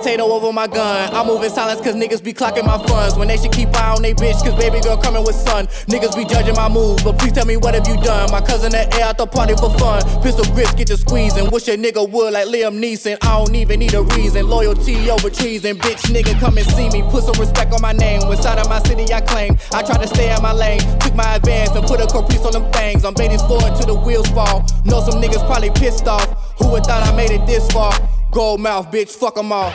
Potato 0.00 0.24
over 0.32 0.52
my 0.52 0.66
gun. 0.66 1.12
I 1.14 1.24
move 1.24 1.42
in 1.42 1.50
silence 1.50 1.80
cause 1.80 1.94
niggas 1.94 2.24
be 2.24 2.32
clocking 2.32 2.64
my 2.64 2.78
funds. 2.86 3.16
When 3.16 3.28
they 3.28 3.36
should 3.36 3.52
keep 3.52 3.68
eye 3.76 3.92
on 3.92 4.02
they 4.02 4.14
bitch, 4.14 4.40
cause 4.42 4.56
baby 4.56 4.80
girl 4.80 4.96
coming 4.96 5.24
with 5.24 5.34
sun. 5.34 5.66
Niggas 5.92 6.16
be 6.16 6.24
judging 6.24 6.54
my 6.54 6.68
moves, 6.68 7.02
but 7.02 7.18
please 7.18 7.32
tell 7.32 7.44
me 7.44 7.56
what 7.58 7.74
have 7.74 7.86
you 7.86 8.00
done? 8.00 8.30
My 8.32 8.40
cousin 8.40 8.74
at 8.74 8.94
air 8.94 9.04
out 9.04 9.18
the 9.18 9.26
party 9.26 9.54
for 9.54 9.68
fun. 9.78 10.00
Pistol 10.22 10.46
grips 10.54 10.72
get 10.74 10.86
to 10.88 10.96
squeezing. 10.96 11.50
Wish 11.50 11.68
a 11.68 11.76
nigga 11.76 12.08
would 12.08 12.32
like 12.32 12.48
Liam 12.48 12.80
Neeson. 12.80 13.18
I 13.22 13.44
don't 13.44 13.54
even 13.54 13.80
need 13.80 13.92
a 13.92 14.02
reason. 14.16 14.48
Loyalty 14.48 15.10
over 15.10 15.28
treason. 15.28 15.76
Bitch 15.76 16.02
nigga 16.08 16.38
come 16.40 16.56
and 16.56 16.66
see 16.72 16.88
me. 16.88 17.02
Put 17.10 17.24
some 17.24 17.38
respect 17.38 17.72
on 17.72 17.82
my 17.82 17.92
name. 17.92 18.22
Inside 18.22 18.58
of 18.58 18.68
my 18.68 18.80
city 18.80 19.12
I 19.12 19.20
claim. 19.20 19.58
I 19.74 19.82
try 19.82 19.98
to 19.98 20.08
stay 20.08 20.34
in 20.34 20.42
my 20.42 20.52
lane. 20.52 20.80
Took 21.00 21.14
my 21.14 21.36
advance 21.36 21.70
and 21.76 21.84
put 21.84 22.00
a 22.00 22.06
caprice 22.06 22.44
on 22.46 22.52
them 22.52 22.72
things. 22.72 23.04
I'm 23.04 23.14
baiting 23.14 23.38
forward 23.40 23.76
till 23.76 23.94
the 23.94 24.00
wheels 24.00 24.28
fall. 24.28 24.64
Know 24.84 25.00
some 25.04 25.20
niggas 25.20 25.44
probably 25.46 25.70
pissed 25.70 26.08
off. 26.08 26.28
Who 26.58 26.68
would 26.72 26.84
thought 26.84 27.06
I 27.06 27.14
made 27.14 27.30
it 27.30 27.44
this 27.46 27.70
far? 27.70 27.92
Gold 28.30 28.60
mouth, 28.60 28.92
bitch, 28.92 29.10
fuck 29.10 29.36
'em 29.38 29.50
all. 29.52 29.72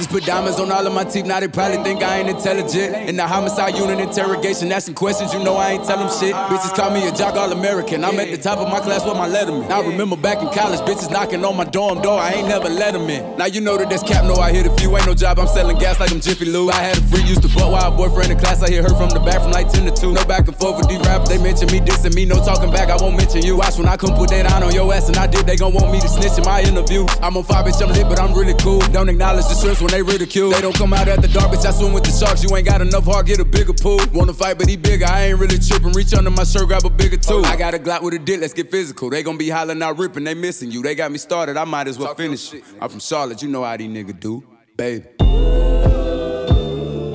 Just 0.00 0.10
put 0.10 0.24
diamonds 0.24 0.58
on 0.58 0.72
all 0.72 0.86
of 0.86 0.94
my 0.94 1.04
teeth, 1.04 1.26
now 1.26 1.38
they 1.40 1.48
probably 1.48 1.76
think 1.84 2.02
I 2.02 2.20
ain't 2.20 2.28
intelligent. 2.30 2.96
In 3.08 3.16
the 3.16 3.26
homicide 3.26 3.76
unit 3.76 4.00
interrogation, 4.00 4.72
asking 4.72 4.94
questions, 4.94 5.34
you 5.34 5.44
know 5.44 5.56
I 5.56 5.72
ain't 5.72 5.84
tell 5.84 5.98
them 5.98 6.08
shit. 6.08 6.34
Bitches 6.48 6.74
call 6.74 6.90
me 6.90 7.06
a 7.06 7.12
jock 7.12 7.34
all 7.34 7.52
American. 7.52 8.02
I'm 8.02 8.18
at 8.18 8.30
the 8.30 8.38
top 8.38 8.58
of 8.58 8.68
my 8.72 8.80
class 8.80 9.04
with 9.04 9.14
my 9.14 9.28
letterman. 9.28 9.70
I 9.70 9.86
remember 9.86 10.16
back 10.16 10.40
in 10.40 10.48
college, 10.56 10.80
bitches 10.80 11.10
knocking 11.10 11.44
on 11.44 11.54
my 11.54 11.64
dorm 11.64 12.00
door, 12.00 12.18
I 12.18 12.32
ain't 12.32 12.48
never 12.48 12.70
let 12.70 12.94
them 12.94 13.10
in. 13.10 13.36
Now 13.36 13.44
you 13.44 13.60
know 13.60 13.76
that 13.76 13.90
that's 13.90 14.02
cap, 14.02 14.24
no, 14.24 14.34
I 14.36 14.52
hit 14.52 14.66
a 14.66 14.74
few, 14.76 14.96
ain't 14.96 15.06
no 15.06 15.12
job, 15.12 15.38
I'm 15.38 15.48
selling 15.48 15.76
gas 15.76 16.00
like 16.00 16.10
I'm 16.12 16.20
Jiffy 16.20 16.46
Lube. 16.46 16.70
I 16.70 16.80
had 16.80 16.96
a 16.96 17.02
freak, 17.02 17.26
used 17.26 17.42
to 17.42 17.48
fuck 17.48 17.70
while 17.70 17.92
a 17.92 17.94
boyfriend 17.94 18.32
in 18.32 18.38
class, 18.38 18.62
I 18.62 18.70
hear 18.70 18.82
her 18.82 18.96
from 18.96 19.10
the 19.10 19.20
back 19.20 19.42
from 19.42 19.52
like 19.52 19.68
10 19.68 19.84
to 19.84 19.92
2. 19.92 20.12
No 20.14 20.24
back 20.24 20.48
and 20.48 20.56
forth 20.56 20.78
with 20.78 20.88
these 20.88 21.00
rappers, 21.00 21.28
they 21.28 21.36
mention 21.36 21.68
me, 21.68 21.80
dissing 21.80 22.14
me, 22.14 22.24
no 22.24 22.36
talking 22.42 22.70
back, 22.72 22.88
I 22.88 22.96
won't 22.96 23.18
mention 23.18 23.42
you. 23.42 23.58
Watch 23.58 23.76
when 23.76 23.86
I 23.86 23.98
come 23.98 24.16
put 24.16 24.30
that 24.30 24.48
down 24.48 24.62
on 24.62 24.72
your 24.72 24.88
ass, 24.94 25.08
and 25.08 25.18
I 25.18 25.26
did, 25.26 25.44
they 25.44 25.56
gon' 25.56 25.74
want 25.74 25.92
me 25.92 26.00
to 26.00 26.08
snitch 26.08 26.38
in 26.38 26.44
my 26.44 26.62
interview. 26.62 27.04
I'm 27.20 27.36
on 27.36 27.44
fire, 27.44 27.64
bitch, 27.64 27.82
I'm 27.82 27.92
lit, 27.92 28.08
but 28.08 28.18
I'm 28.18 28.32
really 28.32 28.54
cool. 28.64 28.80
Don't 28.96 29.10
acknowledge 29.10 29.44
the 29.44 29.54
shrimps 29.60 29.82
when 29.82 29.89
they 29.90 30.02
ridicule. 30.02 30.50
They 30.50 30.60
don't 30.60 30.74
come 30.74 30.92
out 30.92 31.08
at 31.08 31.22
the 31.22 31.28
dark, 31.28 31.52
bitch, 31.52 31.66
I 31.66 31.70
swim 31.70 31.92
with 31.92 32.04
the 32.04 32.12
sharks. 32.12 32.42
You 32.42 32.54
ain't 32.56 32.66
got 32.66 32.80
enough 32.80 33.04
heart, 33.04 33.26
get 33.26 33.38
a 33.40 33.44
bigger 33.44 33.72
pool. 33.72 33.98
Wanna 34.12 34.32
fight, 34.32 34.58
but 34.58 34.68
he 34.68 34.76
bigger, 34.76 35.06
I 35.06 35.26
ain't 35.26 35.38
really 35.38 35.58
tripping. 35.58 35.92
Reach 35.92 36.14
under 36.14 36.30
my 36.30 36.44
shirt, 36.44 36.68
grab 36.68 36.84
a 36.84 36.90
bigger 36.90 37.16
tool. 37.16 37.44
I 37.44 37.56
got 37.56 37.74
a 37.74 37.78
Glock 37.78 38.02
with 38.02 38.14
a 38.14 38.18
dick, 38.18 38.40
let's 38.40 38.52
get 38.52 38.70
physical. 38.70 39.10
They 39.10 39.22
gon' 39.22 39.36
be 39.36 39.48
hollering 39.48 39.82
out 39.82 39.98
ripping, 39.98 40.24
they 40.24 40.34
missing 40.34 40.70
you. 40.70 40.82
They 40.82 40.94
got 40.94 41.10
me 41.10 41.18
started, 41.18 41.56
I 41.56 41.64
might 41.64 41.88
as 41.88 41.98
well 41.98 42.14
finish 42.14 42.52
it. 42.54 42.64
I'm 42.80 42.88
from 42.88 43.00
Charlotte, 43.00 43.42
you 43.42 43.48
know 43.48 43.64
how 43.64 43.76
these 43.76 43.90
niggas 43.90 44.20
do, 44.20 44.44
baby. 44.76 45.06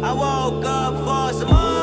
I 0.04 0.12
woke 0.14 0.66
up 0.66 0.94
for 0.94 1.40
some 1.40 1.50
money. 1.50 1.75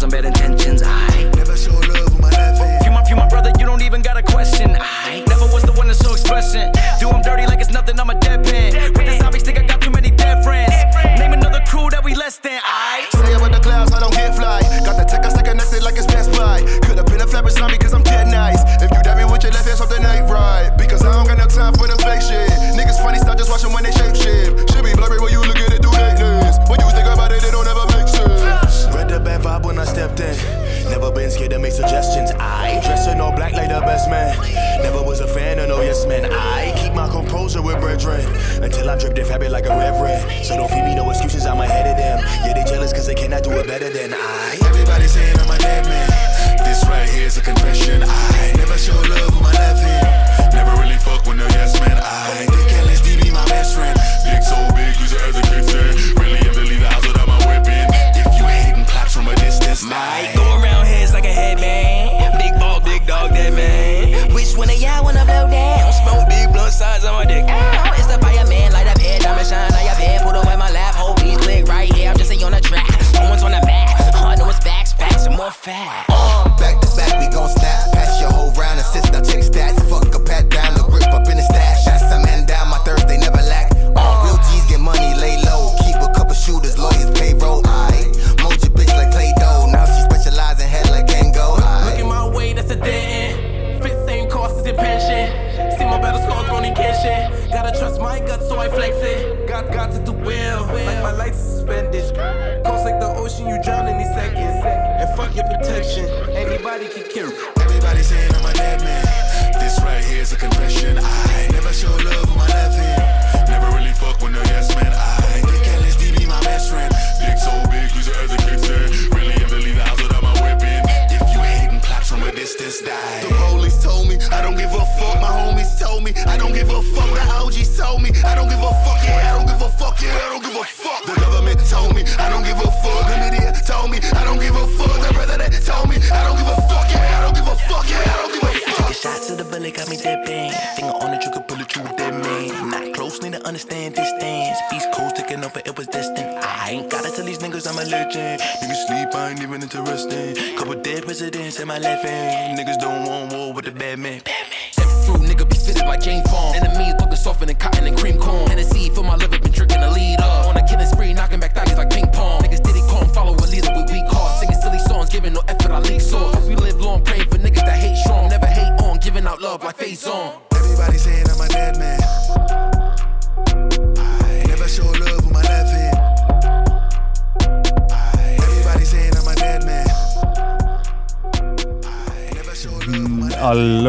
Some 0.00 0.08
bad 0.08 0.24
intentions. 0.24 0.80
I 0.82 1.30
never 1.36 1.54
show 1.54 1.74
love 1.74 2.04
with 2.04 2.20
my 2.20 2.30
left 2.30 2.58
hand. 2.58 2.86
You 2.86 2.90
my, 2.90 3.06
you 3.06 3.16
my 3.16 3.28
brother, 3.28 3.52
you 3.58 3.66
don't 3.66 3.82
even 3.82 4.00
got 4.00 4.16
a 4.16 4.22
question. 4.22 4.74
I 4.80 5.22
never 5.28 5.44
was 5.52 5.62
the 5.62 5.72
one 5.72 5.88
to 5.88 5.94
show 5.94 6.12
expression. 6.12 6.72
Do 6.98 7.10
'em 7.10 7.20
dirty 7.20 7.46
like 7.46 7.60
it's 7.60 7.70
nothing, 7.70 8.00
I'm 8.00 8.08
a 8.08 8.14
deadpan. 8.14 8.49
Composure 38.10 38.64
until 38.64 38.90
I 38.90 38.98
drip 38.98 39.14
their 39.14 39.24
fabric 39.24 39.50
like 39.50 39.66
a 39.66 39.76
reverend. 39.76 40.44
So 40.44 40.56
don't 40.56 40.70
feed 40.70 40.84
me 40.84 40.94
no 40.94 41.08
excuses, 41.10 41.46
I'm 41.46 41.60
ahead 41.60 41.86
of 41.86 41.96
them. 41.96 42.18
Yeah, 42.44 42.54
they 42.54 42.64
jealous 42.70 42.92
cause 42.92 43.06
they 43.06 43.14
cannot 43.14 43.42
do 43.42 43.50
it 43.52 43.66
better 43.66 43.90
than 43.90 44.14
I. 44.14 44.58
Everybody 44.66 45.06
saying 45.06 45.38
I'm 45.38 45.50
a 45.50 45.58
dead 45.58 45.84
man. 45.86 46.08
This 46.64 46.84
right 46.86 47.08
here 47.08 47.26
is 47.26 47.36
a 47.36 47.42
confession. 47.42 48.02
I 48.04 48.52
never 48.56 48.78
show 48.78 48.94
love 48.94 49.34
with 49.34 49.42
my 49.42 49.52
left 49.52 49.80
hand. 49.80 49.89
Facts, 75.70 76.09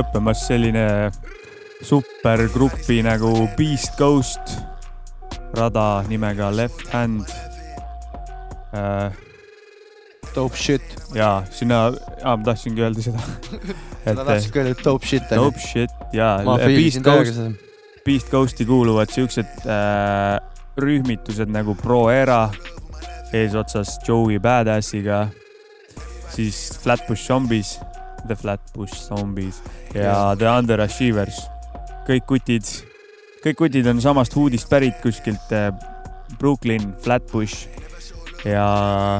lõppemas 0.01 0.45
selline 0.49 0.85
supergrupi 1.85 3.01
nagu 3.05 3.47
Beast 3.57 3.97
Ghost 3.99 4.57
rada 5.57 6.03
nimega 6.09 6.51
Left 6.53 6.87
Hand 6.93 7.25
äh,. 8.73 9.11
Dope 10.31 10.55
shit. 10.55 10.83
jaa, 11.11 11.41
sinna, 11.51 11.89
aa 12.23 12.37
ma 12.39 12.45
tahtsingi 12.45 12.79
öelda 12.81 13.03
seda 13.03 13.19
Sa 14.05 14.23
tahtsid 14.23 14.53
ka 14.53 14.61
öelda 14.63 14.77
dope 14.85 15.07
shit? 15.07 15.25
Dope 15.27 15.59
shit 15.59 15.91
jaa 16.15 16.37
Ma, 16.47 16.55
Beast 16.63 17.03
Ghost 17.03 17.41
Beast 18.05 18.31
Ghosti 18.31 18.65
kuuluvad 18.65 19.11
siuksed 19.11 19.67
äh, 19.67 20.39
rühmitused 20.79 21.51
nagu 21.51 21.75
Pro 21.75 22.05
Era 22.09 22.47
eesotsas 23.33 23.99
Joey 24.07 24.39
Badassiga, 24.39 25.27
siis 26.31 26.79
Flatbush 26.83 27.27
Zombies, 27.27 27.77
The 28.27 28.37
Flatbush 28.37 28.95
Zombies 29.07 29.61
ja. 29.95 30.35
The 30.35 30.49
Underachievers. 30.49 31.41
kõik 32.07 32.25
kutid, 32.29 32.67
kõik 33.43 33.59
kutid 33.59 33.87
on 33.91 34.01
samast 34.03 34.35
huudist 34.35 34.69
pärit 34.69 34.97
kuskilt 35.03 35.53
äh, 35.55 35.69
Brooklyn, 36.39 36.93
Flatbush 37.03 37.67
ja 38.47 38.65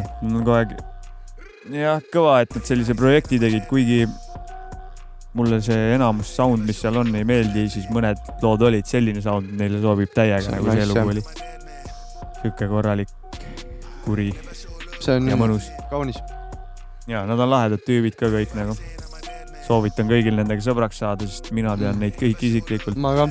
nad 0.01 0.31
on 0.31 0.41
kogu 0.41 0.57
aeg 0.57 0.75
jah, 1.75 2.01
kõva, 2.13 2.41
et 2.43 2.57
nad 2.57 2.67
sellise 2.67 2.97
projekti 2.97 3.39
tegid, 3.41 3.67
kuigi 3.69 4.03
mulle 5.37 5.61
see 5.63 5.93
enamus 5.95 6.33
sound, 6.35 6.65
mis 6.67 6.81
seal 6.81 6.97
on, 6.99 7.13
ei 7.15 7.23
meeldi, 7.27 7.69
siis 7.71 7.87
mõned 7.93 8.19
lood 8.43 8.65
olid, 8.67 8.87
selline 8.89 9.23
sound 9.23 9.53
neile 9.59 9.79
sobib 9.83 10.11
täiega 10.15 10.57
nagu 10.57 10.73
see 10.73 10.89
lugu 10.89 11.15
oli. 11.15 11.25
sihuke 12.41 12.67
korralik 12.67 13.13
kuri 14.05 14.31
see 14.99 15.15
on 15.15 15.29
ja 15.29 15.37
mõnus. 15.39 15.69
kaunis. 15.89 16.19
Ja 17.11 17.25
nad 17.27 17.39
on 17.39 17.51
lahedad 17.51 17.83
tüübid 17.85 18.17
ka 18.19 18.31
kõik 18.31 18.55
nagu. 18.57 18.75
soovitan 19.61 20.09
kõigil 20.09 20.35
nendega 20.35 20.63
sõbraks 20.65 20.97
saada, 20.99 21.27
sest 21.29 21.51
mina 21.55 21.75
tean 21.79 21.99
neid 22.01 22.17
kõiki 22.19 22.49
isiklikult. 22.49 22.97
ma 22.97 23.13
ka, 23.19 23.27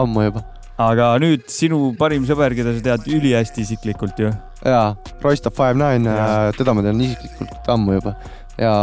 ammu 0.00 0.26
juba. 0.28 0.44
aga 0.80 1.12
nüüd 1.22 1.46
sinu 1.52 1.92
parim 1.98 2.24
sõber, 2.28 2.54
keda 2.56 2.74
sa 2.76 2.86
tead 2.88 3.10
ülihästi 3.18 3.66
isiklikult 3.66 4.18
ju. 4.18 4.32
jaa, 4.64 4.94
Roysta 5.22 5.52
Five 5.54 5.78
Nine, 5.78 6.16
teda 6.58 6.74
ma 6.74 6.86
tean 6.86 7.00
isiklikult 7.06 7.74
ammu 7.76 7.98
juba 7.98 8.16
ja 8.60 8.74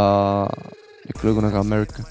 lugu 1.22 1.40
nagu 1.40 1.58
America. 1.58 2.02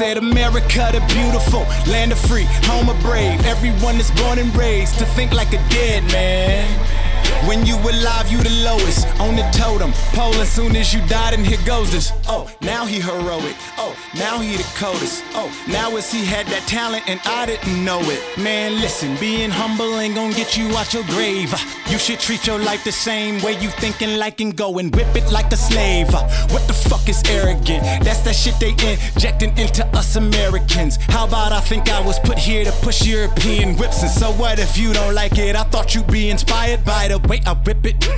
Said 0.00 0.16
America 0.16 0.88
the 0.94 1.00
beautiful, 1.12 1.60
land 1.92 2.10
of 2.10 2.18
free, 2.18 2.46
home 2.64 2.88
of 2.88 2.98
brave. 3.02 3.38
Everyone 3.44 3.96
is 3.96 4.10
born 4.12 4.38
and 4.38 4.48
raised 4.56 4.98
to 4.98 5.04
think 5.04 5.30
like 5.34 5.52
a 5.52 5.58
dead 5.68 6.02
man. 6.10 6.99
When 7.46 7.66
you 7.66 7.76
alive, 7.76 8.30
you 8.30 8.38
the 8.42 8.62
lowest 8.64 9.06
on 9.20 9.36
the 9.36 9.42
totem 9.52 9.92
pole. 10.12 10.34
As 10.34 10.50
soon 10.50 10.76
as 10.76 10.92
you 10.94 11.00
died, 11.06 11.34
and 11.34 11.46
here 11.46 11.58
goes 11.66 11.90
this. 11.92 12.12
Oh, 12.28 12.50
now 12.60 12.84
he 12.86 13.00
heroic. 13.00 13.56
Oh, 13.78 13.96
now 14.16 14.40
he 14.40 14.56
the 14.56 14.68
coldest. 14.76 15.22
Oh, 15.34 15.50
now 15.68 15.96
as 15.96 16.10
he 16.10 16.24
had 16.24 16.46
that 16.48 16.66
talent 16.66 17.08
and 17.08 17.20
I 17.24 17.46
didn't 17.46 17.84
know 17.84 18.00
it. 18.02 18.20
Man, 18.38 18.80
listen, 18.80 19.16
being 19.16 19.50
humble 19.50 19.98
ain't 20.00 20.14
gonna 20.14 20.34
get 20.34 20.56
you 20.56 20.66
out 20.76 20.92
your 20.92 21.04
grave. 21.04 21.52
You 21.88 21.98
should 21.98 22.20
treat 22.20 22.46
your 22.46 22.58
life 22.58 22.84
the 22.84 22.92
same 22.92 23.40
way 23.42 23.52
you 23.60 23.70
thinking 23.70 24.18
like 24.18 24.40
and 24.40 24.56
go 24.56 24.78
and 24.78 24.94
whip 24.94 25.14
it 25.14 25.30
like 25.30 25.52
a 25.52 25.56
slave. 25.56 26.12
What 26.52 26.66
the 26.66 26.74
fuck 26.74 27.08
is 27.08 27.22
arrogant? 27.28 27.84
That's 28.04 28.20
that 28.22 28.34
shit 28.34 28.58
they 28.58 28.70
injecting 28.70 29.56
into 29.56 29.86
us 29.96 30.16
Americans. 30.16 30.96
How 31.08 31.26
about 31.26 31.52
I 31.52 31.60
think 31.60 31.88
I 31.90 32.00
was 32.00 32.18
put 32.18 32.38
here 32.38 32.64
to 32.64 32.72
push 32.82 33.06
European 33.06 33.76
whips? 33.76 34.02
And 34.02 34.10
so 34.10 34.32
what 34.32 34.58
if 34.58 34.76
you 34.76 34.92
don't 34.92 35.14
like 35.14 35.38
it? 35.38 35.54
I 35.54 35.62
thought 35.64 35.94
you'd 35.94 36.06
be 36.06 36.30
inspired 36.30 36.84
by 36.84 37.08
the 37.08 37.19
way 37.28 37.40
I 37.46 37.54
whip 37.54 37.84
it. 37.86 38.08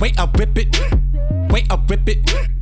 Wait, 0.00 0.18
I 0.18 0.26
whip 0.26 0.58
it. 0.58 0.80
Wait, 1.50 1.66
I 1.70 1.76
whip 1.76 2.08
it. 2.08 2.57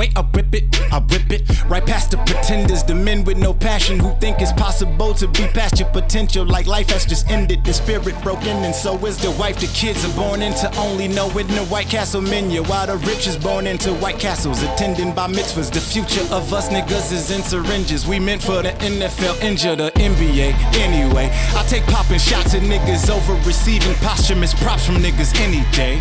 Wait, 0.00 0.16
I 0.16 0.22
whip 0.22 0.54
it, 0.54 0.80
I 0.90 0.98
whip 0.98 1.30
it 1.30 1.42
right 1.68 1.84
past 1.84 2.10
the 2.10 2.16
pretenders, 2.24 2.82
the 2.82 2.94
men 2.94 3.22
with 3.22 3.36
no 3.36 3.52
passion 3.52 3.98
who 3.98 4.14
think 4.16 4.40
it's 4.40 4.50
possible 4.50 5.12
to 5.12 5.28
be 5.28 5.46
past 5.48 5.78
your 5.78 5.90
potential. 5.90 6.46
Like 6.46 6.66
life 6.66 6.88
has 6.88 7.04
just 7.04 7.28
ended, 7.30 7.62
the 7.64 7.74
spirit 7.74 8.14
broken, 8.22 8.56
and 8.64 8.74
so 8.74 8.96
is 9.04 9.18
the 9.18 9.30
wife. 9.32 9.60
The 9.60 9.66
kids 9.66 10.02
are 10.06 10.16
born 10.16 10.40
into 10.40 10.74
only 10.78 11.06
knowing 11.06 11.48
the 11.48 11.66
White 11.66 11.88
Castle 11.90 12.22
menu, 12.22 12.62
while 12.62 12.86
the 12.86 12.96
rich 13.08 13.26
is 13.26 13.36
born 13.36 13.66
into 13.66 13.92
White 13.92 14.18
Castles, 14.18 14.62
attending 14.62 15.14
bar 15.14 15.28
mitzvahs. 15.28 15.70
The 15.70 15.82
future 15.82 16.24
of 16.32 16.50
us 16.54 16.70
niggas 16.70 17.12
is 17.12 17.30
in 17.30 17.42
syringes. 17.42 18.06
We 18.06 18.18
meant 18.18 18.42
for 18.42 18.62
the 18.62 18.70
NFL, 18.80 19.42
injure 19.42 19.76
the 19.76 19.90
NBA. 19.96 20.54
Anyway, 20.78 21.28
I 21.54 21.62
take 21.68 21.84
popping 21.88 22.20
shots 22.20 22.54
at 22.54 22.62
niggas 22.62 23.10
over 23.10 23.34
receiving 23.46 23.94
posthumous 23.96 24.54
props 24.54 24.86
from 24.86 24.96
niggas 24.96 25.38
any 25.40 25.60
day. 25.72 26.00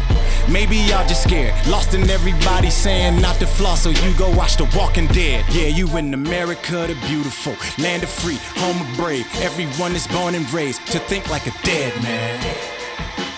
Maybe 0.50 0.78
y'all 0.78 1.06
just 1.06 1.24
scared, 1.24 1.54
lost 1.68 1.94
in 1.94 2.10
everybody 2.10 2.70
saying 2.70 3.22
not 3.22 3.36
to 3.40 3.46
floss, 3.46 3.89
so 3.94 4.06
you 4.06 4.14
go 4.18 4.30
watch 4.36 4.58
The 4.58 4.66
Walking 4.78 5.08
Dead. 5.08 5.46
Yeah, 5.50 5.68
you 5.68 5.88
in 5.98 6.14
America, 6.14 6.86
the 6.88 6.98
beautiful 7.08 7.56
land 7.84 8.04
of 8.04 8.10
free, 8.10 8.38
home 8.56 8.82
of 8.82 8.98
brave. 8.98 9.28
Everyone 9.42 9.96
is 9.96 10.08
born 10.08 10.36
and 10.36 10.52
raised 10.54 10.86
to 10.88 11.00
think 11.00 11.30
like 11.30 11.48
a 11.48 11.52
dead 11.64 11.94
man. 12.04 12.40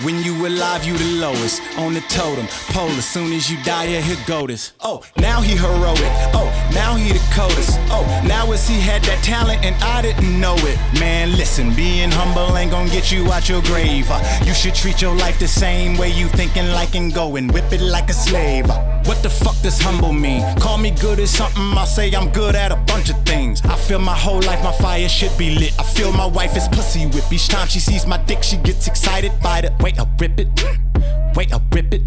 When 0.04 0.24
you 0.24 0.48
alive, 0.48 0.84
you 0.84 0.98
the 0.98 1.20
lowest 1.20 1.62
on 1.78 1.94
the 1.94 2.02
totem 2.02 2.48
pole. 2.74 2.90
As 2.90 3.06
soon 3.06 3.32
as 3.34 3.52
you 3.52 3.64
die, 3.64 3.84
yeah, 3.86 4.02
here 4.02 4.18
go 4.26 4.48
this. 4.48 4.74
Oh, 4.82 5.04
now 5.18 5.42
he 5.42 5.56
heroic. 5.56 6.00
Oh, 6.34 6.50
now 6.74 6.96
he 6.96 7.14
the 7.14 7.22
coldest. 7.32 7.78
Oh, 7.92 8.04
now 8.26 8.52
as 8.52 8.68
he 8.68 8.80
had 8.80 9.04
that 9.04 9.24
talent 9.24 9.64
and 9.64 9.76
I 9.84 10.02
didn't 10.02 10.40
know 10.40 10.56
it. 10.58 10.80
Man, 11.00 11.32
listen, 11.34 11.76
being 11.76 12.10
humble 12.10 12.58
ain't 12.58 12.72
gonna 12.72 12.90
get 12.90 13.12
you 13.12 13.32
out 13.32 13.48
your 13.48 13.62
grave. 13.62 14.08
Uh, 14.10 14.20
You 14.44 14.56
should 14.56 14.74
treat 14.74 15.04
your 15.04 15.16
life 15.16 15.38
the 15.38 15.48
same 15.48 15.98
way 15.98 16.10
you 16.10 16.28
thinking 16.30 16.68
like 16.72 16.96
and 16.96 17.14
go 17.14 17.36
and 17.36 17.52
whip 17.52 17.72
it 17.72 17.82
like 17.82 18.10
a 18.10 18.14
slave. 18.14 18.72
Uh, 18.72 19.01
What 19.06 19.24
the 19.24 19.30
fuck 19.30 19.60
does 19.62 19.80
humble 19.80 20.14
mean? 20.14 20.44
Call 20.58 20.78
me 20.78 20.92
good 20.92 21.20
at 21.20 21.28
something, 21.28 21.62
I'll 21.78 21.86
say 21.86 22.12
I'm 22.12 22.32
good 22.32 22.56
at 22.56 22.72
a 22.72 22.76
bunch 22.76 23.10
of 23.10 23.18
things. 23.26 23.62
I 23.64 23.76
feel 23.76 24.00
my 24.00 24.16
whole 24.16 24.42
life 24.42 24.64
my 24.64 24.72
fire 24.72 25.10
should 25.10 25.36
be 25.38 25.56
lit. 25.56 25.74
I 25.80 25.84
feel 25.84 26.12
my 26.14 26.26
wife 26.26 26.56
is 26.56 26.68
pussy 26.68 27.06
whip. 27.08 27.24
Each 27.32 27.48
time 27.48 27.68
she 27.68 27.80
sees 27.80 28.06
my 28.06 28.18
dick, 28.18 28.44
she 28.44 28.58
gets 28.58 28.88
excited 28.88 29.32
by 29.42 29.62
the 29.62 29.72
way 29.84 29.94
I 29.98 30.06
rip 30.20 30.40
it. 30.40 30.48
Wait, 31.36 31.54
I 31.54 31.62
rip 31.74 31.94
it. 31.94 32.04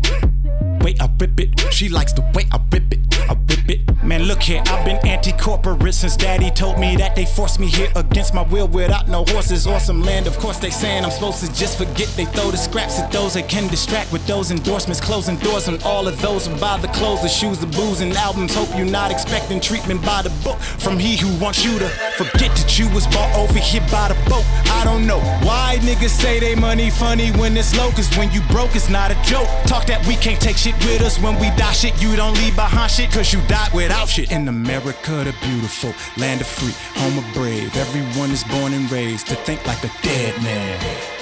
Way 0.82 0.94
I 1.00 1.08
rip 1.18 1.40
it. 1.40 1.72
She 1.72 1.88
likes 1.88 2.12
the 2.12 2.22
way 2.34 2.46
I 2.52 2.60
rip 2.70 2.92
it. 2.92 3.00
I 3.28 3.34
rip 3.48 3.70
it. 3.70 4.04
Man, 4.04 4.24
look 4.24 4.42
here, 4.42 4.62
I've 4.66 4.84
been 4.84 4.98
anti-corporate 5.06 5.94
since 5.94 6.14
daddy 6.14 6.50
told 6.50 6.78
me 6.78 6.94
that 6.96 7.16
they 7.16 7.24
forced 7.24 7.58
me 7.58 7.68
here 7.68 7.90
against 7.96 8.34
my 8.34 8.42
will 8.42 8.68
without 8.68 9.08
no 9.08 9.24
horses 9.28 9.66
or 9.66 9.80
some 9.80 10.02
land. 10.02 10.26
Of 10.26 10.38
course, 10.38 10.58
they 10.58 10.68
saying 10.68 11.06
I'm 11.06 11.10
supposed 11.10 11.42
to 11.42 11.50
just 11.54 11.78
forget. 11.78 12.08
They 12.14 12.26
throw 12.26 12.50
the 12.50 12.58
scraps 12.58 12.98
at 12.98 13.10
those 13.10 13.32
that 13.32 13.48
can 13.48 13.66
distract 13.68 14.12
with 14.12 14.26
those 14.26 14.50
endorsements, 14.50 15.00
closing 15.00 15.36
doors 15.38 15.68
on 15.68 15.82
all 15.84 16.06
of 16.06 16.20
those 16.20 16.46
who 16.46 16.54
buy 16.58 16.76
the 16.78 16.88
clothes, 16.88 17.22
the 17.22 17.28
shoes, 17.28 17.58
the 17.58 17.66
booze, 17.66 18.02
and 18.02 18.12
albums. 18.12 18.54
Hope 18.54 18.68
you're 18.76 18.84
not 18.84 19.10
expecting 19.10 19.58
treatment 19.58 20.04
by 20.04 20.20
the 20.20 20.30
book 20.44 20.58
from 20.60 20.98
he 20.98 21.16
who 21.16 21.34
wants 21.42 21.64
you 21.64 21.78
to 21.78 21.88
forget 22.18 22.54
that 22.56 22.78
you 22.78 22.90
was 22.90 23.06
bought 23.06 23.34
over 23.34 23.58
here 23.58 23.80
by 23.90 24.08
the 24.08 24.28
boat. 24.28 24.44
I 24.68 24.84
don't 24.84 25.06
know 25.06 25.20
why 25.42 25.78
niggas 25.80 26.10
say 26.10 26.40
they 26.40 26.54
money 26.54 26.90
funny 26.90 27.30
when 27.30 27.56
it's 27.56 27.74
low, 27.74 27.90
cause 27.92 28.14
when 28.18 28.30
you 28.32 28.42
broke, 28.50 28.76
it's 28.76 28.90
not 28.90 29.10
a 29.10 29.13
joke. 29.22 29.48
Talk 29.66 29.86
that 29.86 30.04
we 30.06 30.16
can't 30.16 30.40
take 30.40 30.56
shit 30.56 30.74
with 30.84 31.02
us 31.02 31.18
when 31.18 31.38
we 31.38 31.48
die 31.56 31.72
shit. 31.72 32.00
You 32.02 32.16
don't 32.16 32.34
leave 32.34 32.56
behind 32.56 32.90
shit, 32.90 33.10
cause 33.12 33.32
you 33.32 33.40
died 33.46 33.72
without 33.72 34.08
shit. 34.08 34.30
In 34.32 34.48
America, 34.48 35.24
the 35.24 35.34
beautiful 35.42 35.94
land 36.16 36.40
of 36.40 36.46
free, 36.46 36.74
home 37.00 37.18
of 37.18 37.34
brave. 37.34 37.76
Everyone 37.76 38.30
is 38.30 38.44
born 38.44 38.72
and 38.74 38.90
raised 38.90 39.26
to 39.28 39.34
think 39.34 39.66
like 39.66 39.82
a 39.84 39.90
dead 40.02 40.42
man. 40.42 41.13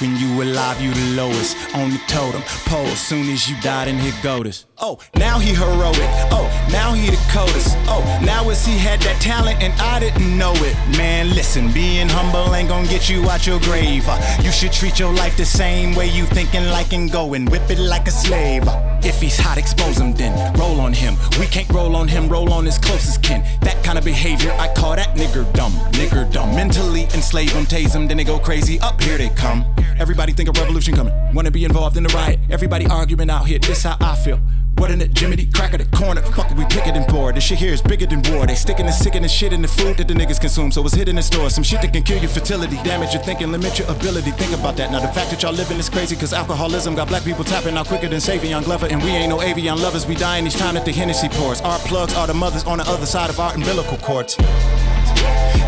When 0.00 0.16
you 0.16 0.42
alive, 0.42 0.80
you 0.82 0.92
the 0.92 1.16
lowest 1.16 1.56
on 1.74 1.90
the 1.90 2.00
totem 2.08 2.42
pole. 2.66 2.86
Soon 2.96 3.30
as 3.30 3.48
you 3.48 3.58
died, 3.60 3.88
and 3.88 3.98
here 4.00 4.12
go. 4.22 4.34
Oh, 4.78 4.98
now 5.16 5.38
he 5.38 5.54
heroic. 5.54 6.10
Oh, 6.30 6.50
now 6.70 6.92
he 6.92 7.08
the 7.08 7.16
coldest. 7.32 7.76
Oh, 7.86 8.02
now 8.24 8.50
as 8.50 8.66
he 8.66 8.76
had 8.76 9.00
that 9.02 9.20
talent 9.20 9.62
and 9.62 9.72
I 9.80 10.00
didn't 10.00 10.36
know 10.36 10.52
it. 10.56 10.74
Man, 10.98 11.30
listen, 11.30 11.72
being 11.72 12.08
humble 12.08 12.54
ain't 12.54 12.68
gonna 12.68 12.88
get 12.88 13.08
you 13.08 13.30
out 13.30 13.46
your 13.46 13.60
grave. 13.60 14.04
Uh, 14.08 14.18
You 14.42 14.50
should 14.50 14.72
treat 14.72 14.98
your 14.98 15.12
life 15.14 15.36
the 15.36 15.46
same 15.46 15.94
way 15.94 16.08
you 16.08 16.24
thinking 16.26 16.66
like 16.70 16.92
and 16.92 17.10
go 17.10 17.34
and 17.34 17.48
whip 17.48 17.70
it 17.70 17.78
like 17.78 18.08
a 18.08 18.10
slave. 18.10 18.66
Uh, 18.66 18.76
If 19.02 19.20
he's 19.20 19.38
hot, 19.38 19.58
expose 19.58 19.98
him 19.98 20.14
then. 20.14 20.54
Roll 20.54 20.80
on 20.80 20.92
him. 20.92 21.16
We 21.38 21.46
can't 21.46 21.68
roll 21.70 21.96
on 21.96 22.08
him, 22.08 22.28
roll 22.28 22.52
on 22.52 22.64
his 22.64 22.78
closest 22.78 23.22
kin. 23.22 23.42
That 23.62 23.82
kind 23.84 23.98
of 23.98 24.04
behavior, 24.04 24.52
I 24.58 24.72
call 24.72 24.96
that 24.96 25.16
nigger 25.16 25.50
dumb. 25.54 25.72
Nigger 25.92 26.30
dumb. 26.32 26.54
Mentally 26.54 27.04
enslave 27.14 27.52
him, 27.52 27.64
tase 27.64 27.94
him, 27.94 28.06
then 28.08 28.16
they 28.16 28.24
go 28.24 28.38
crazy. 28.38 28.80
Up 28.80 29.00
here 29.00 29.18
they 29.18 29.30
come. 29.30 29.64
Everybody 29.98 30.32
think 30.32 30.48
a 30.48 30.52
revolution 30.52 30.94
coming. 30.94 31.14
Wanna 31.34 31.50
be 31.50 31.64
involved 31.64 31.96
in 31.96 32.02
the 32.02 32.14
riot. 32.14 32.40
Everybody 32.50 32.86
arguing 32.86 33.30
out 33.30 33.46
here. 33.46 33.58
This 33.58 33.82
how 33.82 33.96
I 34.00 34.16
feel. 34.16 34.40
What 34.78 34.90
in 34.90 35.00
it, 35.00 35.12
Jimmy? 35.14 35.36
Crack 35.46 35.72
of 35.74 35.78
the 35.78 35.96
corner. 35.96 36.20
Fuck 36.22 36.50
we 36.50 36.64
pick 36.64 36.78
it, 36.78 36.84
picketing 36.84 37.04
for. 37.08 37.32
This 37.32 37.44
shit 37.44 37.58
here 37.58 37.72
is 37.72 37.80
bigger 37.80 38.06
than 38.06 38.22
war. 38.32 38.46
They 38.46 38.54
sticking 38.54 38.86
and 38.86 38.94
sicking 38.94 39.22
and 39.22 39.30
shit 39.30 39.52
in 39.52 39.62
the 39.62 39.68
food 39.68 39.96
that 39.98 40.08
the 40.08 40.14
niggas 40.14 40.40
consume. 40.40 40.72
So 40.72 40.84
it's 40.84 40.94
hidden 40.94 41.16
in 41.16 41.22
stores. 41.22 41.54
Some 41.54 41.64
shit 41.64 41.82
that 41.82 41.92
can 41.92 42.02
kill 42.02 42.18
your 42.18 42.30
fertility, 42.30 42.76
damage 42.82 43.14
your 43.14 43.22
thinking, 43.22 43.52
limit 43.52 43.78
your 43.78 43.88
ability. 43.90 44.32
Think 44.32 44.52
about 44.52 44.76
that. 44.76 44.90
Now 44.90 45.00
the 45.00 45.08
fact 45.08 45.30
that 45.30 45.42
y'all 45.42 45.52
living 45.52 45.78
is 45.78 45.88
crazy 45.88 46.16
because 46.16 46.32
alcoholism 46.32 46.94
got 46.94 47.08
black 47.08 47.24
people 47.24 47.44
tapping 47.44 47.76
out 47.76 47.86
quicker 47.86 48.08
than 48.08 48.18
Savion 48.18 48.64
Glover. 48.64 48.86
And 48.86 49.02
we 49.02 49.10
ain't 49.10 49.30
no 49.30 49.42
avian 49.42 49.80
lovers. 49.80 50.06
We 50.06 50.16
dying 50.16 50.46
each 50.46 50.56
time 50.56 50.74
that 50.74 50.84
the 50.84 50.92
Hennessy 50.92 51.28
pours. 51.30 51.60
Our 51.60 51.78
plugs 51.80 52.14
are 52.14 52.26
the 52.26 52.34
mothers 52.34 52.64
on 52.64 52.78
the 52.78 52.84
other 52.84 53.06
side 53.06 53.30
of 53.30 53.38
our 53.38 53.54
umbilical 53.54 53.98
cords. 53.98 54.36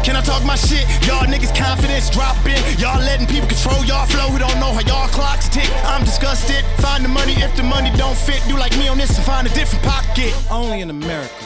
Can 0.06 0.14
I 0.14 0.22
talk 0.22 0.44
my 0.46 0.54
shit? 0.54 0.86
Y'all 1.02 1.26
niggas 1.26 1.50
confidence 1.50 2.10
dropping. 2.10 2.62
Y'all 2.78 3.02
letting 3.02 3.26
people 3.26 3.48
control 3.48 3.84
y'all 3.84 4.06
flow 4.06 4.30
who 4.30 4.38
don't 4.38 4.54
know 4.62 4.70
how 4.70 4.86
y'all 4.86 5.08
clocks 5.08 5.48
tick. 5.48 5.66
I'm 5.82 6.04
disgusted. 6.04 6.64
Find 6.78 7.04
the 7.04 7.08
money 7.08 7.32
if 7.42 7.56
the 7.56 7.64
money 7.64 7.90
don't 7.98 8.16
fit. 8.16 8.40
Do 8.46 8.56
like 8.56 8.70
me 8.78 8.86
on 8.86 8.95
this 8.98 9.16
and 9.18 9.26
find 9.26 9.46
a 9.46 9.54
different 9.54 9.84
pocket. 9.84 10.32
Only 10.50 10.80
in 10.80 10.90
America. 10.90 11.44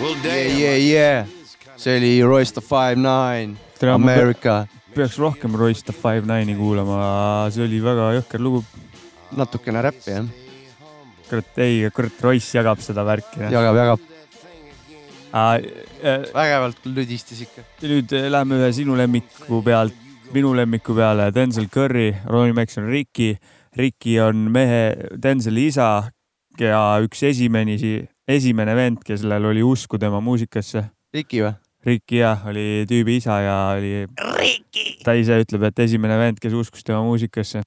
Well, 0.00 0.16
yeah, 0.24 0.46
yeah, 0.46 0.76
yeah. 0.76 1.26
see 1.76 1.96
oli 1.96 2.22
Royce 2.22 2.52
the 2.52 2.60
Five 2.60 2.96
Nine, 2.96 3.56
America. 3.80 4.68
peaks 4.94 5.18
rohkem 5.18 5.54
Royce 5.54 5.82
the 5.82 5.92
Five 5.92 6.24
Nine'i 6.26 6.54
kuulama, 6.56 7.50
see 7.50 7.64
oli 7.64 7.80
väga 7.82 8.12
jõhker 8.18 8.42
lugu. 8.42 8.62
natukene 9.34 9.82
räppi 9.82 10.12
jah, 10.14 10.26
kurat 11.28 11.58
ei, 11.58 11.90
kurat 11.90 12.20
Royce 12.22 12.58
jagab 12.58 12.78
seda 12.84 13.04
värki. 13.04 13.42
jagab, 13.50 13.76
jagab. 13.76 14.00
äh, 15.34 16.28
vägevalt 16.34 16.86
ludistas 16.86 17.42
ikka. 17.42 17.66
nüüd 17.82 18.14
äh, 18.14 18.30
lähme 18.30 18.60
ühe 18.62 18.70
sinu 18.72 18.96
lemmiku 18.96 19.62
pealt, 19.66 19.94
minu 20.32 20.54
lemmiku 20.54 20.94
peale, 20.94 21.32
Denzel 21.34 21.68
Curry, 21.68 22.14
Ronnie 22.26 22.54
Max 22.54 22.78
on 22.78 22.86
Ricky. 22.86 23.34
Ricky 23.76 24.20
on 24.20 24.36
mehe, 24.54 24.94
Denzeli 25.22 25.66
isa 25.66 26.10
ja 26.60 26.80
üks 27.02 27.24
esimesi, 27.26 28.04
esimene 28.30 28.76
vend, 28.78 29.02
kellel 29.02 29.50
oli 29.50 29.64
usku 29.66 29.98
tema 29.98 30.20
muusikasse. 30.22 30.84
Ricky 31.14 31.42
või? 31.42 31.54
Ricky 31.84 32.20
jah, 32.22 32.46
oli 32.48 32.84
tüübi 32.88 33.18
isa 33.18 33.40
ja 33.42 33.56
oli. 33.74 34.06
ta 35.04 35.16
ise 35.18 35.40
ütleb, 35.42 35.66
et 35.68 35.84
esimene 35.88 36.18
vend, 36.22 36.38
kes 36.40 36.54
uskus 36.54 36.86
tema 36.86 37.02
muusikasse. 37.02 37.64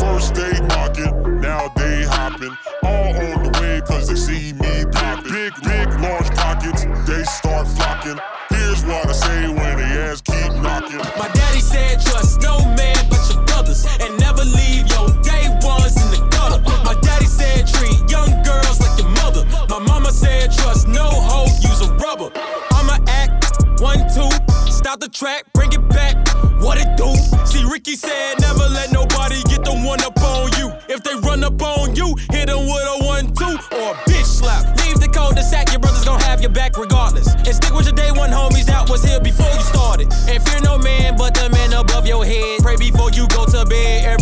First 0.00 0.34
they 0.34 0.56
knocking, 0.72 1.40
now 1.40 1.68
they 1.76 2.04
hopping. 2.08 2.56
All 2.82 3.12
on 3.28 3.42
the 3.44 3.60
way 3.60 3.80
cause 3.84 4.08
they 4.08 4.16
see 4.16 4.52
me 4.54 4.84
popping. 4.90 5.32
Big, 5.32 5.52
big, 5.62 5.88
large 6.00 6.30
pockets, 6.34 6.84
they 7.06 7.22
start 7.24 7.68
flocking. 7.68 8.18
My 11.18 11.28
daddy 11.34 11.60
said 11.60 12.00
trust 12.00 12.42
no 12.42 12.58
man 12.76 12.96
but 13.08 13.20
your 13.32 13.42
brothers 13.44 13.86
and 14.00 14.18
never 14.18 14.44
leave 14.44 14.86
your 14.88 15.08
day 15.22 15.48
ones 15.62 15.96
in 16.00 16.08
the 16.10 16.20
gutter. 16.30 16.60
My 16.84 16.94
daddy 17.00 17.26
said 17.26 17.66
treat 17.66 18.10
young 18.10 18.42
girls 18.42 18.80
like 18.80 18.98
your 18.98 19.10
mother. 19.22 19.44
My 19.68 19.78
mama 19.78 20.12
said 20.12 20.52
trust 20.52 20.88
no 20.88 21.08
hoe, 21.08 21.48
use 21.60 21.80
a 21.80 21.92
rubber. 21.94 22.30
I'ma 22.72 22.98
act 23.08 23.62
one 23.80 24.00
two, 24.12 24.30
stop 24.70 25.00
the 25.00 25.08
track, 25.08 25.44
bring 25.54 25.72
it 25.72 25.88
back. 25.88 26.16
What 26.60 26.76
it 26.76 26.96
do? 26.96 27.14
See 27.46 27.64
Ricky 27.64 27.96
said 27.96 28.40
never 28.40 28.68
let 28.68 28.92
nobody 28.92 29.42
get 29.44 29.64
the 29.64 29.72
one 29.72 30.02
up 30.02 30.20
on 30.20 30.52
you. 30.58 30.72
If 30.88 31.02
they 31.04 31.14
run 31.26 31.42
up 31.44 31.60
on 31.62 31.96
you, 31.96 32.14
hit 32.30 32.46
them 32.48 32.66
with 32.68 32.84
a 32.84 33.04
one 33.06 33.32
two 33.32 33.56
or 33.76 33.92
a 33.92 33.96
bitch 34.04 34.28
slap. 34.28 34.76
Leave 34.84 35.00
the 35.00 35.08
cul-de-sac, 35.08 35.70
your 35.70 35.80
brothers 35.80 36.04
gon' 36.04 36.20
have 36.20 36.42
your 36.42 36.50
back 36.50 36.76
regardless. 36.76 37.32
And 37.32 37.54
stick 37.54 37.72
with 37.72 37.86
your 37.86 37.94
day 37.94 38.10
one 38.12 38.30
homies 38.30 38.66
that 38.66 38.90
was 38.90 39.02
here 39.02 39.20
before 39.20 39.48
you 39.48 39.62
started. 39.62 40.12
And 40.28 40.42
fear 40.42 40.60
no 40.60 40.69
your 42.10 42.24
head. 42.24 42.60
Pray 42.60 42.76
before 42.76 43.10
you 43.12 43.26
go 43.28 43.46
to 43.46 43.64
bed. 43.64 44.19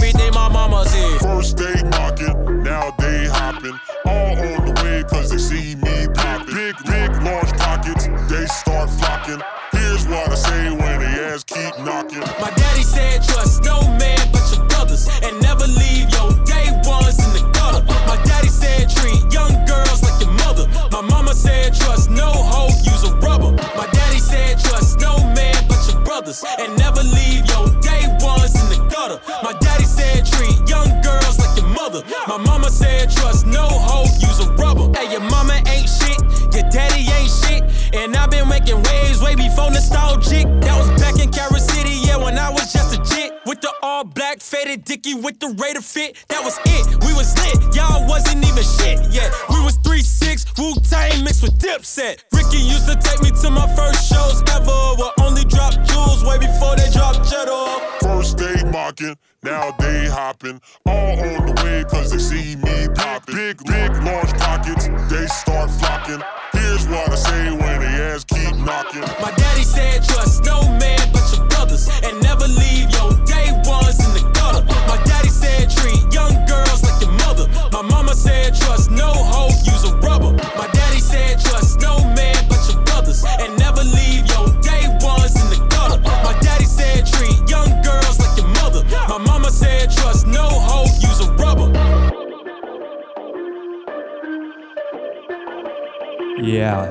Faded 44.69 44.85
dicky 44.85 45.15
with 45.15 45.39
the 45.41 45.49
Raider 45.57 45.81
fit, 45.81 46.25
that 46.29 46.45
was 46.45 46.59
it. 46.65 46.87
We 47.05 47.13
was 47.15 47.33
lit, 47.41 47.75
y'all 47.75 48.07
wasn't 48.07 48.45
even 48.45 48.63
shit 48.63 48.99
yet. 49.13 49.33
We 49.49 49.61
was 49.65 49.79
3-6, 49.79 50.59
Wu 50.59 50.75
Tang 50.85 51.25
mixed 51.25 51.43
with 51.43 51.59
Dipset. 51.59 52.25
Ricky 52.33 52.59
used 52.59 52.87
to 52.87 52.97
take 52.97 53.23
me 53.23 53.31
to 53.31 53.51
my 53.51 53.67
first 53.75 53.88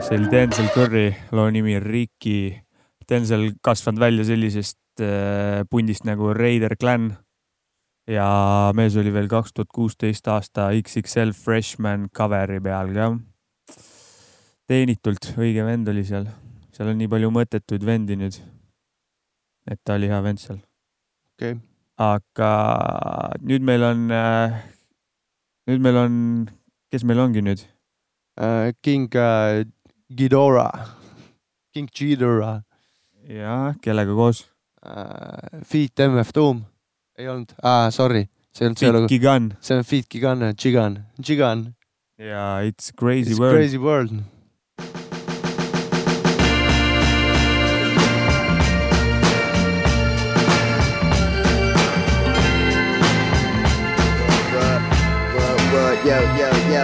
see 0.07 0.15
oli 0.15 0.29
Denzel 0.31 0.69
Curry, 0.71 1.15
loo 1.35 1.49
nimi 1.51 1.79
Ricky. 1.83 2.55
Denzel 3.09 3.49
kasvanud 3.63 3.99
välja 3.99 4.23
sellisest 4.23 5.01
äh, 5.03 5.65
pundist 5.69 6.05
nagu 6.07 6.31
Raider 6.33 6.75
Clan. 6.79 7.17
ja 8.07 8.71
mees 8.71 8.95
oli 8.95 9.11
veel 9.11 9.27
kaks 9.27 9.51
tuhat 9.51 9.67
kuusteist 9.75 10.27
aasta 10.31 10.69
XXL 10.71 11.33
Freshman 11.35 12.07
coveri 12.15 12.61
peal 12.63 12.93
ka. 12.95 13.09
teenitult 14.67 15.33
õige 15.35 15.65
vend 15.67 15.91
oli 15.91 16.05
seal, 16.07 16.29
seal 16.71 16.93
on 16.93 17.01
nii 17.01 17.11
palju 17.11 17.31
mõttetuid 17.35 17.83
vendi 17.83 18.15
nüüd. 18.15 18.39
et 19.67 19.81
ta 19.83 19.99
oli 19.99 20.07
hea 20.07 20.21
vend 20.23 20.39
seal. 20.39 20.61
okei 21.35 21.57
okay.. 21.57 21.63
aga 21.99 22.51
nüüd 23.43 23.67
meil 23.67 23.83
on, 23.83 24.07
nüüd 25.67 25.83
meil 25.83 26.05
on, 26.05 26.13
kes 26.91 27.03
meil 27.03 27.27
ongi 27.27 27.43
nüüd? 27.43 27.67
uh,. 28.39 28.71
King 28.81 29.11
Ghidorah, 30.15 30.87
King 31.73 31.89
Ghidorah 31.91 32.61
ja 33.27 33.73
kellega 33.83 34.13
koos 34.15 34.45
uh,? 34.85 35.61
Feat 35.67 35.99
MF 36.07 36.31
Doom, 36.35 36.61
ei 37.19 37.27
olnud 37.27 37.51
ah,, 37.63 37.89
sorry, 37.91 38.27
see 38.55 38.63
ei 38.65 38.69
olnud 38.69 38.79
see 38.79 38.91
lugu. 38.93 39.07
Gigan. 39.11 39.51
see 39.61 39.75
on 39.77 39.83
Feat 39.83 40.07
Gigan, 40.09 40.47
Gigan, 40.55 40.97
Gigan. 41.19 41.65
ja 42.17 42.61
It's 42.63 42.91
crazy 42.95 43.31
It's 43.31 43.39
world. 43.39 43.55
crazy 43.59 43.77
world. 43.77 44.15
Yo, 56.07 56.15
yo, 56.39 56.49
yo. 56.71 56.83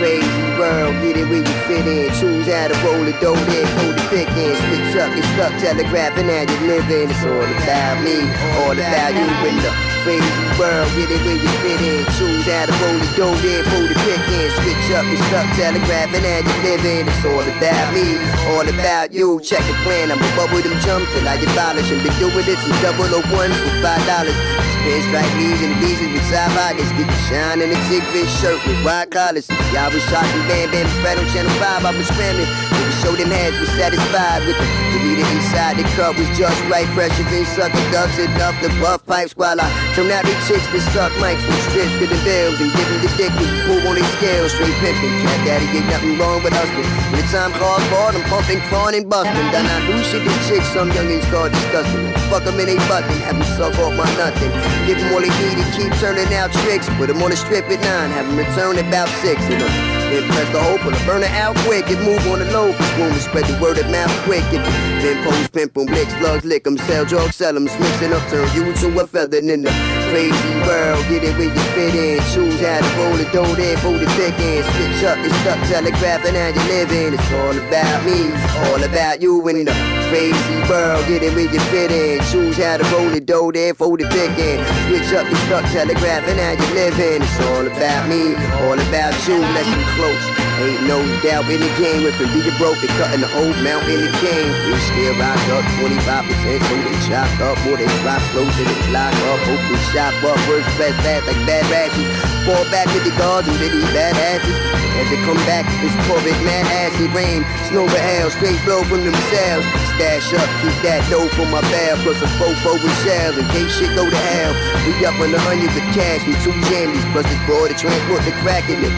Crazy 0.00 0.45
world, 0.66 0.94
get 1.02 1.16
it 1.16 1.26
where 1.30 1.44
you 1.46 1.56
fit 1.66 1.86
in. 1.86 2.10
Choose 2.18 2.46
how 2.50 2.68
to 2.68 2.76
roll 2.82 3.06
it, 3.06 3.18
dough 3.22 3.38
there, 3.46 3.66
hold 3.78 3.94
the 3.94 4.04
pick 4.10 4.30
in. 4.34 4.54
Switch 4.66 4.96
up, 4.98 5.10
get 5.14 5.26
stuck, 5.34 5.52
telegraphing 5.62 6.26
how 6.26 6.42
you 6.42 6.58
living. 6.66 7.10
It's 7.10 7.22
all 7.22 7.46
about 7.46 8.02
me, 8.02 8.18
all 8.62 8.74
about 8.74 9.12
you 9.14 9.26
in 9.46 9.56
the 9.62 9.72
crazy 10.02 10.46
world, 10.58 10.88
get 10.98 11.10
it 11.10 11.20
where 11.22 11.38
you 11.38 11.50
fit 11.62 11.80
in. 11.82 12.02
Choose 12.18 12.46
how 12.46 12.66
to 12.66 12.74
roll 12.82 12.98
it, 12.98 13.12
dough 13.14 13.36
there, 13.42 13.64
hold 13.70 13.88
the 13.90 13.96
pick 14.06 14.22
in. 14.26 14.48
Switch 14.58 14.88
up, 14.94 15.04
get 15.06 15.20
stuck, 15.30 15.46
telegraphing 15.54 16.26
how 16.26 16.40
you 16.42 16.54
living. 16.66 17.06
It's 17.06 17.24
all 17.24 17.46
about 17.46 17.88
me, 17.94 18.18
all 18.54 18.66
about 18.66 19.14
you. 19.14 19.40
Check 19.40 19.62
the 19.66 19.74
plan, 19.86 20.10
I'm 20.10 20.22
above 20.34 20.50
with 20.52 20.66
them 20.66 20.78
jumps 20.82 21.10
till 21.14 21.26
I 21.26 21.38
abolish 21.38 21.88
them. 21.90 22.02
Been 22.02 22.14
doing 22.18 22.46
it 22.46 22.58
since 22.58 22.78
double 22.82 23.06
o 23.06 23.20
ones 23.30 23.54
for 23.54 23.74
five 23.82 24.02
dollars. 24.06 24.75
Pinstripe 24.86 25.36
knees 25.36 25.60
and 25.62 25.74
the 25.74 25.78
pieces 25.84 26.12
with 26.12 26.22
side 26.30 26.48
pockets. 26.54 26.92
Get 26.92 27.08
the 27.08 27.18
shine 27.26 27.60
in 27.60 27.70
a 27.74 27.78
tick 27.90 28.04
fish 28.14 28.30
shirt 28.38 28.64
with 28.64 28.84
wide 28.84 29.10
collars. 29.10 29.48
Y'all 29.74 29.90
was 29.90 30.04
shocking 30.06 30.46
Bam 30.46 30.70
Bam 30.70 30.86
Fred 31.02 31.18
on 31.18 31.26
Channel 31.34 31.50
5. 31.58 31.84
I 31.84 31.90
was 31.90 32.06
scrambling. 32.06 32.75
Show 33.06 33.14
them 33.14 33.30
heads, 33.30 33.54
was 33.62 33.70
satisfied 33.78 34.42
with 34.50 34.58
the 34.58 34.66
The 34.66 34.98
meter 34.98 35.22
inside 35.30 35.78
the 35.78 35.86
cup 35.94 36.18
was 36.18 36.26
just 36.34 36.58
right. 36.66 36.90
Pressure 36.90 37.22
been 37.30 37.46
sucking 37.54 37.86
ducks 37.94 38.18
enough 38.18 38.58
to 38.66 38.68
buff 38.82 39.06
pipes 39.06 39.30
while 39.38 39.62
I 39.62 39.70
turn 39.94 40.10
out 40.10 40.26
these 40.26 40.34
chicks 40.50 40.66
to 40.74 40.82
suck 40.90 41.14
mics 41.22 41.38
from 41.46 41.54
strips 41.70 41.94
to 42.02 42.10
the 42.10 42.18
bills 42.26 42.58
and 42.58 42.66
give 42.74 42.82
them 42.90 43.06
the 43.06 43.12
dick 43.14 43.30
and 43.30 43.46
pull 43.62 43.78
on 43.86 43.94
their 43.94 44.10
scales. 44.18 44.50
Straight 44.58 44.74
pimping. 44.82 45.14
Cat 45.22 45.38
daddy 45.46 45.70
ain't 45.70 45.86
nothing 45.86 46.18
wrong 46.18 46.42
with 46.42 46.50
husband. 46.50 46.82
When 47.14 47.22
the 47.22 47.26
time 47.30 47.54
calls 47.54 47.86
for 47.94 48.10
them 48.10 48.26
pumping, 48.26 48.58
crawling, 48.66 48.98
and 48.98 49.06
busting. 49.06 49.54
I 49.54 49.78
do 49.86 50.02
shit 50.02 50.26
to 50.26 50.34
chicks 50.50 50.66
some 50.74 50.90
youngins 50.90 51.30
call 51.30 51.46
disgusting. 51.46 52.10
Fuck 52.26 52.42
them 52.42 52.58
in 52.58 52.66
they 52.66 52.80
button, 52.90 53.14
have 53.22 53.38
them 53.38 53.46
suck 53.54 53.78
off 53.86 53.94
my 53.94 54.10
nothing. 54.18 54.50
Give 54.82 54.98
them 54.98 55.14
all 55.14 55.22
they 55.22 55.30
need 55.46 55.62
and 55.62 55.70
keep 55.78 55.94
turning 56.02 56.26
out 56.34 56.50
tricks. 56.66 56.90
Put 56.98 57.06
them 57.06 57.22
on 57.22 57.30
the 57.30 57.38
strip 57.38 57.70
at 57.70 57.78
nine, 57.86 58.10
have 58.18 58.26
them 58.26 58.34
return 58.34 58.82
about 58.82 59.06
six. 59.22 59.38
You 59.46 59.62
know, 59.62 59.95
then 60.12 60.24
press 60.30 60.48
the 60.52 60.78
pull 60.82 60.90
the 60.90 61.02
burner 61.04 61.26
out 61.26 61.56
quick 61.66 61.88
and 61.90 62.02
move 62.04 62.26
on 62.28 62.38
the 62.38 62.50
low. 62.52 62.68
Women 62.98 63.18
spread 63.20 63.44
the 63.44 63.58
word 63.60 63.78
of 63.78 63.90
mouth 63.90 64.10
quick. 64.24 64.42
Get 64.50 64.64
then 65.02 65.24
pose, 65.24 65.48
pimp 65.48 65.74
them, 65.74 65.86
blick, 65.86 66.08
slugs, 66.10 66.44
lick 66.44 66.64
them, 66.64 66.78
sell 66.78 67.04
drugs, 67.04 67.36
sell 67.36 67.54
them, 67.54 67.64
mixing 67.64 68.12
up, 68.12 68.22
turn 68.28 68.48
you 68.54 68.72
to 68.74 69.00
a 69.00 69.06
feather 69.06 69.38
in 69.38 69.62
the 69.62 70.05
crazy 70.10 70.54
world. 70.66 71.02
Get 71.08 71.24
it 71.24 71.36
where 71.36 71.52
you 71.52 71.64
fit 71.74 71.94
in. 71.94 72.18
Choose 72.32 72.60
how 72.60 72.80
to 72.80 72.90
roll 72.98 73.18
it, 73.18 73.30
dough 73.32 73.54
there, 73.54 73.76
fold 73.78 74.02
it 74.02 74.10
thick 74.18 74.38
in. 74.38 74.62
Switch 74.62 75.04
up, 75.04 75.18
it's 75.24 75.34
stuck, 75.42 75.60
telegraphing 75.68 76.34
how 76.34 76.50
you 76.54 76.64
living. 76.68 77.14
It's 77.14 77.30
all 77.32 77.56
about 77.56 78.04
me, 78.04 78.30
all 78.68 78.82
about 78.82 79.22
you 79.22 79.40
in 79.48 79.64
the 79.64 79.76
crazy 80.08 80.58
world. 80.68 81.06
Get 81.06 81.22
it 81.22 81.34
where 81.34 81.50
you 81.52 81.60
fit 81.72 81.90
in. 81.90 82.22
Choose 82.30 82.56
how 82.56 82.76
to 82.76 82.84
roll 82.94 83.12
it, 83.14 83.26
dough 83.26 83.52
there, 83.52 83.74
fold 83.74 84.00
it 84.00 84.10
thick 84.12 84.36
in. 84.38 84.58
Switch 84.88 85.12
up, 85.14 85.26
it's 85.30 85.40
stuck, 85.46 85.64
telegraphing 85.72 86.38
how 86.38 86.52
you 86.52 86.68
living. 86.74 87.22
It's 87.22 87.40
all 87.50 87.66
about 87.66 88.08
me, 88.08 88.34
all 88.66 88.78
about 88.78 89.14
you. 89.26 89.38
let 89.38 89.66
Listen 89.66 89.82
close. 89.96 90.35
Ain't 90.56 90.88
no 90.88 91.04
doubt 91.20 91.44
in 91.52 91.60
the 91.60 91.68
game 91.76 92.08
if 92.08 92.16
it 92.16 92.32
be 92.32 92.40
the 92.40 92.54
broke, 92.56 92.80
they 92.80 92.88
cutting 92.96 93.20
the 93.20 93.28
whole 93.28 93.52
mountain 93.60 93.92
in 93.92 94.00
the 94.08 94.12
game. 94.24 94.48
We 94.72 94.80
still 94.80 95.12
rock 95.20 95.36
up 95.52 95.68
25%, 95.76 96.00
so 96.00 96.74
they 96.80 96.96
chop 97.04 97.28
up, 97.44 97.60
more 97.68 97.76
they 97.76 97.84
drop 98.00 98.24
slow 98.32 98.48
till 98.48 98.64
they 98.64 98.80
lock 98.88 99.12
up. 99.28 99.38
They 99.44 99.76
shop 99.92 100.16
up, 100.24 100.40
words 100.48 100.64
fast, 100.80 100.96
fast 101.04 101.28
like 101.28 101.36
bad 101.44 101.68
rashes. 101.68 102.08
Fall 102.48 102.64
back 102.72 102.88
with 102.96 103.04
the 103.04 103.12
guards 103.20 103.48
and 103.48 103.58
really 103.60 103.84
bad 103.92 104.16
asses. 104.16 104.56
As 104.96 105.04
they 105.12 105.20
come 105.28 105.36
back, 105.44 105.68
it's 105.84 105.92
pouring 106.08 106.40
mad 106.40 106.64
acid 106.72 107.12
rain. 107.12 107.44
Snow 107.68 107.84
or 107.84 108.00
hail, 108.00 108.32
straight 108.32 108.56
blow 108.64 108.80
from 108.88 109.04
themselves. 109.04 109.66
Stash 109.92 110.32
up, 110.32 110.48
keep 110.64 110.72
that 110.88 111.04
dough 111.12 111.28
for 111.36 111.44
my 111.52 111.60
bell, 111.68 112.00
plus 112.00 112.16
a 112.24 112.28
fofo 112.40 112.80
with 112.80 112.96
shells 113.04 113.36
in 113.36 113.44
case 113.52 113.76
shit 113.76 113.92
go 113.92 114.08
to 114.08 114.22
hell. 114.32 114.56
We 114.88 114.96
up 115.04 115.20
on 115.20 115.36
the 115.36 115.40
onion 115.52 115.68
with 115.68 115.84
cash 115.92 116.24
and 116.24 116.38
two 116.40 116.56
jammies, 116.72 117.04
plus 117.12 117.28
this 117.28 117.42
boy 117.44 117.68
to 117.68 117.76
transport 117.76 118.24
the 118.24 118.32
crack 118.40 118.64
in 118.72 118.80
the. 118.80 118.96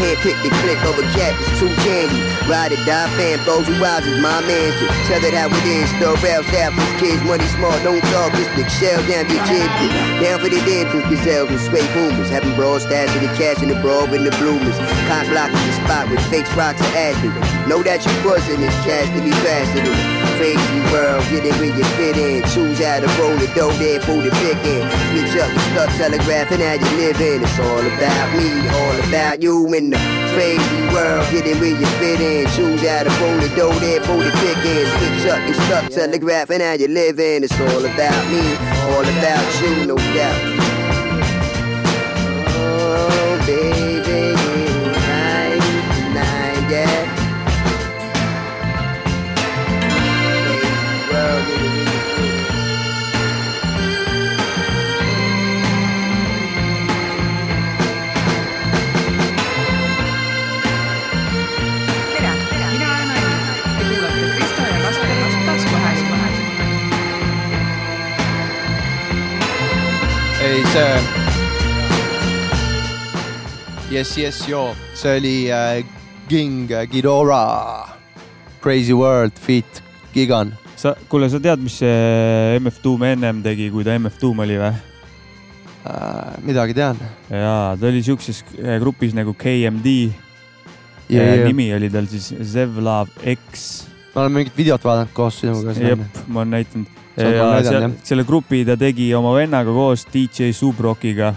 Hand 0.00 0.16
pick 0.24 0.36
the 0.40 0.48
click 0.60 0.80
of 0.84 0.96
a 0.98 1.06
cat, 1.16 1.32
it's 1.40 1.58
too 1.58 1.72
candy. 1.84 2.20
Ride 2.48 2.72
it, 2.72 2.82
die, 2.84 3.08
fan, 3.16 3.38
who 3.44 3.74
rise 3.80 4.06
is 4.06 4.20
my 4.20 4.40
man. 4.44 4.72
Just 4.76 4.94
tell 5.08 5.22
it 5.24 5.34
how 5.34 5.48
it 5.48 5.66
is, 5.66 5.88
still 5.96 6.16
rail 6.20 6.42
staff, 6.44 6.72
these 6.76 6.94
kids, 7.00 7.20
money 7.24 7.46
small, 7.56 7.74
don't 7.82 8.02
talk, 8.12 8.32
just 8.36 8.50
big 8.56 8.68
shell 8.68 9.00
down 9.08 9.24
your 9.30 9.42
jibs. 9.48 9.74
Down 10.20 10.38
for 10.40 10.50
the 10.52 10.60
dibs 10.64 10.92
and 10.92 11.04
gazelles 11.08 11.50
and 11.50 11.60
sway 11.60 11.86
boomers. 11.94 12.30
Having 12.30 12.54
broad 12.54 12.82
stash 12.82 13.10
in 13.16 13.22
the 13.24 13.32
cash 13.36 13.62
and 13.62 13.70
the 13.70 13.78
broad 13.80 14.10
with 14.10 14.24
the 14.24 14.34
bloomers. 14.36 14.76
Cock 15.08 15.26
blocking 15.32 15.64
the 15.64 15.74
spot 15.84 16.10
with 16.10 16.20
fake 16.28 16.48
rocks 16.56 16.80
and 16.82 16.92
Ashby. 16.96 17.28
Know 17.68 17.82
that 17.82 18.04
you 18.04 18.12
pussing 18.20 18.60
this 18.60 18.74
cash 18.84 19.08
to 19.16 19.20
be 19.22 19.32
faster 19.42 19.80
than 19.80 20.19
crazy 20.36 20.80
world. 20.92 21.22
Get 21.30 21.44
it 21.44 21.54
where 21.60 21.76
you 21.76 21.84
fit 21.96 22.16
in. 22.16 22.42
Choose 22.50 22.78
how 22.78 23.00
to 23.00 23.08
roll 23.20 23.38
it, 23.40 23.54
dough 23.54 23.72
there, 23.78 24.00
food 24.00 24.26
it 24.26 24.34
pick 24.42 24.60
in. 24.64 24.82
Switch 25.10 25.36
up 25.40 25.50
the 25.52 25.60
stuff, 25.70 25.90
telegraphing 25.96 26.60
how 26.60 26.74
you 26.74 26.90
live 26.96 27.20
in. 27.20 27.42
It's 27.42 27.58
all 27.58 27.84
about 27.84 28.28
me, 28.36 28.48
all 28.68 28.96
about 29.08 29.42
you 29.42 29.72
in 29.74 29.90
the 29.90 29.98
crazy 30.34 30.82
world. 30.92 31.24
Get 31.30 31.46
it 31.46 31.60
where 31.60 31.76
you 31.76 31.86
fit 31.98 32.20
in. 32.20 32.46
Choose 32.52 32.82
how 32.86 33.04
to 33.04 33.12
roll 33.22 33.40
it, 33.40 33.54
dough 33.56 33.78
there, 33.80 34.00
food 34.02 34.26
it 34.26 34.34
pick 34.42 34.60
in. 34.64 34.84
Switch 34.98 35.32
up 35.32 35.40
the 35.46 35.54
stuff, 35.66 35.88
telegraphing 35.90 36.60
how 36.60 36.72
you 36.72 36.88
live 36.88 37.18
in. 37.18 37.44
It's 37.44 37.58
all 37.60 37.84
about 37.84 38.22
me, 38.30 38.56
all 38.92 39.04
about 39.04 39.48
you, 39.62 39.86
no 39.86 39.96
doubt. 39.96 40.59
ei, 70.70 70.76
see. 70.76 71.02
Yes, 73.90 74.18
yes, 74.18 74.48
joo, 74.48 74.76
see 74.94 75.16
oli 75.18 75.50
äh, 75.50 75.84
King 76.28 76.68
Ghidorah. 76.90 77.98
Crazy 78.62 78.92
World 78.92 79.32
feat 79.34 79.82
Gigan. 80.14 80.52
sa, 80.76 80.94
kuule, 81.08 81.28
sa 81.30 81.40
tead, 81.40 81.60
mis 81.60 81.80
see 81.80 82.58
MF 82.60 82.78
Doom 82.84 83.02
ennem 83.08 83.42
tegi, 83.42 83.70
kui 83.72 83.84
ta 83.84 83.96
MF 83.98 84.20
Doom 84.20 84.44
oli 84.46 84.60
või? 84.60 84.72
midagi 86.44 86.74
tean. 86.76 86.98
jaa, 87.32 87.76
ta 87.80 87.88
oli 87.88 88.02
siukses 88.04 88.44
äh, 88.60 88.78
grupis 88.80 89.14
nagu 89.16 89.34
KMD. 89.34 90.12
Ja, 91.10 91.24
ja. 91.24 91.46
nimi 91.48 91.72
oli 91.74 91.90
tal 91.90 92.06
siis 92.06 92.30
Zevlav 92.46 93.08
X. 93.26 93.88
ma 94.14 94.22
olen 94.22 94.32
mingit 94.38 94.54
videot 94.54 94.84
vaadanud 94.84 95.10
koos 95.16 95.40
sinuga. 95.42 95.74
jep, 95.74 96.22
ma 96.28 96.44
olen 96.44 96.60
näitanud. 96.60 96.99
Ja 97.18 97.58
jah. 97.58 97.90
selle 98.06 98.24
grupi 98.24 98.62
ta 98.64 98.76
tegi 98.78 99.10
oma 99.14 99.32
vennaga 99.34 99.72
koos 99.74 100.04
DJ 100.12 100.52
Subrockiga. 100.54 101.34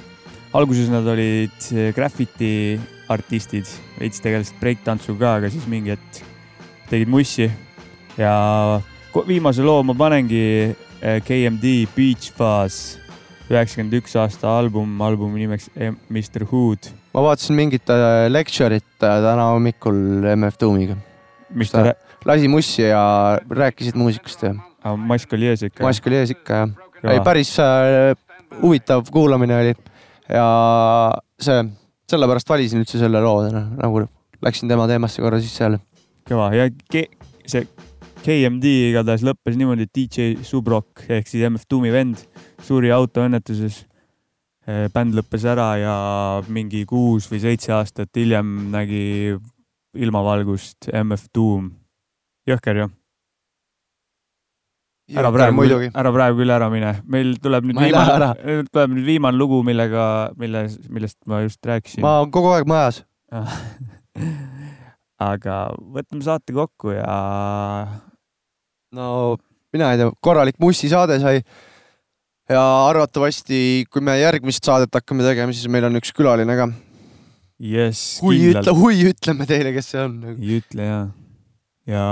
alguses 0.53 0.89
nad 0.89 1.07
olid 1.09 1.65
eh, 1.73 1.91
graffiti 1.95 2.79
artistid, 3.09 3.65
veits 3.97 4.21
tegelesid 4.21 4.59
breiktantsuga, 4.61 5.39
aga 5.39 5.49
siis 5.49 5.65
mingi 5.67 5.95
hetk 5.95 6.19
tegid 6.91 7.09
mussi. 7.09 7.49
ja 8.17 8.79
viimase 9.27 9.65
loo 9.65 9.81
ma 9.83 9.95
panengi 9.97 10.43
eh, 11.01 11.19
KMD 11.25 11.87
Beach 11.95 12.29
Fuzz, 12.37 12.99
üheksakümmend 13.49 13.97
üks 13.97 14.13
aasta 14.15 14.53
album, 14.59 14.93
albumi 15.01 15.41
nimeks 15.41 15.71
eh, 15.75 15.91
Mr 16.09 16.45
Hood. 16.51 16.91
ma 17.13 17.25
vaatasin 17.25 17.57
mingit 17.57 17.89
lecture'it 18.29 18.85
täna 19.01 19.49
hommikul 19.55 20.29
MF 20.35 20.61
Doomiga. 20.61 20.99
Mis 21.53 21.73
ta 21.73 21.83
rää- 21.89 21.97
lasi 22.25 22.47
mussi 22.47 22.81
ja 22.85 23.39
rääkisid 23.49 23.97
muusikast 23.97 24.45
ja. 24.45 24.53
Mask 24.97 25.33
oli 25.37 25.49
ees 25.51 25.65
ikka? 25.69 25.83
mask 25.85 26.07
oli 26.09 26.19
ees 26.21 26.33
ikka 26.35 26.59
jah. 26.61 26.75
Kõva. 26.99 27.13
ei, 27.13 27.23
päris 27.25 27.53
äh, 27.61 28.13
huvitav 28.61 29.07
kuulamine 29.11 29.57
oli 29.59 29.73
ja 30.29 30.45
see, 31.41 31.63
sellepärast 32.09 32.49
valisin 32.49 32.83
üldse 32.83 33.01
selle 33.01 33.21
loo 33.23 33.41
täna, 33.47 33.65
nagu 33.79 34.05
läksin 34.43 34.71
tema 34.71 34.87
teemasse 34.91 35.23
korra 35.23 35.41
sisse 35.43 35.65
jälle. 35.65 35.81
kõva 36.29 36.51
ja 36.55 36.69
K 36.71 37.07
see 37.47 37.67
KMD 38.23 38.69
igatahes 38.93 39.23
lõppes 39.27 39.57
niimoodi, 39.59 39.83
et 39.83 39.91
DJ 39.91 40.45
Subrok 40.47 41.03
ehk 41.11 41.27
siis 41.27 41.43
MF 41.49 41.67
Doomi 41.69 41.91
vend 41.91 42.21
suri 42.63 42.91
autoõnnetuses. 42.95 43.83
bänd 44.63 45.11
lõppes 45.11 45.43
ära 45.43 45.73
ja 45.75 45.95
mingi 46.47 46.85
kuus 46.87 47.25
või 47.27 47.41
seitse 47.43 47.73
aastat 47.75 48.15
hiljem 48.15 48.71
nägi 48.71 49.35
ilmavalgust 49.99 50.87
MF 51.03 51.27
Doom. 51.35 51.71
jõhker 52.47 52.79
ju? 52.79 52.87
Ära 55.11 55.31
praegu 55.35 55.65
ära 55.89 56.11
praegu 56.15 56.39
küll 56.39 56.53
ära 56.55 56.69
mine, 56.71 56.93
meil 57.11 57.35
tuleb 57.43 57.67
nüüd 57.67 57.77
Ma 57.77 57.87
viimane 57.89 58.29
tuleb 58.71 58.93
nüüd 58.95 59.07
viimane 59.07 59.39
lugu, 59.39 59.59
millega, 59.67 60.05
mille, 60.39 60.67
millest 60.93 61.19
ma 61.27 61.41
just 61.43 61.59
rääkisin. 61.65 62.03
ma 62.05 62.21
olen 62.21 62.31
kogu 62.31 62.53
aeg 62.53 62.69
majas. 62.69 63.03
aga 65.23 65.57
võtame 65.75 66.23
saate 66.25 66.55
kokku 66.55 66.93
ja 66.95 67.17
no 68.95 69.35
mina 69.73 69.91
ei 69.91 70.01
tea, 70.01 70.09
korralik 70.23 70.59
mussisaade 70.61 71.19
sai. 71.23 71.41
ja 72.49 72.63
arvatavasti, 72.87 73.85
kui 73.91 74.03
me 74.05 74.17
järgmist 74.21 74.65
saadet 74.65 74.93
hakkame 74.93 75.25
tegema, 75.25 75.55
siis 75.55 75.69
meil 75.71 75.87
on 75.89 75.99
üks 75.99 76.13
külaline 76.15 76.57
ka. 76.59 76.69
jess, 77.59 78.19
hui 78.23 78.37
ütle, 78.39 78.61
kindlalt. 78.61 78.77
hui 78.79 79.09
ütleme 79.11 79.49
teile, 79.49 79.73
kes 79.75 79.91
see 79.95 80.03
on. 80.03 80.19
ei 80.35 80.61
ütle 80.61 80.87
ja, 80.87 81.01
ja 81.89 82.05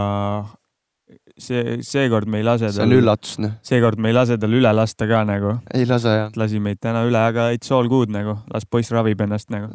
see, 1.41 1.77
seekord 1.85 2.29
me 2.31 2.41
ei 2.41 2.45
lase 2.45 2.71
See 2.75 2.83
on 2.85 2.95
üllatus, 2.95 3.37
noh. 3.41 3.55
seekord 3.65 3.99
me 4.01 4.11
ei 4.11 4.15
lase 4.15 4.37
tal 4.41 4.53
üle 4.57 4.71
lasta 4.75 5.07
ka 5.09 5.23
nagu. 5.27 5.57
ei 5.73 5.87
lase 5.89 6.15
jah. 6.17 6.31
lasi 6.39 6.61
meid 6.63 6.81
täna 6.83 7.03
üle, 7.07 7.19
aga 7.19 7.49
it's 7.55 7.71
all 7.75 7.89
good 7.91 8.13
nagu, 8.13 8.37
las 8.53 8.67
poiss 8.69 8.93
ravib 8.93 9.21
ennast 9.25 9.51
nagu. 9.53 9.73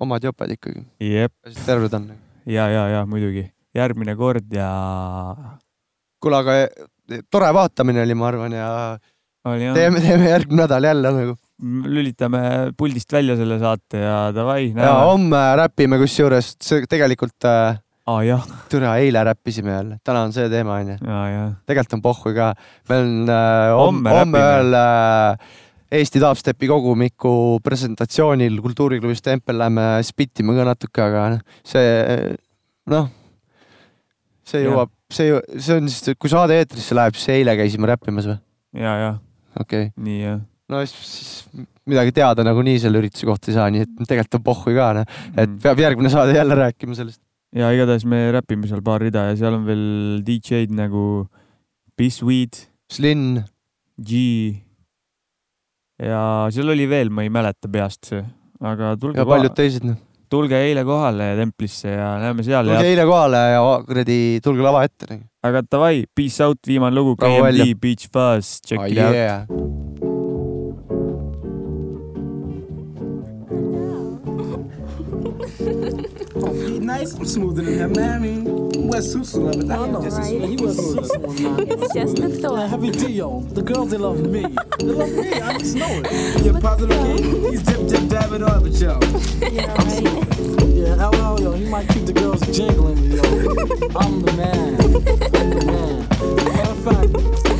omad 0.00 0.24
joped 0.24 0.56
ikkagi. 0.56 0.84
jep. 1.12 1.34
terved 1.66 1.94
on. 1.98 2.10
ja, 2.46 2.68
ja, 2.72 2.86
ja 2.96 3.04
muidugi, 3.08 3.46
järgmine 3.76 4.16
kord 4.18 4.52
ja. 4.56 4.72
kuule, 6.22 6.42
aga 6.42 6.58
eh, 6.64 7.24
tore 7.30 7.52
vaatamine 7.54 8.04
oli, 8.04 8.18
ma 8.18 8.30
arvan 8.32 8.58
ja 8.58 8.68
oli 9.50 9.72
teeme, 9.74 10.02
teeme 10.02 10.28
järgmine 10.30 10.64
nädal 10.64 10.90
jälle 10.90 11.14
nagu. 11.20 11.38
lülitame 11.62 12.72
puldist 12.78 13.12
välja 13.12 13.36
selle 13.38 13.58
saate 13.58 14.00
ja 14.02 14.18
davai. 14.34 14.72
ja 14.76 14.94
homme 15.06 15.42
räpime 15.56 15.98
kusjuures, 16.02 16.56
see 16.62 16.86
tegelikult 16.90 17.46
äh,. 17.46 17.80
Ah, 18.10 18.20
jah. 18.26 18.46
türa, 18.72 18.96
eile 19.02 19.24
räppisime 19.24 19.74
jälle, 19.76 19.98
täna 20.04 20.24
on 20.26 20.34
see 20.34 20.48
teema 20.52 20.78
onju. 20.82 20.96
tegelikult 21.68 21.98
on 21.98 22.04
pohhu 22.04 22.34
ka, 22.36 22.52
meil 22.90 23.04
on 23.06 23.34
äh, 23.34 23.72
homme, 23.78 24.14
Homme 24.18 24.42
ööl 24.42 24.78
äh, 24.78 25.50
Eesti 25.92 26.22
Dubstepi 26.22 26.68
kogumiku 26.70 27.60
presentatsioonil 27.64 28.60
Kultuuriklubis 28.64 29.20
Tempel 29.24 29.58
läheme 29.60 29.86
spittima 30.06 30.54
ka 30.56 30.68
natuke, 30.70 31.04
aga 31.04 31.26
noh, 31.34 31.42
see 31.68 31.90
noh, 32.92 33.10
see 34.48 34.64
jõuab, 34.64 34.92
see, 35.12 35.34
see 35.58 35.76
on 35.76 35.90
siis, 35.92 36.16
kui 36.18 36.32
saade 36.32 36.56
eetrisse 36.58 36.96
läheb, 36.96 37.18
siis 37.18 37.34
eile 37.36 37.56
käisime 37.60 37.90
räppimas 37.92 38.30
või? 38.30 38.40
ja, 38.80 38.96
ja. 39.02 39.12
okei 39.58 39.90
okay.. 39.90 39.92
nii 40.06 40.22
jah. 40.22 40.40
no 40.72 40.80
siis, 40.86 41.12
siis 41.18 41.68
midagi 41.88 42.14
teada 42.16 42.46
nagunii 42.46 42.78
selle 42.82 43.02
ürituse 43.02 43.28
kohta 43.28 43.50
ei 43.50 43.58
saa, 43.58 43.68
nii 43.74 43.84
et 43.84 43.92
tegelikult 44.06 44.40
on 44.40 44.46
pohhu 44.48 44.74
ka 44.78 44.88
noh, 44.96 45.20
et 45.36 45.60
peab 45.62 45.84
järgmine 45.84 46.12
saade 46.12 46.36
jälle 46.36 46.56
rääkima 46.58 46.96
sellest. 46.98 47.20
Ja 47.56 47.70
igatahes 47.74 48.04
me 48.08 48.24
räpime 48.34 48.68
seal 48.70 48.82
paar 48.84 49.02
rida 49.04 49.26
ja 49.30 49.38
seal 49.38 49.56
on 49.58 49.66
veel 49.68 49.86
DJ-d 50.26 50.72
nagu 50.76 51.26
Bisweed. 51.98 52.56
Slin. 52.92 53.42
G. 54.02 54.12
ja 56.02 56.22
seal 56.52 56.72
oli 56.72 56.86
veel, 56.90 57.10
ma 57.12 57.22
ei 57.26 57.30
mäleta 57.32 57.68
peast 57.70 58.08
aga 58.62 58.94
tulge. 58.98 59.20
ja 59.20 59.26
paljud 59.28 59.54
teised 59.56 59.84
noh. 59.86 59.98
tulge 60.32 60.56
eile 60.56 60.82
kohale 60.88 61.32
templisse 61.38 61.92
ja 61.92 62.14
näeme 62.22 62.42
seal. 62.46 62.66
tulge 62.72 62.88
eile 62.88 63.04
kohale 63.06 63.44
ja 63.52 63.60
kuradi, 63.86 64.18
tulge 64.44 64.64
lava 64.64 64.82
ette. 64.88 65.10
nagu. 65.12 65.24
aga 65.44 65.62
davai, 65.76 66.04
peace 66.16 66.40
out, 66.44 66.58
viimane 66.66 66.96
lugu. 66.96 67.16
KMD, 67.20 67.72
Beach 67.80 68.08
Buzz, 68.12 68.60
check 68.64 68.80
Oh, 68.80 68.86
it 68.88 68.96
yeah. 68.96 69.44
out. 69.50 69.81
He 77.02 77.08
nice. 77.08 77.18
I'm 77.18 77.24
smoother 77.24 77.62
than 77.62 77.78
him, 77.78 77.92
man. 77.94 78.14
I 78.14 78.18
mean, 78.18 78.86
West 78.86 79.16
Susu 79.16 79.42
love 79.42 79.56
it. 79.56 79.70
I 79.70 79.86
know, 79.88 80.02
just 80.02 80.18
right? 80.20 80.40
He 80.40 80.56
was 80.56 80.78
It's 80.78 81.94
just 81.94 82.18
a 82.20 82.28
thought. 82.28 82.70
Heavy 82.70 82.90
Dio. 82.90 83.40
The 83.40 83.62
girls, 83.62 83.90
they 83.90 83.98
love 83.98 84.20
me. 84.20 84.42
They 84.78 84.84
love 84.86 85.10
me. 85.10 85.32
I 85.32 85.58
just 85.58 85.74
know 85.74 85.88
it. 85.90 86.44
You're 86.44 86.60
positive 86.60 86.96
king. 86.98 87.50
He's 87.50 87.62
dip, 87.64 87.88
dip, 87.88 88.08
dab 88.08 88.32
it 88.32 88.42
up, 88.42 88.62
but 88.62 88.72
yo. 88.72 89.00
Yeah, 89.52 89.74
I'm 89.76 89.90
smooth. 89.90 90.76
Yeah, 90.76 91.08
LL, 91.08 91.40
yo, 91.40 91.52
he 91.52 91.64
might 91.64 91.88
keep 91.88 92.06
the 92.06 92.12
girls 92.12 92.40
jingling 92.56 93.00
me, 93.00 93.16
yo. 93.16 93.22
I'm 93.98 94.22
the 94.22 94.32
man. 94.34 94.80
I'm 94.80 95.50
the 95.50 95.66
man. 95.66 96.06
Matter 96.54 96.70
of 96.70 96.84
fact, 96.86 97.10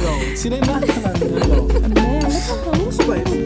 yo, 0.03 0.35
see, 0.37 0.51
they 0.51 0.61
not 0.61 0.85
at 0.89 1.21
me, 1.21 1.29
yo. 1.49 1.67
Man, 1.93 2.25
Respect. 2.87 3.29
Yo, 3.29 3.42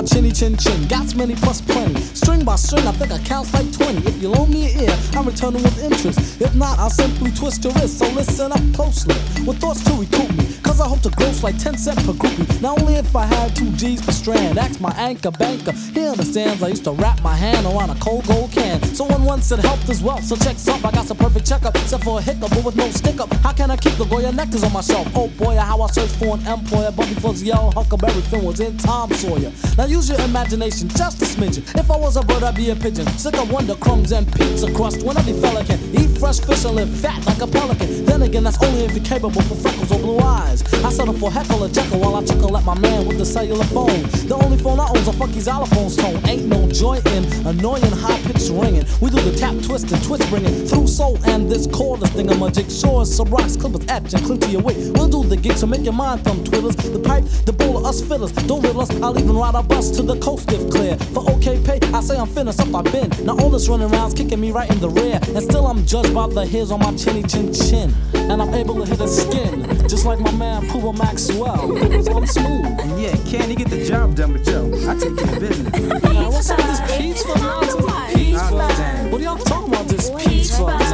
my 0.00 0.06
chinny 0.06 0.32
chin 0.32 0.56
chin, 0.56 0.88
got 0.88 1.14
many 1.14 1.34
plus 1.34 1.60
plenty. 1.60 2.00
String 2.00 2.42
by 2.42 2.56
string, 2.56 2.86
I 2.86 2.92
think 2.92 3.12
I 3.12 3.18
count 3.18 3.52
like 3.52 3.70
20. 3.70 3.98
If 4.08 4.22
you 4.22 4.28
loan 4.28 4.50
me 4.50 4.72
an 4.72 4.84
ear, 4.84 4.98
I'm 5.12 5.26
returning 5.26 5.62
with 5.62 5.82
interest. 5.82 6.40
If 6.40 6.54
not, 6.54 6.78
I'll 6.78 6.88
simply 6.88 7.30
twist 7.32 7.62
your 7.64 7.74
wrist. 7.74 7.98
So 7.98 8.08
listen 8.12 8.50
up 8.50 8.62
closely, 8.72 9.14
with 9.44 9.58
thoughts 9.60 9.84
to 9.84 9.92
recoup 9.92 10.30
me. 10.38 10.56
Cause 10.62 10.80
I 10.80 10.88
hope 10.88 11.00
to 11.02 11.10
gross 11.10 11.42
like 11.42 11.58
10 11.58 11.76
cent 11.76 11.98
per 12.06 12.12
groupie. 12.12 12.62
Not 12.62 12.80
only 12.80 12.94
if 12.94 13.14
I 13.14 13.26
had 13.26 13.54
two 13.54 13.70
G's 13.72 14.00
per 14.00 14.12
strand, 14.12 14.56
ask 14.56 14.80
my 14.80 14.92
anchor 14.92 15.30
banker. 15.32 15.72
He 15.72 16.06
understands 16.06 16.62
I 16.62 16.68
used 16.68 16.84
to 16.84 16.92
wrap 16.92 17.20
my 17.22 17.34
hand 17.34 17.66
around 17.66 17.90
a 17.90 17.96
cold 17.96 18.26
gold 18.26 18.52
can. 18.52 18.82
Someone 18.94 19.24
once 19.24 19.46
said 19.46 19.58
help 19.58 19.86
as 19.90 20.02
well, 20.02 20.22
so 20.22 20.36
check's 20.36 20.66
up. 20.68 20.82
I 20.84 20.92
got 20.92 21.06
some 21.06 21.18
perfect 21.18 21.46
checkup, 21.46 21.74
except 21.76 22.04
for 22.04 22.20
a 22.20 22.22
hiccup, 22.22 22.50
but 22.50 22.64
with 22.64 22.76
no 22.76 22.88
stick 22.90 23.20
up. 23.20 23.32
How 23.42 23.52
can 23.52 23.70
I 23.70 23.76
keep 23.76 23.94
the 23.94 24.04
Goya 24.04 24.30
nectars 24.30 24.64
on 24.64 24.72
my 24.72 24.80
shelf? 24.80 25.08
Oh 25.14 25.28
boy, 25.28 25.56
how 25.56 25.82
I 25.82 25.90
searched 25.90 26.16
for 26.16 26.36
an 26.38 26.46
employer, 26.46 26.90
but 26.92 27.08
before 27.08 27.34
yellow 27.34 27.70
huckleberry 27.72 28.22
fin 28.22 28.44
was 28.44 28.60
in 28.60 28.78
Tom 28.78 29.12
Sawyer. 29.12 29.52
Now 29.76 29.86
use 29.90 30.08
your 30.08 30.20
imagination, 30.20 30.88
just 30.88 31.20
a 31.20 31.24
smidgen. 31.24 31.62
If 31.78 31.90
I 31.90 31.96
was 31.96 32.16
a 32.16 32.22
bird, 32.22 32.44
I'd 32.44 32.54
be 32.54 32.70
a 32.70 32.76
pigeon. 32.76 33.06
Sick 33.18 33.36
of 33.36 33.50
wonder 33.50 33.74
crumbs 33.74 34.12
and 34.12 34.26
pizza 34.34 34.72
crust. 34.72 35.02
When 35.02 35.16
every 35.16 35.32
fella 35.34 35.64
can 35.64 35.80
eat 35.94 36.09
fresh 36.20 36.38
fish 36.38 36.66
and 36.66 36.76
live 36.76 36.90
fat 37.00 37.24
like 37.24 37.40
a 37.40 37.46
pelican. 37.46 38.04
Then 38.04 38.20
again, 38.22 38.44
that's 38.44 38.62
only 38.62 38.84
if 38.84 38.92
you're 38.92 39.04
capable 39.04 39.40
for 39.40 39.54
freckles 39.54 39.90
or 39.90 39.98
blue 39.98 40.18
eyes. 40.18 40.62
I 40.84 40.90
settle 40.90 41.14
for 41.14 41.30
heckle 41.30 41.64
or 41.64 41.68
Jeckle 41.68 41.98
while 41.98 42.14
I 42.16 42.24
chuckle 42.24 42.56
at 42.58 42.64
my 42.64 42.78
man 42.78 43.06
with 43.06 43.16
the 43.16 43.24
cellular 43.24 43.64
phone. 43.64 44.02
The 44.28 44.38
only 44.44 44.58
phone 44.58 44.78
I 44.78 44.86
own's 44.88 45.08
a 45.08 45.14
funky 45.14 45.40
xylophone's 45.40 45.96
tone. 45.96 46.20
Ain't 46.28 46.44
no 46.46 46.68
joy 46.68 47.00
in 47.14 47.24
annoying 47.46 47.90
high 48.04 48.20
pitched 48.22 48.50
ringing. 48.50 48.84
We 49.00 49.08
do 49.08 49.20
the 49.22 49.34
tap 49.34 49.56
twist 49.64 49.90
and 49.92 50.02
twitch 50.04 50.20
bringing 50.28 50.66
through 50.66 50.88
soul 50.88 51.18
and 51.24 51.50
this 51.50 51.66
cordless 51.66 52.10
thing. 52.10 52.30
I'm 52.30 52.42
a 52.42 52.50
jigsaw, 52.50 53.04
some 53.04 53.30
rocks, 53.30 53.56
clippers, 53.56 53.86
etch 53.88 54.12
and 54.12 54.22
cling 54.22 54.40
to 54.40 54.50
your 54.50 54.60
weight. 54.60 54.76
We'll 54.94 55.08
do 55.08 55.24
the 55.24 55.36
gig, 55.36 55.56
so 55.56 55.66
make 55.66 55.84
your 55.84 55.94
mind 55.94 56.22
thumb 56.24 56.44
twiddlers. 56.44 56.76
The 56.92 57.00
pipe, 57.00 57.24
the 57.46 57.52
bowl 57.52 57.78
of 57.78 57.86
us 57.86 58.02
fillers. 58.02 58.32
Don't 58.32 58.60
riddle 58.60 58.82
us, 58.82 58.90
I'll 59.00 59.18
even 59.18 59.36
ride 59.36 59.54
a 59.54 59.62
bus 59.62 59.90
to 59.92 60.02
the 60.02 60.18
coast 60.20 60.52
if 60.52 60.70
clear. 60.70 60.98
For 61.14 61.28
okay 61.32 61.62
pay, 61.64 61.80
I 61.94 62.02
say 62.02 62.18
I'm 62.18 62.28
finished 62.28 62.60
up, 62.60 62.74
I've 62.74 62.92
been. 62.92 63.08
Now 63.24 63.38
all 63.38 63.48
this 63.48 63.68
running 63.68 63.90
around's 63.90 64.14
kicking 64.14 64.40
me 64.40 64.52
right 64.52 64.70
in 64.70 64.80
the 64.80 64.90
rear. 64.90 65.18
And 65.34 65.42
still 65.42 65.66
I'm 65.66 65.86
judged 65.86 66.09
by 66.14 66.26
the 66.28 66.46
hairs 66.46 66.70
on 66.70 66.80
my 66.80 66.94
chinny 66.96 67.22
chin 67.22 67.52
chin. 67.52 67.94
And 68.14 68.40
I'm 68.42 68.52
able 68.54 68.74
to 68.76 68.86
hit 68.86 69.00
a 69.00 69.08
skin, 69.08 69.66
just 69.88 70.04
like 70.04 70.20
my 70.20 70.32
man 70.32 70.68
Puma 70.68 70.92
Maxwell. 70.92 71.68
So 72.02 72.16
I'm 72.16 72.26
smooth. 72.26 72.66
And 72.80 73.00
yeah, 73.00 73.16
can 73.26 73.48
he 73.50 73.56
get 73.56 73.70
the 73.70 73.84
job 73.84 74.14
done, 74.14 74.32
but 74.32 74.44
Joe? 74.44 74.70
I 74.88 74.94
take 74.94 75.16
care 75.16 75.34
of 75.34 75.40
business. 75.40 76.02
Man, 76.02 76.32
what's 76.32 76.50
up 76.50 76.58
with 76.58 76.66
this 76.66 76.80
peach 76.96 77.22
fuzz 77.22 77.42
nonsense? 77.42 78.14
Peach 78.14 78.36
fuzz. 78.36 79.12
What 79.12 79.20
are 79.20 79.24
y'all 79.24 79.38
talking 79.38 79.72
about, 79.72 79.86
this 79.86 80.10
peach 80.10 80.50
fuzz? 80.50 80.90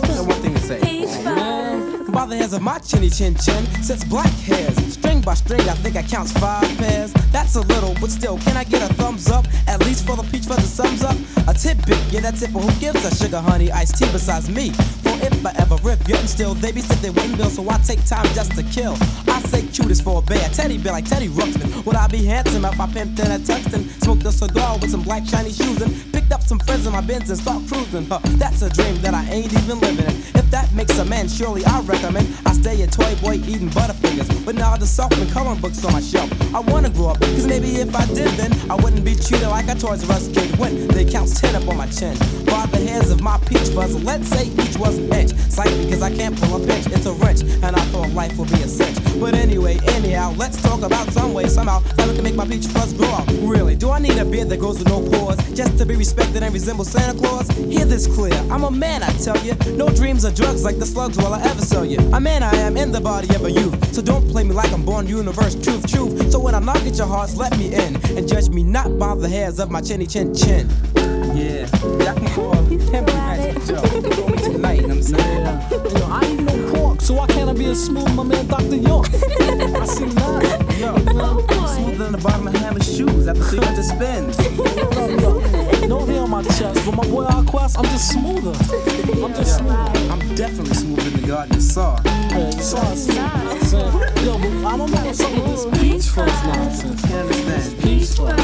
Got 0.00 0.26
one 0.26 0.40
thing 0.42 0.54
to 0.54 0.60
say. 0.60 0.80
Man, 1.24 2.10
by 2.10 2.26
the 2.26 2.36
hairs 2.36 2.52
of 2.52 2.62
my 2.62 2.78
chinny 2.78 3.10
chin 3.10 3.34
chin 3.36 3.66
sits 3.82 4.04
black 4.04 4.32
hairs. 4.32 4.96
By 5.26 5.34
string, 5.34 5.68
I 5.68 5.74
think 5.82 5.96
I 5.96 6.04
counts 6.04 6.30
five 6.38 6.62
pairs. 6.78 7.12
That's 7.32 7.56
a 7.56 7.60
little, 7.62 7.96
but 8.00 8.10
still, 8.10 8.38
can 8.38 8.56
I 8.56 8.62
get 8.62 8.88
a 8.88 8.94
thumbs 8.94 9.28
up? 9.28 9.44
At 9.66 9.84
least 9.84 10.06
for 10.06 10.14
the 10.14 10.22
peach 10.30 10.44
fuzz 10.46 10.62
sums 10.72 11.02
up. 11.02 11.16
A 11.48 11.52
tidbit, 11.52 11.98
yeah, 12.12 12.20
that 12.20 12.38
but 12.54 12.60
who 12.62 12.70
gives 12.78 13.04
a 13.04 13.12
sugar 13.12 13.40
honey 13.40 13.72
iced 13.72 13.98
tea 13.98 14.06
besides 14.12 14.48
me? 14.48 14.70
For 15.02 15.10
if 15.26 15.44
I 15.44 15.52
ever 15.58 15.74
rip, 15.82 16.06
yet 16.06 16.20
and 16.20 16.30
still, 16.30 16.54
they 16.54 16.70
be 16.70 16.80
wouldn't 16.80 17.38
bill, 17.38 17.50
so 17.50 17.68
I 17.68 17.76
take 17.78 18.06
time 18.06 18.24
just 18.34 18.52
to 18.52 18.62
kill. 18.62 18.94
I 19.26 19.40
say 19.50 19.66
cutest 19.66 20.04
for 20.04 20.20
a 20.20 20.22
bear, 20.22 20.48
teddy 20.50 20.78
bear 20.78 20.92
like 20.92 21.06
Teddy 21.06 21.26
Ruxpin. 21.26 21.84
Would 21.84 21.96
I 21.96 22.06
be 22.06 22.24
handsome 22.24 22.64
if 22.64 22.78
I 22.78 22.86
pimped 22.86 23.18
in 23.18 23.32
a 23.32 23.40
Tuxton? 23.40 23.82
Smoked 24.04 24.24
a 24.26 24.30
cigar 24.30 24.78
with 24.78 24.92
some 24.92 25.02
black 25.02 25.26
shiny 25.26 25.50
shoes 25.50 25.82
and 25.82 25.90
picked 26.12 26.30
up 26.30 26.42
some 26.42 26.60
friends 26.60 26.86
in 26.86 26.92
my 26.92 27.00
Benz 27.00 27.30
and 27.30 27.38
start 27.40 27.66
cruising. 27.66 28.06
Huh, 28.06 28.20
that's 28.38 28.62
a 28.62 28.70
dream 28.70 28.94
that 29.02 29.12
I 29.12 29.24
ain't 29.28 29.52
even 29.52 29.80
living 29.80 30.06
in. 30.06 30.35
If 30.46 30.52
that 30.52 30.72
makes 30.72 30.96
a 30.98 31.04
man, 31.04 31.26
surely 31.26 31.64
I 31.64 31.80
recommend 31.80 32.28
I 32.46 32.52
stay 32.52 32.80
a 32.82 32.86
toy 32.86 33.16
boy 33.16 33.34
eating 33.50 33.68
butterfingers. 33.70 34.44
But 34.44 34.54
now 34.54 34.76
the 34.76 34.86
softening 34.86 35.28
coloring 35.30 35.60
books 35.60 35.84
on 35.84 35.92
my 35.92 36.00
shelf. 36.00 36.30
I 36.54 36.60
wanna 36.60 36.88
grow 36.88 37.08
up, 37.08 37.20
cause 37.20 37.48
maybe 37.48 37.74
if 37.80 37.92
I 37.96 38.06
did 38.06 38.28
then, 38.38 38.52
I 38.70 38.76
wouldn't 38.76 39.04
be 39.04 39.16
treated 39.16 39.48
like 39.48 39.66
a 39.66 39.74
Toys 39.74 40.08
R 40.08 40.14
Us 40.14 40.28
kid 40.28 40.56
when 40.56 40.86
they 40.86 41.04
counts 41.04 41.40
10 41.40 41.56
up 41.56 41.66
on 41.66 41.76
my 41.76 41.88
chin. 41.88 42.16
By 42.46 42.66
the 42.66 42.78
hairs 42.78 43.10
of 43.10 43.20
my 43.22 43.38
peach 43.38 43.70
fuzz, 43.74 44.00
let's 44.04 44.28
say 44.28 44.46
each 44.46 44.78
was 44.78 44.98
an 44.98 45.12
inch. 45.14 45.32
Slight 45.50 45.76
because 45.82 46.00
I 46.00 46.14
can't 46.14 46.40
pull 46.40 46.62
a 46.62 46.64
pinch, 46.64 46.86
it's 46.86 47.06
a 47.06 47.12
wrench, 47.14 47.42
and 47.42 47.74
I 47.74 47.80
thought 47.90 48.10
life 48.10 48.38
would 48.38 48.50
be 48.52 48.62
a 48.62 48.68
cinch. 48.68 48.96
But 49.18 49.34
anyway, 49.34 49.78
anyhow, 49.88 50.32
let's 50.36 50.62
talk 50.62 50.82
about 50.82 51.10
some 51.10 51.34
way, 51.34 51.48
somehow, 51.48 51.80
that 51.96 52.14
can 52.14 52.22
make 52.22 52.36
my 52.36 52.46
peach 52.46 52.66
fuzz 52.66 52.92
grow 52.92 53.08
out. 53.08 53.26
Really, 53.42 53.74
do 53.74 53.90
I 53.90 53.98
need 53.98 54.16
a 54.18 54.24
beard 54.24 54.48
that 54.50 54.60
grows 54.60 54.78
with 54.78 54.88
no 54.88 55.00
pores 55.10 55.38
just 55.54 55.76
to 55.78 55.86
be 55.86 55.96
respected 55.96 56.44
and 56.44 56.54
resemble 56.54 56.84
Santa 56.84 57.18
Claus? 57.18 57.48
Hear 57.50 57.84
this 57.84 58.06
clear, 58.06 58.34
I'm 58.48 58.62
a 58.62 58.70
man, 58.70 59.02
I 59.02 59.10
tell 59.14 59.38
you. 59.38 59.54
No 59.74 59.88
dreams 59.88 60.24
or 60.24 60.30
drugs 60.46 60.64
like 60.64 60.78
the 60.78 60.86
slugs 60.86 61.16
will 61.16 61.34
I 61.34 61.42
ever 61.42 61.62
sell 61.62 61.84
you. 61.84 61.98
A 62.12 62.20
man 62.20 62.42
I 62.42 62.54
am 62.56 62.76
in 62.76 62.92
the 62.92 63.00
body 63.00 63.34
of 63.34 63.44
a 63.44 63.50
youth, 63.50 63.92
so 63.92 64.00
don't 64.00 64.28
play 64.30 64.44
me 64.44 64.52
like 64.54 64.72
I'm 64.72 64.84
born 64.84 65.08
universe, 65.08 65.56
truth, 65.56 65.90
truth. 65.90 66.30
So 66.30 66.38
when 66.38 66.54
I 66.54 66.60
knock 66.60 66.82
at 66.86 66.96
your 66.96 67.08
hearts, 67.08 67.36
let 67.36 67.56
me 67.58 67.74
in 67.74 67.96
and 68.16 68.28
judge 68.28 68.48
me 68.50 68.62
not 68.62 68.96
by 68.96 69.16
the 69.16 69.28
hairs 69.28 69.58
of 69.58 69.72
my 69.72 69.80
chinny 69.80 70.06
chin 70.06 70.32
chin. 70.34 70.68
Yeah, 71.34 71.66
y'all 72.02 72.14
can 72.14 72.28
call 72.28 72.54
him 72.54 73.04
Magic 73.06 73.64
Joe. 73.66 73.82
Call 74.14 74.28
me 74.28 74.38
tonight, 74.38 74.80
you 74.82 74.86
know 74.86 74.94
what 74.94 74.96
I'm 74.96 75.02
saying? 75.02 75.42
Yeah. 75.42 75.98
Yo, 75.98 76.06
I 76.06 76.20
ain't 76.24 76.42
no 76.44 76.72
pork, 76.72 77.00
so 77.00 77.14
why 77.14 77.26
can't 77.26 77.50
I 77.50 77.52
be 77.52 77.66
as 77.66 77.84
smooth, 77.84 78.14
my 78.14 78.22
man 78.22 78.46
Dr. 78.46 78.76
York? 78.76 79.06
I 79.14 79.86
see 79.86 80.04
that. 80.04 80.76
Yo, 80.78 80.94
smoother 81.74 82.04
than 82.04 82.12
the 82.12 82.20
bottom 82.22 82.46
of 82.46 82.54
Hammer's 82.54 82.96
shoes 82.96 83.26
after 83.26 83.42
300 83.42 83.84
spins. 83.84 85.52
No 85.88 86.04
hair 86.04 86.22
on 86.22 86.30
my 86.30 86.42
chest, 86.42 86.84
but 86.84 86.94
my 86.94 87.06
boy 87.06 87.24
Aquas, 87.24 87.76
I'm 87.76 87.84
just 87.84 88.12
smoother. 88.12 88.50
I'm 89.24 89.34
just 89.34 89.58
smoother. 89.58 89.74
I'm 90.10 90.34
definitely 90.34 90.74
smoother 90.74 91.10
than 91.10 91.20
the 91.20 91.26
gardener 91.28 91.60
saw. 91.60 92.00
Hey, 92.30 92.50
you 92.54 92.62
saw 92.62 92.78
us. 92.78 93.06
Yo, 93.72 94.38
but 94.38 94.64
I 94.64 94.76
don't 94.76 94.90
know 94.90 95.12
some 95.12 95.40
of 95.40 95.46
this 95.46 95.64
peach 95.80 96.06
fuzz 96.08 96.44
nonsense. 96.44 97.08
You 97.08 97.16
understand? 97.16 97.82
Peach 97.82 98.08
fuzz. 98.16 98.36